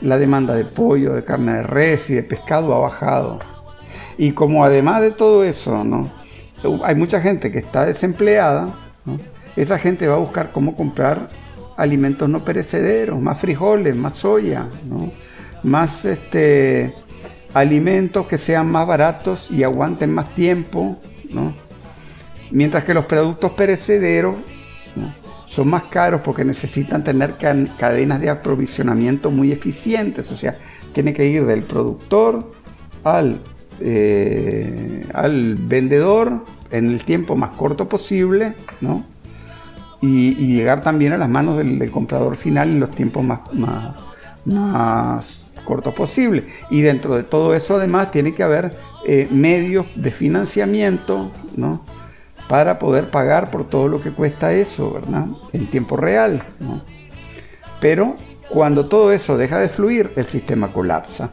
[0.01, 3.39] la demanda de pollo, de carne de res y de pescado ha bajado.
[4.17, 6.19] Y como además de todo eso, ¿no?
[6.83, 8.73] Hay mucha gente que está desempleada,
[9.55, 11.29] esa gente va a buscar cómo comprar
[11.77, 14.67] alimentos no perecederos, más frijoles, más soya,
[15.63, 16.93] más este,
[17.53, 20.97] alimentos que sean más baratos y aguanten más tiempo,
[22.51, 24.35] mientras que los productos perecederos
[25.45, 30.57] son más caros porque necesitan tener cadenas de aprovisionamiento muy eficientes, o sea,
[30.93, 32.53] tiene que ir del productor
[33.03, 33.39] al,
[33.83, 39.03] eh, al vendedor en el tiempo más corto posible, ¿no?
[40.01, 43.95] Y, llegar también a las manos del, comprador final en los tiempos más, más,
[44.45, 46.45] más cortos posibles.
[46.69, 48.75] Y dentro de todo eso además tiene que haber
[49.05, 51.83] eh, medios de financiamiento, ¿no?
[52.51, 55.25] para poder pagar por todo lo que cuesta eso, ¿verdad?
[55.53, 56.43] En tiempo real.
[57.79, 58.17] Pero
[58.49, 61.31] cuando todo eso deja de fluir, el sistema colapsa,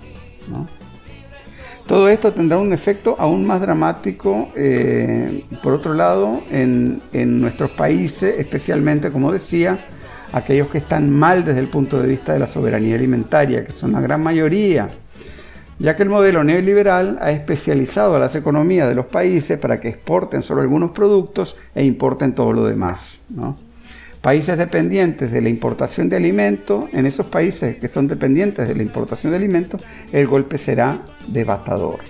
[0.48, 0.68] ¿no?
[1.88, 7.70] Todo esto tendrá un efecto aún más dramático, eh, por otro lado, en, en nuestros
[7.70, 9.86] países, especialmente, como decía,
[10.30, 13.92] aquellos que están mal desde el punto de vista de la soberanía alimentaria, que son
[13.92, 14.90] la gran mayoría,
[15.78, 19.88] ya que el modelo neoliberal ha especializado a las economías de los países para que
[19.88, 23.18] exporten solo algunos productos e importen todo lo demás.
[24.20, 28.82] Países dependientes de la importación de alimentos, en esos países que son dependientes de la
[28.82, 29.80] importación de alimentos,
[30.12, 32.00] el golpe será devastador.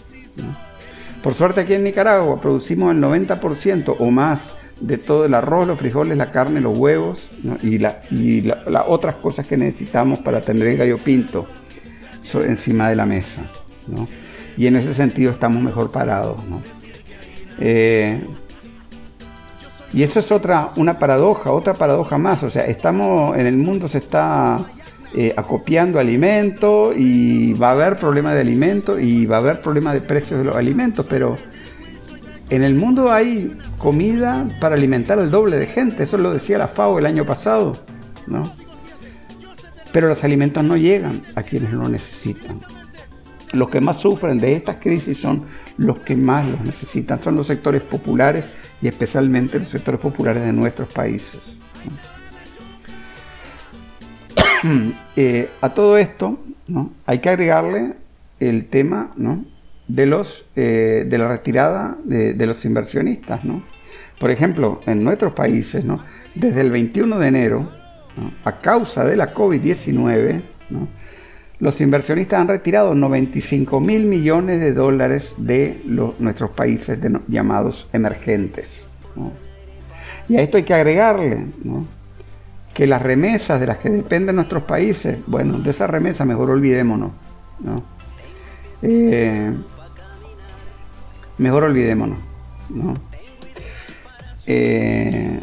[1.22, 5.78] Por suerte aquí en Nicaragua producimos el 90% o más de todo el arroz, los
[5.78, 7.30] frijoles, la carne, los huevos
[7.62, 7.96] y, las
[8.86, 11.46] otras cosas que necesitamos para tener el gallo pinto
[12.34, 13.42] encima de la mesa.
[14.56, 16.38] Y en ese sentido estamos mejor parados.
[17.60, 18.20] Eh,
[19.92, 22.42] y eso es otra, una paradoja, otra paradoja más.
[22.42, 24.66] O sea, estamos, en el mundo se está
[25.14, 29.94] eh, acopiando alimento y va a haber problema de alimento y va a haber problema
[29.94, 31.36] de precios de los alimentos, pero
[32.50, 36.02] en el mundo hay comida para alimentar al doble de gente.
[36.02, 37.78] Eso lo decía la FAO el año pasado,
[38.26, 38.52] ¿no?
[39.92, 42.60] Pero los alimentos no llegan a quienes lo necesitan
[43.52, 45.44] los que más sufren de estas crisis son
[45.76, 48.44] los que más los necesitan, son los sectores populares
[48.82, 51.40] y especialmente los sectores populares de nuestros países.
[55.14, 56.36] Eh, a todo esto
[57.06, 57.94] hay que agregarle
[58.40, 59.12] el tema
[59.86, 63.40] de, los, eh, de la retirada de, los inversionistas.
[64.18, 65.84] Por ejemplo, en nuestros países,
[66.34, 67.72] desde el 21 de enero,
[68.44, 70.42] a causa de la COVID-19,
[71.60, 75.80] los inversionistas han retirado 95 mil millones de dólares de
[76.18, 78.84] nuestros países llamados emergentes.
[80.28, 81.46] Y a esto hay que agregarle
[82.74, 87.10] que las remesas de las que dependen nuestros países, bueno, de esas remesas mejor olvidémonos.
[88.82, 89.50] Eh,
[91.38, 92.18] mejor olvidémonos.
[94.46, 95.40] Eh,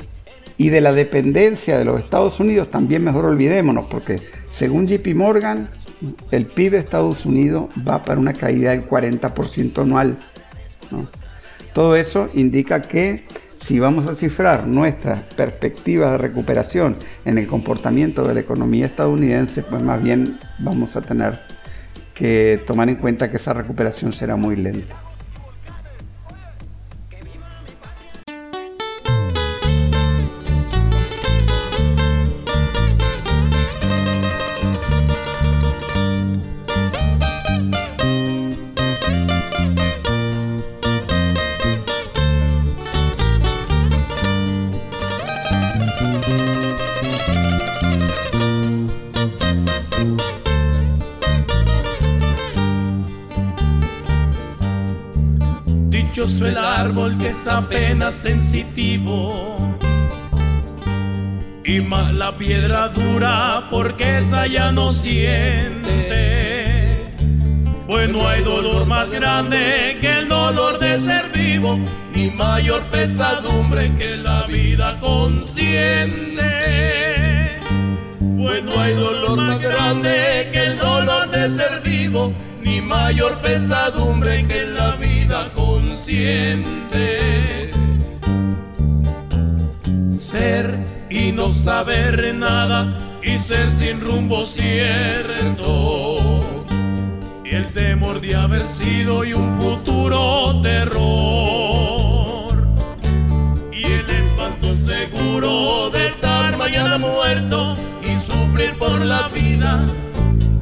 [0.58, 5.70] y de la dependencia de los Estados Unidos también mejor olvidémonos, porque según JP Morgan,
[6.32, 10.18] el PIB de Estados Unidos va para una caída del 40% anual.
[11.74, 18.28] Todo eso indica que si vamos a cifrar nuestras perspectivas de recuperación en el comportamiento
[18.28, 21.40] de la economía estadounidense, pues más bien vamos a tener
[22.14, 24.96] que tomar en cuenta que esa recuperación será muy lenta.
[56.86, 59.76] Árbol que es apenas sensitivo.
[61.64, 65.96] Y más la piedra dura porque esa ya no siente.
[67.88, 71.80] Pues no hay dolor más grande que el dolor de ser vivo,
[72.14, 76.44] ni mayor pesadumbre que la vida consciente.
[78.20, 82.32] Pues no hay dolor más grande que el dolor de ser vivo,
[82.62, 85.15] ni mayor pesadumbre que la vida
[86.06, 87.72] consciente.
[90.12, 90.78] Ser
[91.10, 96.20] y no saber nada y ser sin rumbo cierto.
[97.44, 100.96] Y el temor de haber sido y un futuro terror.
[103.72, 106.56] Y el espanto seguro de tal
[108.78, 109.84] por la vida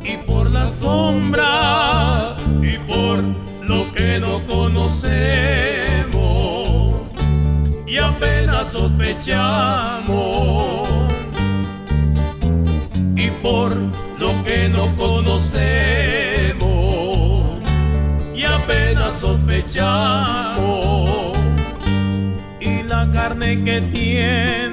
[0.03, 5.01] y por la sombra y por lo que no conocemos
[7.87, 10.89] y apenas sospechamos.
[13.15, 13.75] Y por
[14.19, 16.59] lo que no conocemos
[18.35, 21.33] y apenas sospechamos.
[22.59, 24.72] Y la carne que tienta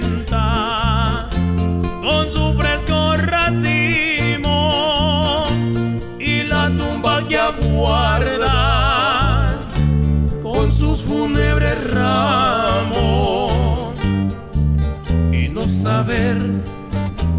[15.32, 16.36] y no saber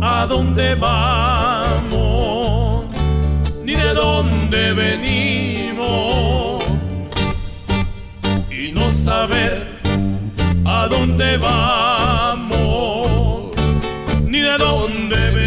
[0.02, 2.22] a dónde vamos
[3.64, 6.64] ni de dónde venimos
[8.50, 9.68] y no saber
[10.66, 12.52] a dónde vamos
[14.26, 15.41] ni de dónde venimos.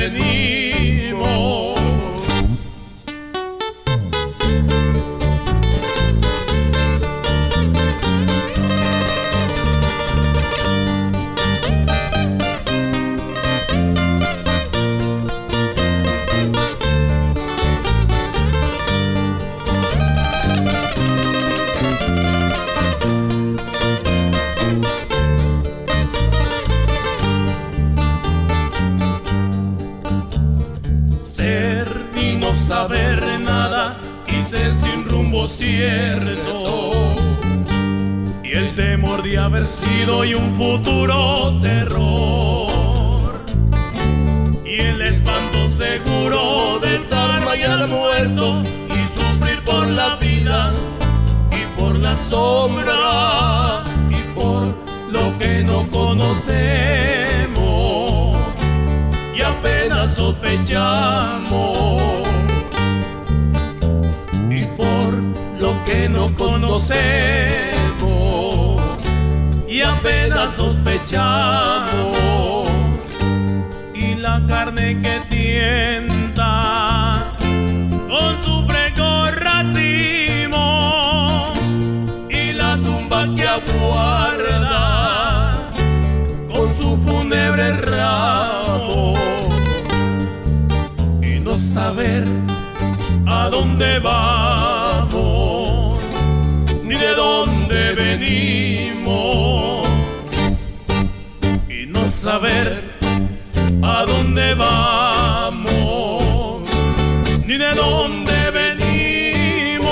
[35.48, 36.92] Cierto.
[38.42, 43.44] Y el temor de haber sido y un futuro terror.
[44.64, 50.72] Y el espanto seguro de estar mañana muerto y sufrir por la vida
[51.50, 54.74] y por la sombra y por
[55.10, 57.24] lo que no conocemos
[59.36, 61.73] y apenas sospechamos
[65.84, 67.74] que no conocemos
[69.68, 71.88] y apenas sospechamos.
[73.94, 77.26] Y la carne que tienta
[78.08, 80.62] con su fresco racimo
[82.30, 84.88] y la tumba que aguarda
[86.52, 89.14] con su fúnebre ramo.
[91.22, 92.24] Y no saber
[93.26, 94.73] a dónde vamos
[104.34, 105.70] dónde vamos
[107.46, 109.84] ni de dónde venimos.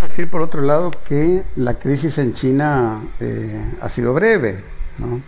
[0.00, 4.62] decir por otro lado que la crisis en China eh, ha sido breve.
[4.98, 5.20] ¿no?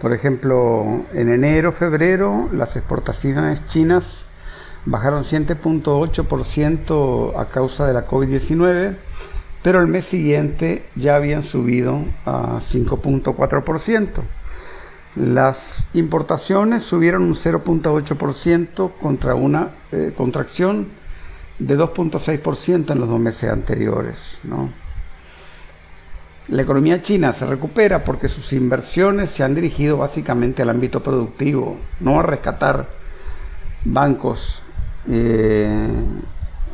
[0.00, 4.24] Por ejemplo, en enero, febrero, las exportaciones chinas
[4.86, 8.96] bajaron 7.8% a causa de la COVID-19,
[9.62, 14.22] pero el mes siguiente ya habían subido a 5.4%.
[15.16, 20.86] Las importaciones subieron un 0.8% contra una eh, contracción
[21.58, 24.38] de 2.6% en los dos meses anteriores.
[26.48, 31.76] La economía china se recupera porque sus inversiones se han dirigido básicamente al ámbito productivo,
[32.00, 32.86] no a rescatar
[33.84, 34.62] bancos
[35.10, 35.88] eh,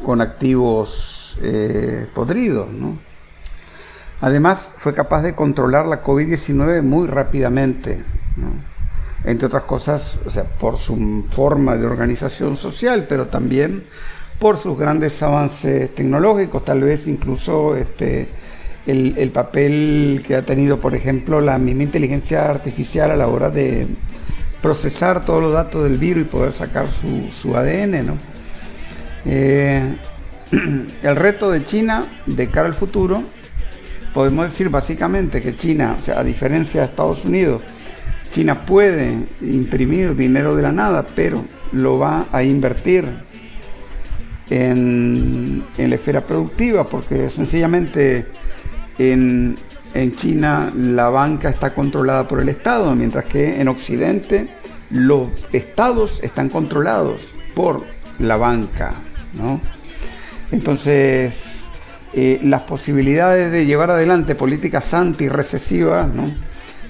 [0.04, 2.70] con activos eh, podridos.
[2.70, 2.96] ¿no?
[4.20, 8.02] Además, fue capaz de controlar la COVID-19 muy rápidamente.
[9.24, 13.82] Entre otras cosas, o sea, por su forma de organización social, pero también
[14.38, 18.28] por sus grandes avances tecnológicos, tal vez incluso este,
[18.86, 23.48] el, el, papel que ha tenido, por ejemplo, la misma inteligencia artificial a la hora
[23.48, 23.86] de
[24.64, 28.06] procesar todos los datos del virus y poder sacar su, su ADN.
[28.06, 28.16] ¿no?
[29.26, 29.82] Eh,
[31.02, 33.22] el reto de China de cara al futuro,
[34.12, 37.62] podemos decir básicamente que China, o sea, a diferencia de Estados Unidos,
[38.32, 43.04] China puede imprimir dinero de la nada, pero lo va a invertir
[44.50, 48.26] en, en la esfera productiva, porque sencillamente
[48.98, 49.56] en,
[49.94, 54.48] en, China la banca está controlada por el Estado, mientras que en Occidente
[54.90, 57.82] los estados están controlados por
[58.18, 58.92] la banca.
[59.34, 59.60] ¿no?
[60.52, 61.64] Entonces,
[62.12, 66.30] eh, las posibilidades de llevar adelante políticas antirrecesivas ¿no?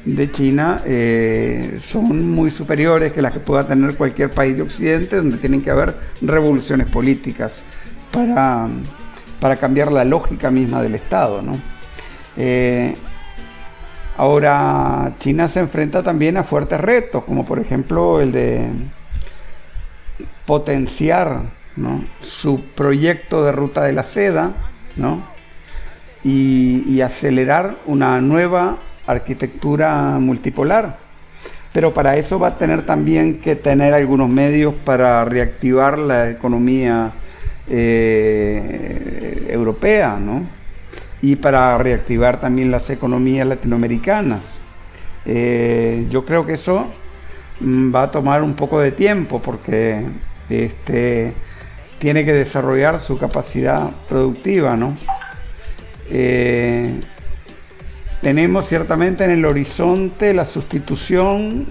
[0.05, 5.17] de China eh, son muy superiores que las que pueda tener cualquier país de Occidente,
[5.17, 7.55] donde tienen que haber revoluciones políticas
[8.13, 8.69] para,
[9.41, 11.43] para cambiar la lógica misma del Estado.
[12.37, 12.95] Eh,
[14.19, 18.67] ahora, China se enfrenta también a fuertes retos, como por ejemplo el de
[20.45, 21.41] potenciar
[22.23, 24.53] su proyecto de ruta de la seda
[26.25, 30.97] y, acelerar una nueva arquitectura multipolar.
[31.73, 37.11] Pero para eso va a tener también que tener algunos medios para reactivar la economía
[37.69, 40.19] eh, europea,
[41.21, 44.43] Y para reactivar también las economías latinoamericanas.
[45.27, 46.87] Eh, yo creo que eso
[47.61, 50.03] mm, va a tomar un poco de tiempo porque
[50.51, 51.33] este,
[51.99, 54.97] tiene que desarrollar su capacidad productiva, ¿no?
[56.11, 57.01] Eh,
[58.21, 61.67] tenemos ciertamente en el horizonte la sustitución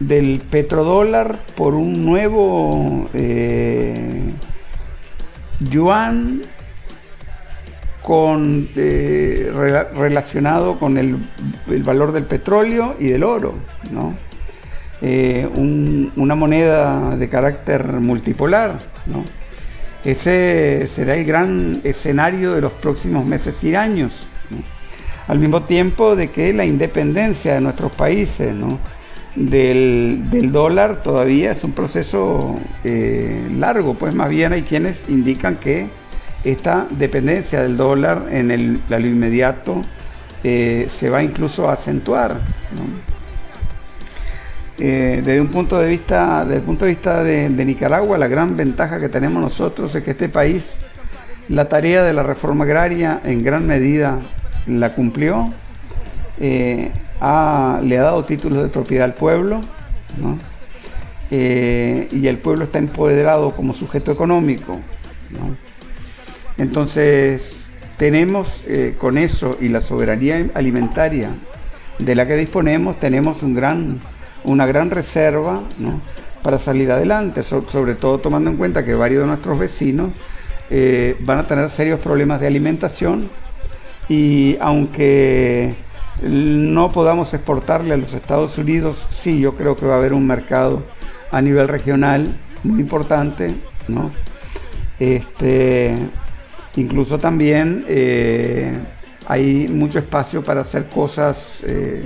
[0.00, 4.32] del petrodólar por un nuevo eh,
[5.60, 6.42] yuan
[8.02, 9.52] con, eh,
[9.94, 11.16] relacionado con el,
[11.68, 13.52] el, valor del petróleo y del oro.
[13.90, 14.14] ¿no?
[15.00, 18.78] Eh, una moneda de carácter multipolar.
[20.04, 24.26] Ese será el gran escenario de los próximos meses y años.
[25.28, 28.54] Al mismo tiempo de que la independencia de nuestros países
[29.34, 35.86] del, dólar todavía es un proceso eh, largo, pues más bien hay quienes indican que
[36.44, 39.84] esta dependencia del dólar en el, lo inmediato
[40.44, 42.36] eh, se va incluso a acentuar.
[44.80, 48.56] Eh, desde un punto de vista, desde el punto de vista de, Nicaragua, la gran
[48.56, 50.74] ventaja que tenemos nosotros es que este país,
[51.48, 54.20] la tarea de la reforma agraria en gran medida
[54.68, 55.52] la cumplió,
[56.38, 59.60] eh, le ha dado títulos de propiedad al pueblo,
[61.32, 64.78] eh, y el pueblo está empoderado como sujeto económico.
[66.56, 67.52] Entonces,
[67.96, 68.62] tenemos
[68.98, 71.30] con eso y la soberanía alimentaria
[71.98, 73.98] de la que disponemos, tenemos un gran
[74.44, 75.60] una gran reserva
[76.42, 80.10] para salir adelante, sobre todo tomando en cuenta que varios de nuestros vecinos
[80.70, 83.28] eh, van a tener serios problemas de alimentación
[84.08, 85.74] y aunque
[86.22, 90.26] no podamos exportarle a los Estados Unidos, sí, yo creo que va a haber un
[90.26, 90.82] mercado
[91.30, 92.34] a nivel regional
[92.64, 93.54] muy importante,
[94.98, 95.94] Este,
[96.76, 98.76] incluso también eh,
[99.26, 102.02] hay mucho espacio para hacer cosas eh,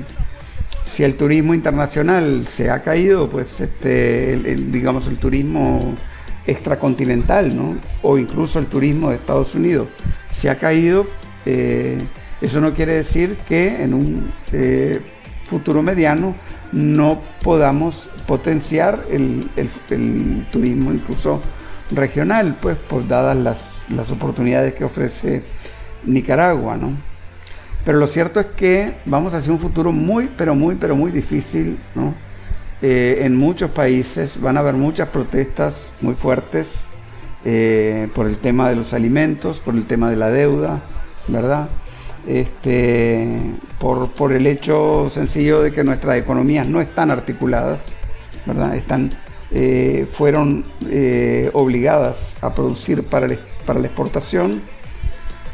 [0.93, 5.95] si el turismo internacional se ha caído, pues este, digamos el turismo
[6.47, 7.77] extracontinental, ¿no?
[8.03, 9.89] o incluso el turismo de Estados Unidos
[10.37, 11.07] se ha caído,
[11.47, 11.99] eh,
[12.43, 15.01] eso no quiere decir que en un eh,
[15.47, 16.35] futuro mediano
[16.73, 19.49] no podamos potenciar el,
[20.51, 21.41] turismo incluso
[21.91, 23.59] regional, pues por dadas las,
[23.89, 25.43] las oportunidades que ofrece
[26.05, 27.12] Nicaragua, ¿no?
[27.85, 31.79] Pero lo cierto es que vamos hacia un futuro muy, pero muy, pero muy difícil,
[31.95, 32.15] ¿no?
[32.81, 36.75] Eh, en muchos países van a haber muchas protestas muy fuertes
[37.45, 40.81] eh, por el tema de los alimentos, por el tema de la deuda,
[41.29, 41.69] ¿verdad?
[42.27, 43.27] Este,
[43.81, 47.81] por, el hecho sencillo de que nuestras economías no están articuladas,
[48.47, 48.77] ¿verdad?
[48.77, 49.13] Están,
[49.53, 50.65] eh, fueron
[51.53, 53.29] obligadas a producir para,
[53.67, 54.61] para la exportación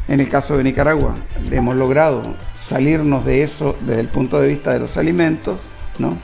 [0.09, 1.15] en el caso de Nicaragua,
[1.51, 2.23] hemos logrado
[2.67, 5.59] salirnos de eso desde el punto de vista de los alimentos,
[5.99, 6.17] ¿no?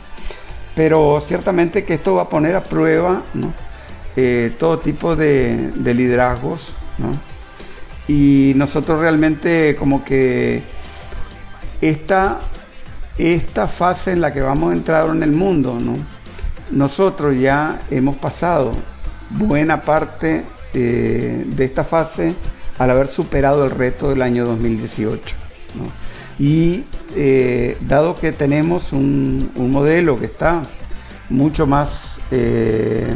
[0.76, 3.22] Pero ciertamente que esto va a poner a prueba
[4.16, 6.74] eh, todo tipo de, liderazgos,
[8.08, 10.64] Y nosotros realmente como que
[11.82, 12.42] esta,
[13.18, 15.96] esta fase en la que vamos a entrar en el mundo, ¿no?
[16.72, 18.74] Nosotros ya hemos pasado
[19.30, 20.44] buena parte
[20.74, 22.34] eh, de esta fase
[22.78, 25.36] al haber superado el reto del año 2018.
[26.40, 26.84] Y
[27.16, 30.64] eh, dado que tenemos un, modelo que está
[31.30, 33.14] mucho más eh,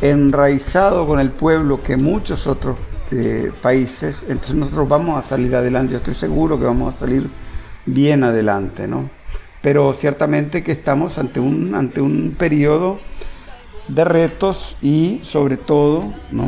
[0.00, 2.76] enraizado con el pueblo que muchos otros
[3.10, 7.26] eh, países, entonces nosotros vamos a salir adelante, yo estoy seguro que vamos a salir
[7.86, 9.08] bien adelante, ¿no?
[9.62, 12.98] Pero ciertamente que estamos ante un, ante un periodo
[13.88, 16.46] de retos y sobre todo ¿no?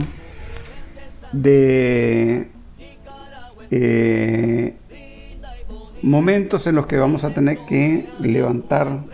[1.33, 2.49] de
[3.71, 4.75] eh,
[6.03, 9.05] momentos en los que vamos a tener que levantar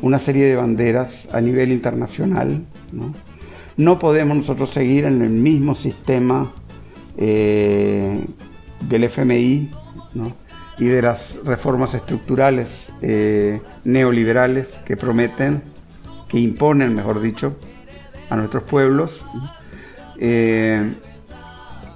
[0.00, 2.64] una serie de banderas a nivel internacional.
[3.76, 6.50] No, podemos nosotros seguir en el mismo sistema
[7.16, 8.24] eh,
[8.88, 9.70] del FMI
[10.78, 15.62] y de las reformas estructurales eh, neoliberales que prometen
[16.28, 17.56] que imponen, mejor dicho,
[18.30, 19.24] a nuestros pueblos.
[20.18, 20.94] Eh,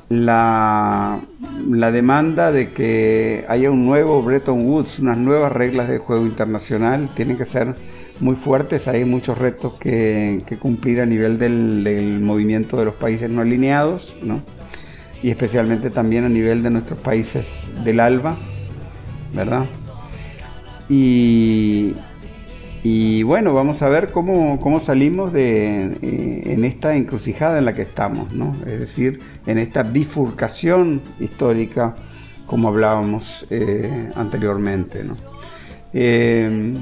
[0.08, 1.20] la,
[1.68, 7.08] la, demanda de que haya un nuevo Bretton Woods, unas nuevas reglas de juego internacional,
[7.14, 7.74] tienen que ser
[8.20, 8.88] muy fuertes.
[8.88, 14.14] Hay muchos retos que, cumplir a nivel del, movimiento de los países no alineados,
[15.22, 18.36] y especialmente también a nivel de nuestros países del ALBA,
[19.34, 19.66] ¿verdad?
[20.88, 21.94] Y,
[22.84, 27.82] y bueno, vamos a ver cómo, salimos de, eh, en esta encrucijada en la que
[27.82, 28.56] estamos, ¿no?
[28.66, 31.94] Es decir, en esta bifurcación histórica,
[32.44, 35.16] como hablábamos eh, anteriormente, ¿no?
[35.92, 36.74] Eh,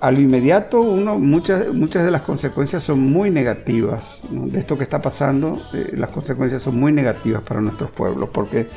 [0.00, 4.20] a lo inmediato, uno, muchas, muchas de las consecuencias son muy negativas.
[4.30, 5.60] De esto que está pasando,
[5.92, 8.68] las consecuencias son muy negativas para nuestros pueblos, porque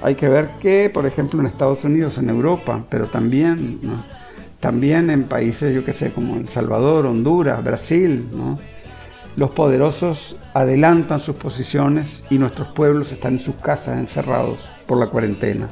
[0.00, 3.78] hay que ver que, por ejemplo, en Estados Unidos, en Europa, pero también...
[3.82, 4.23] ¿no?
[4.64, 8.26] También en países, yo que sé, como El Salvador, Honduras, Brasil,
[9.36, 15.08] los poderosos adelantan sus posiciones y nuestros pueblos están en sus casas encerrados por la
[15.08, 15.68] cuarentena.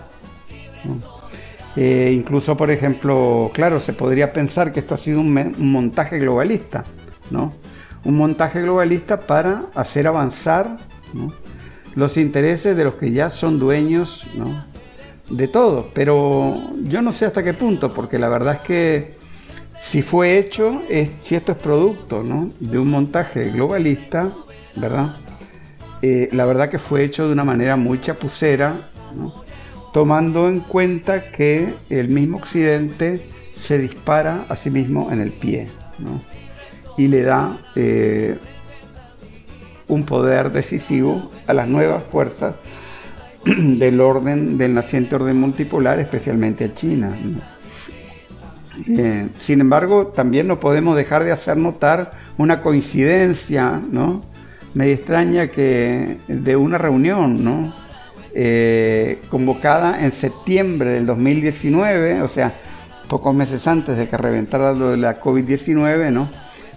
[1.75, 6.85] Eh, incluso, por ejemplo, claro, se podría pensar que esto ha sido un, montaje globalista,
[7.31, 7.55] ¿no?
[8.05, 10.77] Un montaje globalista para hacer avanzar
[11.95, 14.71] los intereses de los que ya son dueños ¿no?
[15.31, 19.15] De todo, pero yo no sé hasta qué punto, porque la verdad es que
[19.79, 22.23] si fue hecho, es, si esto es producto
[22.61, 24.31] de un montaje globalista,
[24.77, 25.17] ¿verdad?
[26.03, 28.75] Eh, la verdad que fue hecho de una manera muy chapucera,
[29.93, 35.69] tomando en cuenta que el mismo Occidente se dispara a sí mismo en el pie
[36.97, 38.39] y le da eh,
[39.89, 42.55] un poder decisivo a las nuevas fuerzas
[43.45, 47.17] del orden, del naciente orden multipolar, especialmente a China.
[48.89, 54.23] Eh, sin embargo, también no podemos dejar de hacer notar una coincidencia, ¿no?
[54.75, 57.75] Me extraña que de una reunión, ¿no?
[58.35, 62.55] Eh, convocada en septiembre del 2019, o sea,
[63.09, 66.31] pocos meses antes de que reventara la COVID-19, ¿no?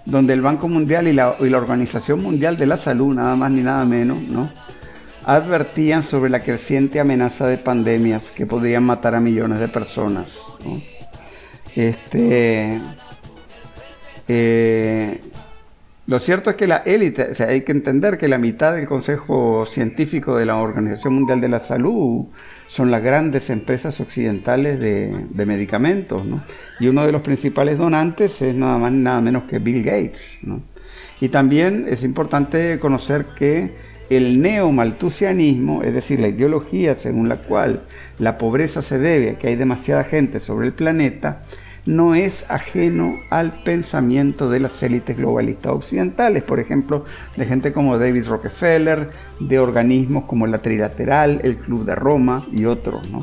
[0.05, 3.85] Donde el Banco Mundial y la Organización Mundial de la Salud, nada más ni nada
[3.85, 4.49] menos, ¿no?
[5.25, 10.39] Advertían sobre la creciente amenaza de pandemias que podrían matar a millones de personas.
[11.75, 12.79] Este,
[14.27, 15.19] eh,
[16.07, 18.85] lo cierto es que la élite, o sea, hay que entender que la mitad del
[18.85, 22.27] Consejo Científico de la Organización Mundial de la Salud
[22.67, 26.21] son las grandes empresas occidentales de, medicamentos,
[26.79, 30.37] Y uno de los principales donantes es nada más nada menos que Bill Gates,
[31.19, 37.81] Y también es importante conocer que el neomaltusianismo, es decir, la ideología según la cual
[38.19, 41.41] la pobreza se debe a que hay demasiada gente sobre el planeta,
[41.85, 47.05] no es ajeno al pensamiento de las élites globalistas occidentales, por ejemplo,
[47.37, 49.09] de gente como David Rockefeller,
[49.39, 53.13] de organismos como la Trilateral, el Club de Roma y otros.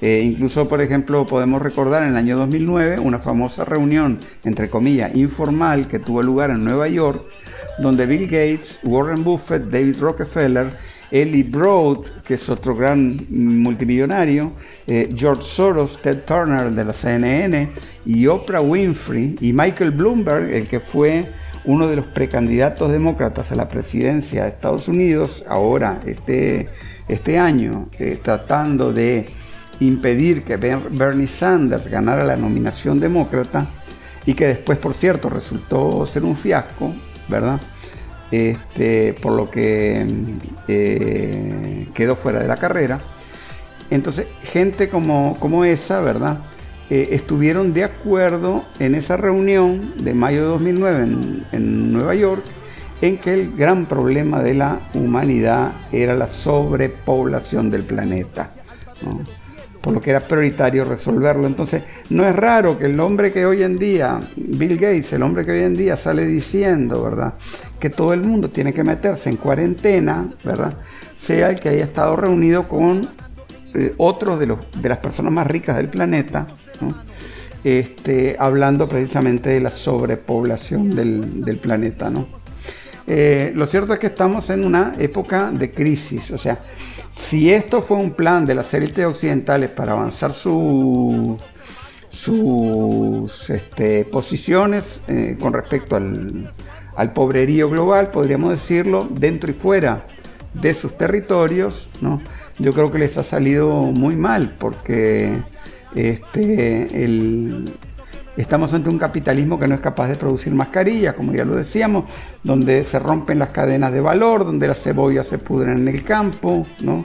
[0.00, 5.14] Eh, incluso, por ejemplo, podemos recordar en el año 2009 una famosa reunión, entre comillas,
[5.14, 7.22] informal que tuvo lugar en Nueva York,
[7.78, 10.70] donde Bill Gates, Warren Buffett, David Rockefeller,
[11.10, 14.52] Eli Broad, que es otro gran multimillonario,
[14.86, 17.70] eh, George Soros, Ted Turner de la CNN,
[18.04, 21.26] y Oprah Winfrey y Michael Bloomberg, el que fue
[21.64, 26.68] uno de los precandidatos demócratas a la presidencia de Estados Unidos, ahora este,
[27.08, 29.26] este año, eh, tratando de
[29.80, 33.66] impedir que Bernie Sanders ganara la nominación demócrata
[34.26, 36.92] y que después, por cierto, resultó ser un fiasco,
[37.28, 37.60] ¿verdad?
[38.30, 40.06] Este, por lo que
[40.68, 43.00] eh, quedó fuera de la carrera.
[43.90, 46.38] Entonces, gente como, como esa, ¿verdad?
[46.90, 51.08] Eh, estuvieron de acuerdo en esa reunión de mayo de 2009
[51.52, 52.42] en, Nueva York
[53.02, 58.50] en que el gran problema de la humanidad era la sobrepoblación del planeta
[59.88, 61.46] por lo que era prioritario resolverlo.
[61.46, 65.46] Entonces, no es raro que el hombre que hoy en día, Bill Gates, el hombre
[65.46, 67.32] que hoy en día sale diciendo, ¿verdad?,
[67.80, 70.74] que todo el mundo tiene que meterse en cuarentena, ¿verdad?,
[71.16, 73.08] sea el que haya estado reunido con
[73.72, 76.48] eh, otros de, los, de las personas más ricas del planeta,
[77.64, 82.28] este, hablando precisamente de la sobrepoblación del, planeta, ¿no?
[83.10, 86.60] Eh, lo cierto es que estamos en una época de crisis, o sea,
[87.10, 91.40] si esto fue un plan de las élites occidentales para avanzar sus
[93.48, 96.52] este, posiciones eh, con respecto al,
[96.96, 100.04] al, pobrerío global, podríamos decirlo, dentro y fuera
[100.52, 102.20] de sus territorios, ¿no?
[102.58, 105.32] yo creo que les ha salido muy mal porque
[105.94, 107.04] este,
[108.38, 112.04] Estamos ante un capitalismo que no es capaz de producir mascarillas, como ya lo decíamos,
[112.44, 116.64] donde se rompen las cadenas de valor, donde las cebollas se pudren en el campo,
[116.78, 117.04] ¿no?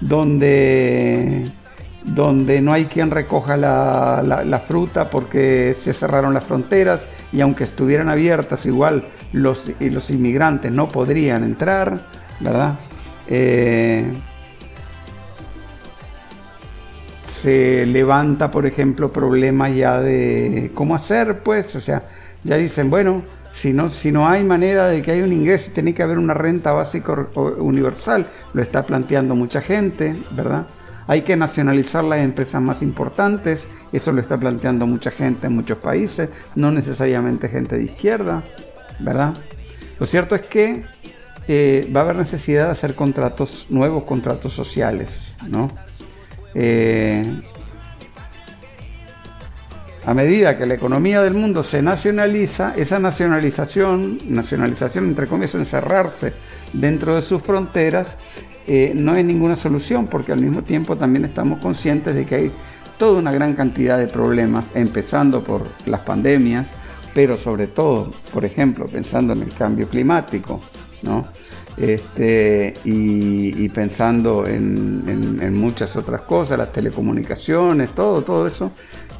[0.00, 1.48] donde,
[2.02, 8.08] donde no hay quien recoja la, fruta porque se cerraron las fronteras y aunque estuvieran
[8.08, 12.00] abiertas, igual los, los inmigrantes no podrían entrar,
[12.40, 12.74] ¿verdad?
[13.28, 14.12] Eh,
[17.38, 22.02] se levanta, por ejemplo, problemas ya de cómo hacer, pues, o sea,
[22.42, 25.94] ya dicen, bueno, si no, si no hay manera de que haya un ingreso, tiene
[25.94, 27.28] que haber una renta básica
[27.58, 30.66] universal, lo está planteando mucha gente, ¿verdad?
[31.06, 35.78] Hay que nacionalizar las empresas más importantes, eso lo está planteando mucha gente en muchos
[35.78, 38.42] países, no necesariamente gente de izquierda,
[38.98, 39.34] ¿verdad?
[39.98, 40.84] Lo cierto es que
[41.46, 45.68] eh, va a haber necesidad de hacer contratos, nuevos contratos sociales, ¿no?
[46.54, 47.42] Eh,
[50.04, 56.32] a medida que la economía del mundo se nacionaliza, esa nacionalización, nacionalización entre comillas, encerrarse
[56.72, 58.16] dentro de sus fronteras,
[58.66, 62.52] eh, no es ninguna solución, porque al mismo tiempo también estamos conscientes de que hay
[62.98, 66.68] toda una gran cantidad de problemas, empezando por las pandemias,
[67.14, 70.60] pero sobre todo, por ejemplo, pensando en el cambio climático,
[71.02, 71.26] ¿no?
[71.80, 78.72] Este, y, pensando en, muchas otras cosas, las telecomunicaciones, todo, todo eso,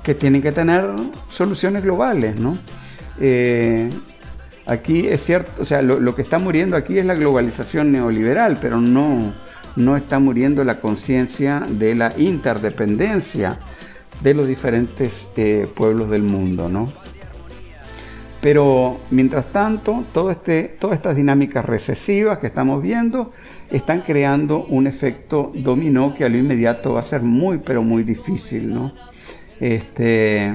[0.02, 0.84] que tienen que tener
[1.28, 2.58] soluciones globales, ¿no?
[3.20, 3.90] Eh,
[4.66, 8.80] aquí es cierto, o sea, lo, que está muriendo aquí es la globalización neoliberal, pero
[8.80, 9.32] no,
[9.76, 13.58] no está muriendo la conciencia de la interdependencia
[14.20, 16.92] de los diferentes eh, pueblos del mundo, ¿no?
[18.40, 23.32] Pero mientras tanto, todo este, todas estas dinámicas recesivas que estamos viendo
[23.70, 28.04] están creando un efecto dominó que a lo inmediato va a ser muy, pero muy
[28.04, 28.92] difícil, ¿no?
[29.58, 30.54] Este,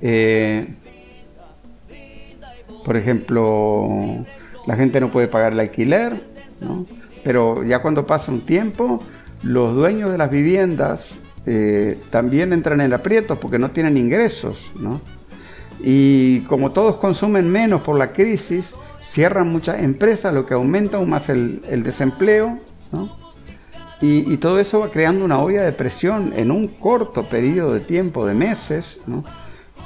[0.00, 0.68] eh,
[2.84, 4.24] por ejemplo,
[4.66, 6.22] la gente no puede pagar el alquiler,
[6.60, 6.86] ¿no?
[7.22, 9.02] pero ya cuando pasa un tiempo,
[9.42, 15.00] los dueños de las viviendas eh, también entran en aprietos porque no tienen ingresos, ¿no?
[15.82, 21.10] Y como todos consumen menos por la crisis, cierran muchas empresas, lo que aumenta aún
[21.10, 22.58] más el, desempleo.
[24.02, 28.26] Y, todo eso va creando una olla de presión en un corto periodo de tiempo,
[28.26, 28.98] de meses,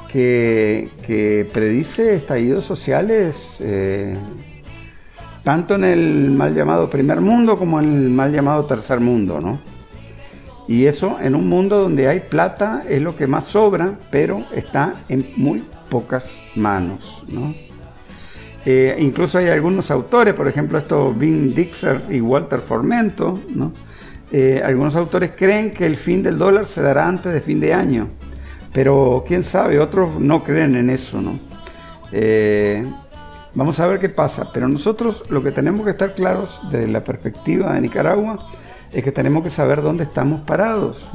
[0.08, 4.16] que, predice estallidos sociales eh,
[5.42, 9.40] tanto en el mal llamado primer mundo como en el mal llamado tercer mundo.
[9.40, 9.58] ¿no?
[10.66, 14.94] Y eso en un mundo donde hay plata es lo que más sobra, pero está
[15.08, 15.62] en muy
[15.94, 17.22] pocas manos.
[18.66, 23.38] Eh, incluso hay algunos autores, por ejemplo, estos Vin Dixer y Walter Formento,
[24.32, 27.72] eh, algunos autores creen que el fin del dólar se dará antes de fin de
[27.72, 28.08] año,
[28.72, 31.22] pero quién sabe, otros no creen en eso.
[32.10, 32.84] Eh,
[33.54, 37.04] vamos a ver qué pasa, pero nosotros lo que tenemos que estar claros desde la
[37.04, 38.44] perspectiva de Nicaragua
[38.90, 41.08] es que tenemos que saber dónde estamos parados.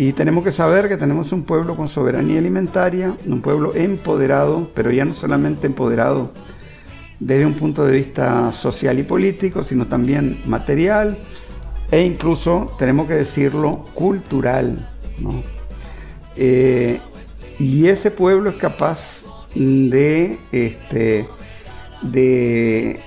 [0.00, 4.90] Y tenemos que saber que tenemos un pueblo con soberanía alimentaria, un pueblo empoderado, pero
[4.90, 6.32] ya no solamente empoderado
[7.18, 11.18] desde un punto de vista social y político, sino también material
[11.90, 14.88] e incluso, tenemos que decirlo, cultural.
[16.34, 16.98] Eh,
[17.58, 21.28] y ese pueblo es capaz de, este,
[22.00, 23.00] de,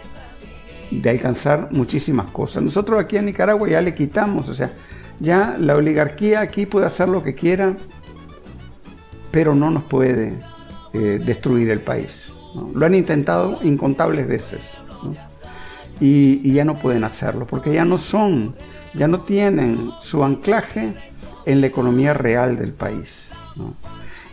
[0.91, 2.61] de alcanzar muchísimas cosas.
[2.61, 4.73] Nosotros aquí en Nicaragua ya le quitamos, o sea,
[5.19, 7.75] ya la oligarquía aquí puede hacer lo que quiera,
[9.31, 10.33] pero no nos puede
[10.93, 12.31] eh, destruir el país.
[12.73, 14.77] Lo han intentado incontables veces
[15.99, 18.55] y, ya no pueden hacerlo porque ya no son,
[18.93, 20.93] ya no tienen su anclaje
[21.45, 23.29] en la economía real del país.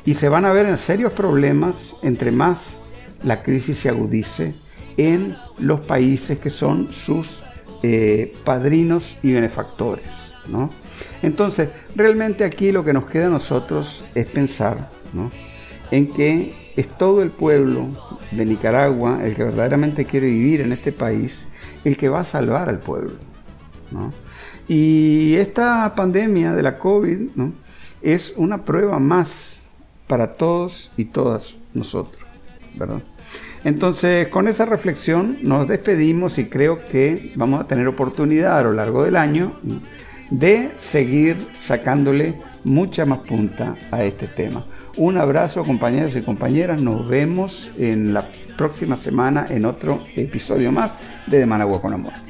[0.05, 2.79] Y se van a ver en serios problemas entre más
[3.23, 4.55] la crisis se agudice
[4.97, 7.43] en los países que son sus
[7.83, 10.20] eh, padrinos y benefactores.
[11.23, 14.91] Entonces, realmente aquí lo que nos queda a nosotros es pensar
[15.91, 17.89] en que es todo el pueblo
[18.31, 21.47] de Nicaragua el que verdaderamente quiere vivir en este país,
[21.85, 23.13] el que va a salvar al pueblo.
[24.69, 27.29] Y esta pandemia de la COVID
[28.03, 29.65] es una prueba más
[30.07, 32.23] para todos y todas nosotros,
[33.63, 38.73] Entonces, con esa reflexión nos despedimos y creo que vamos a tener oportunidad a lo
[38.73, 39.53] largo del año
[40.31, 42.35] de seguir sacándole
[42.65, 44.63] mucha más punta a este tema.
[44.97, 48.27] Un abrazo compañeros y compañeras, nos vemos en la
[48.57, 50.93] próxima semana en otro episodio más
[51.27, 52.30] de De Managua con Amor.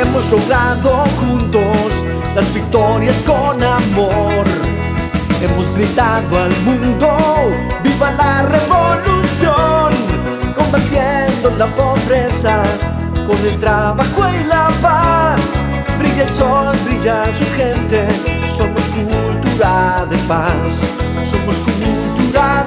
[0.00, 1.92] hemos logrado juntos
[2.34, 4.44] las victorias con amor.
[5.42, 7.08] Hemos gritado al mundo,
[7.82, 9.92] viva la revolución,
[10.56, 12.62] combatiendo la pobreza
[13.26, 15.40] con el trabajo y la paz.
[15.98, 18.08] Brilla el sol, brilla su gente,
[18.48, 20.82] somos cultura de paz,
[21.24, 22.64] somos cultura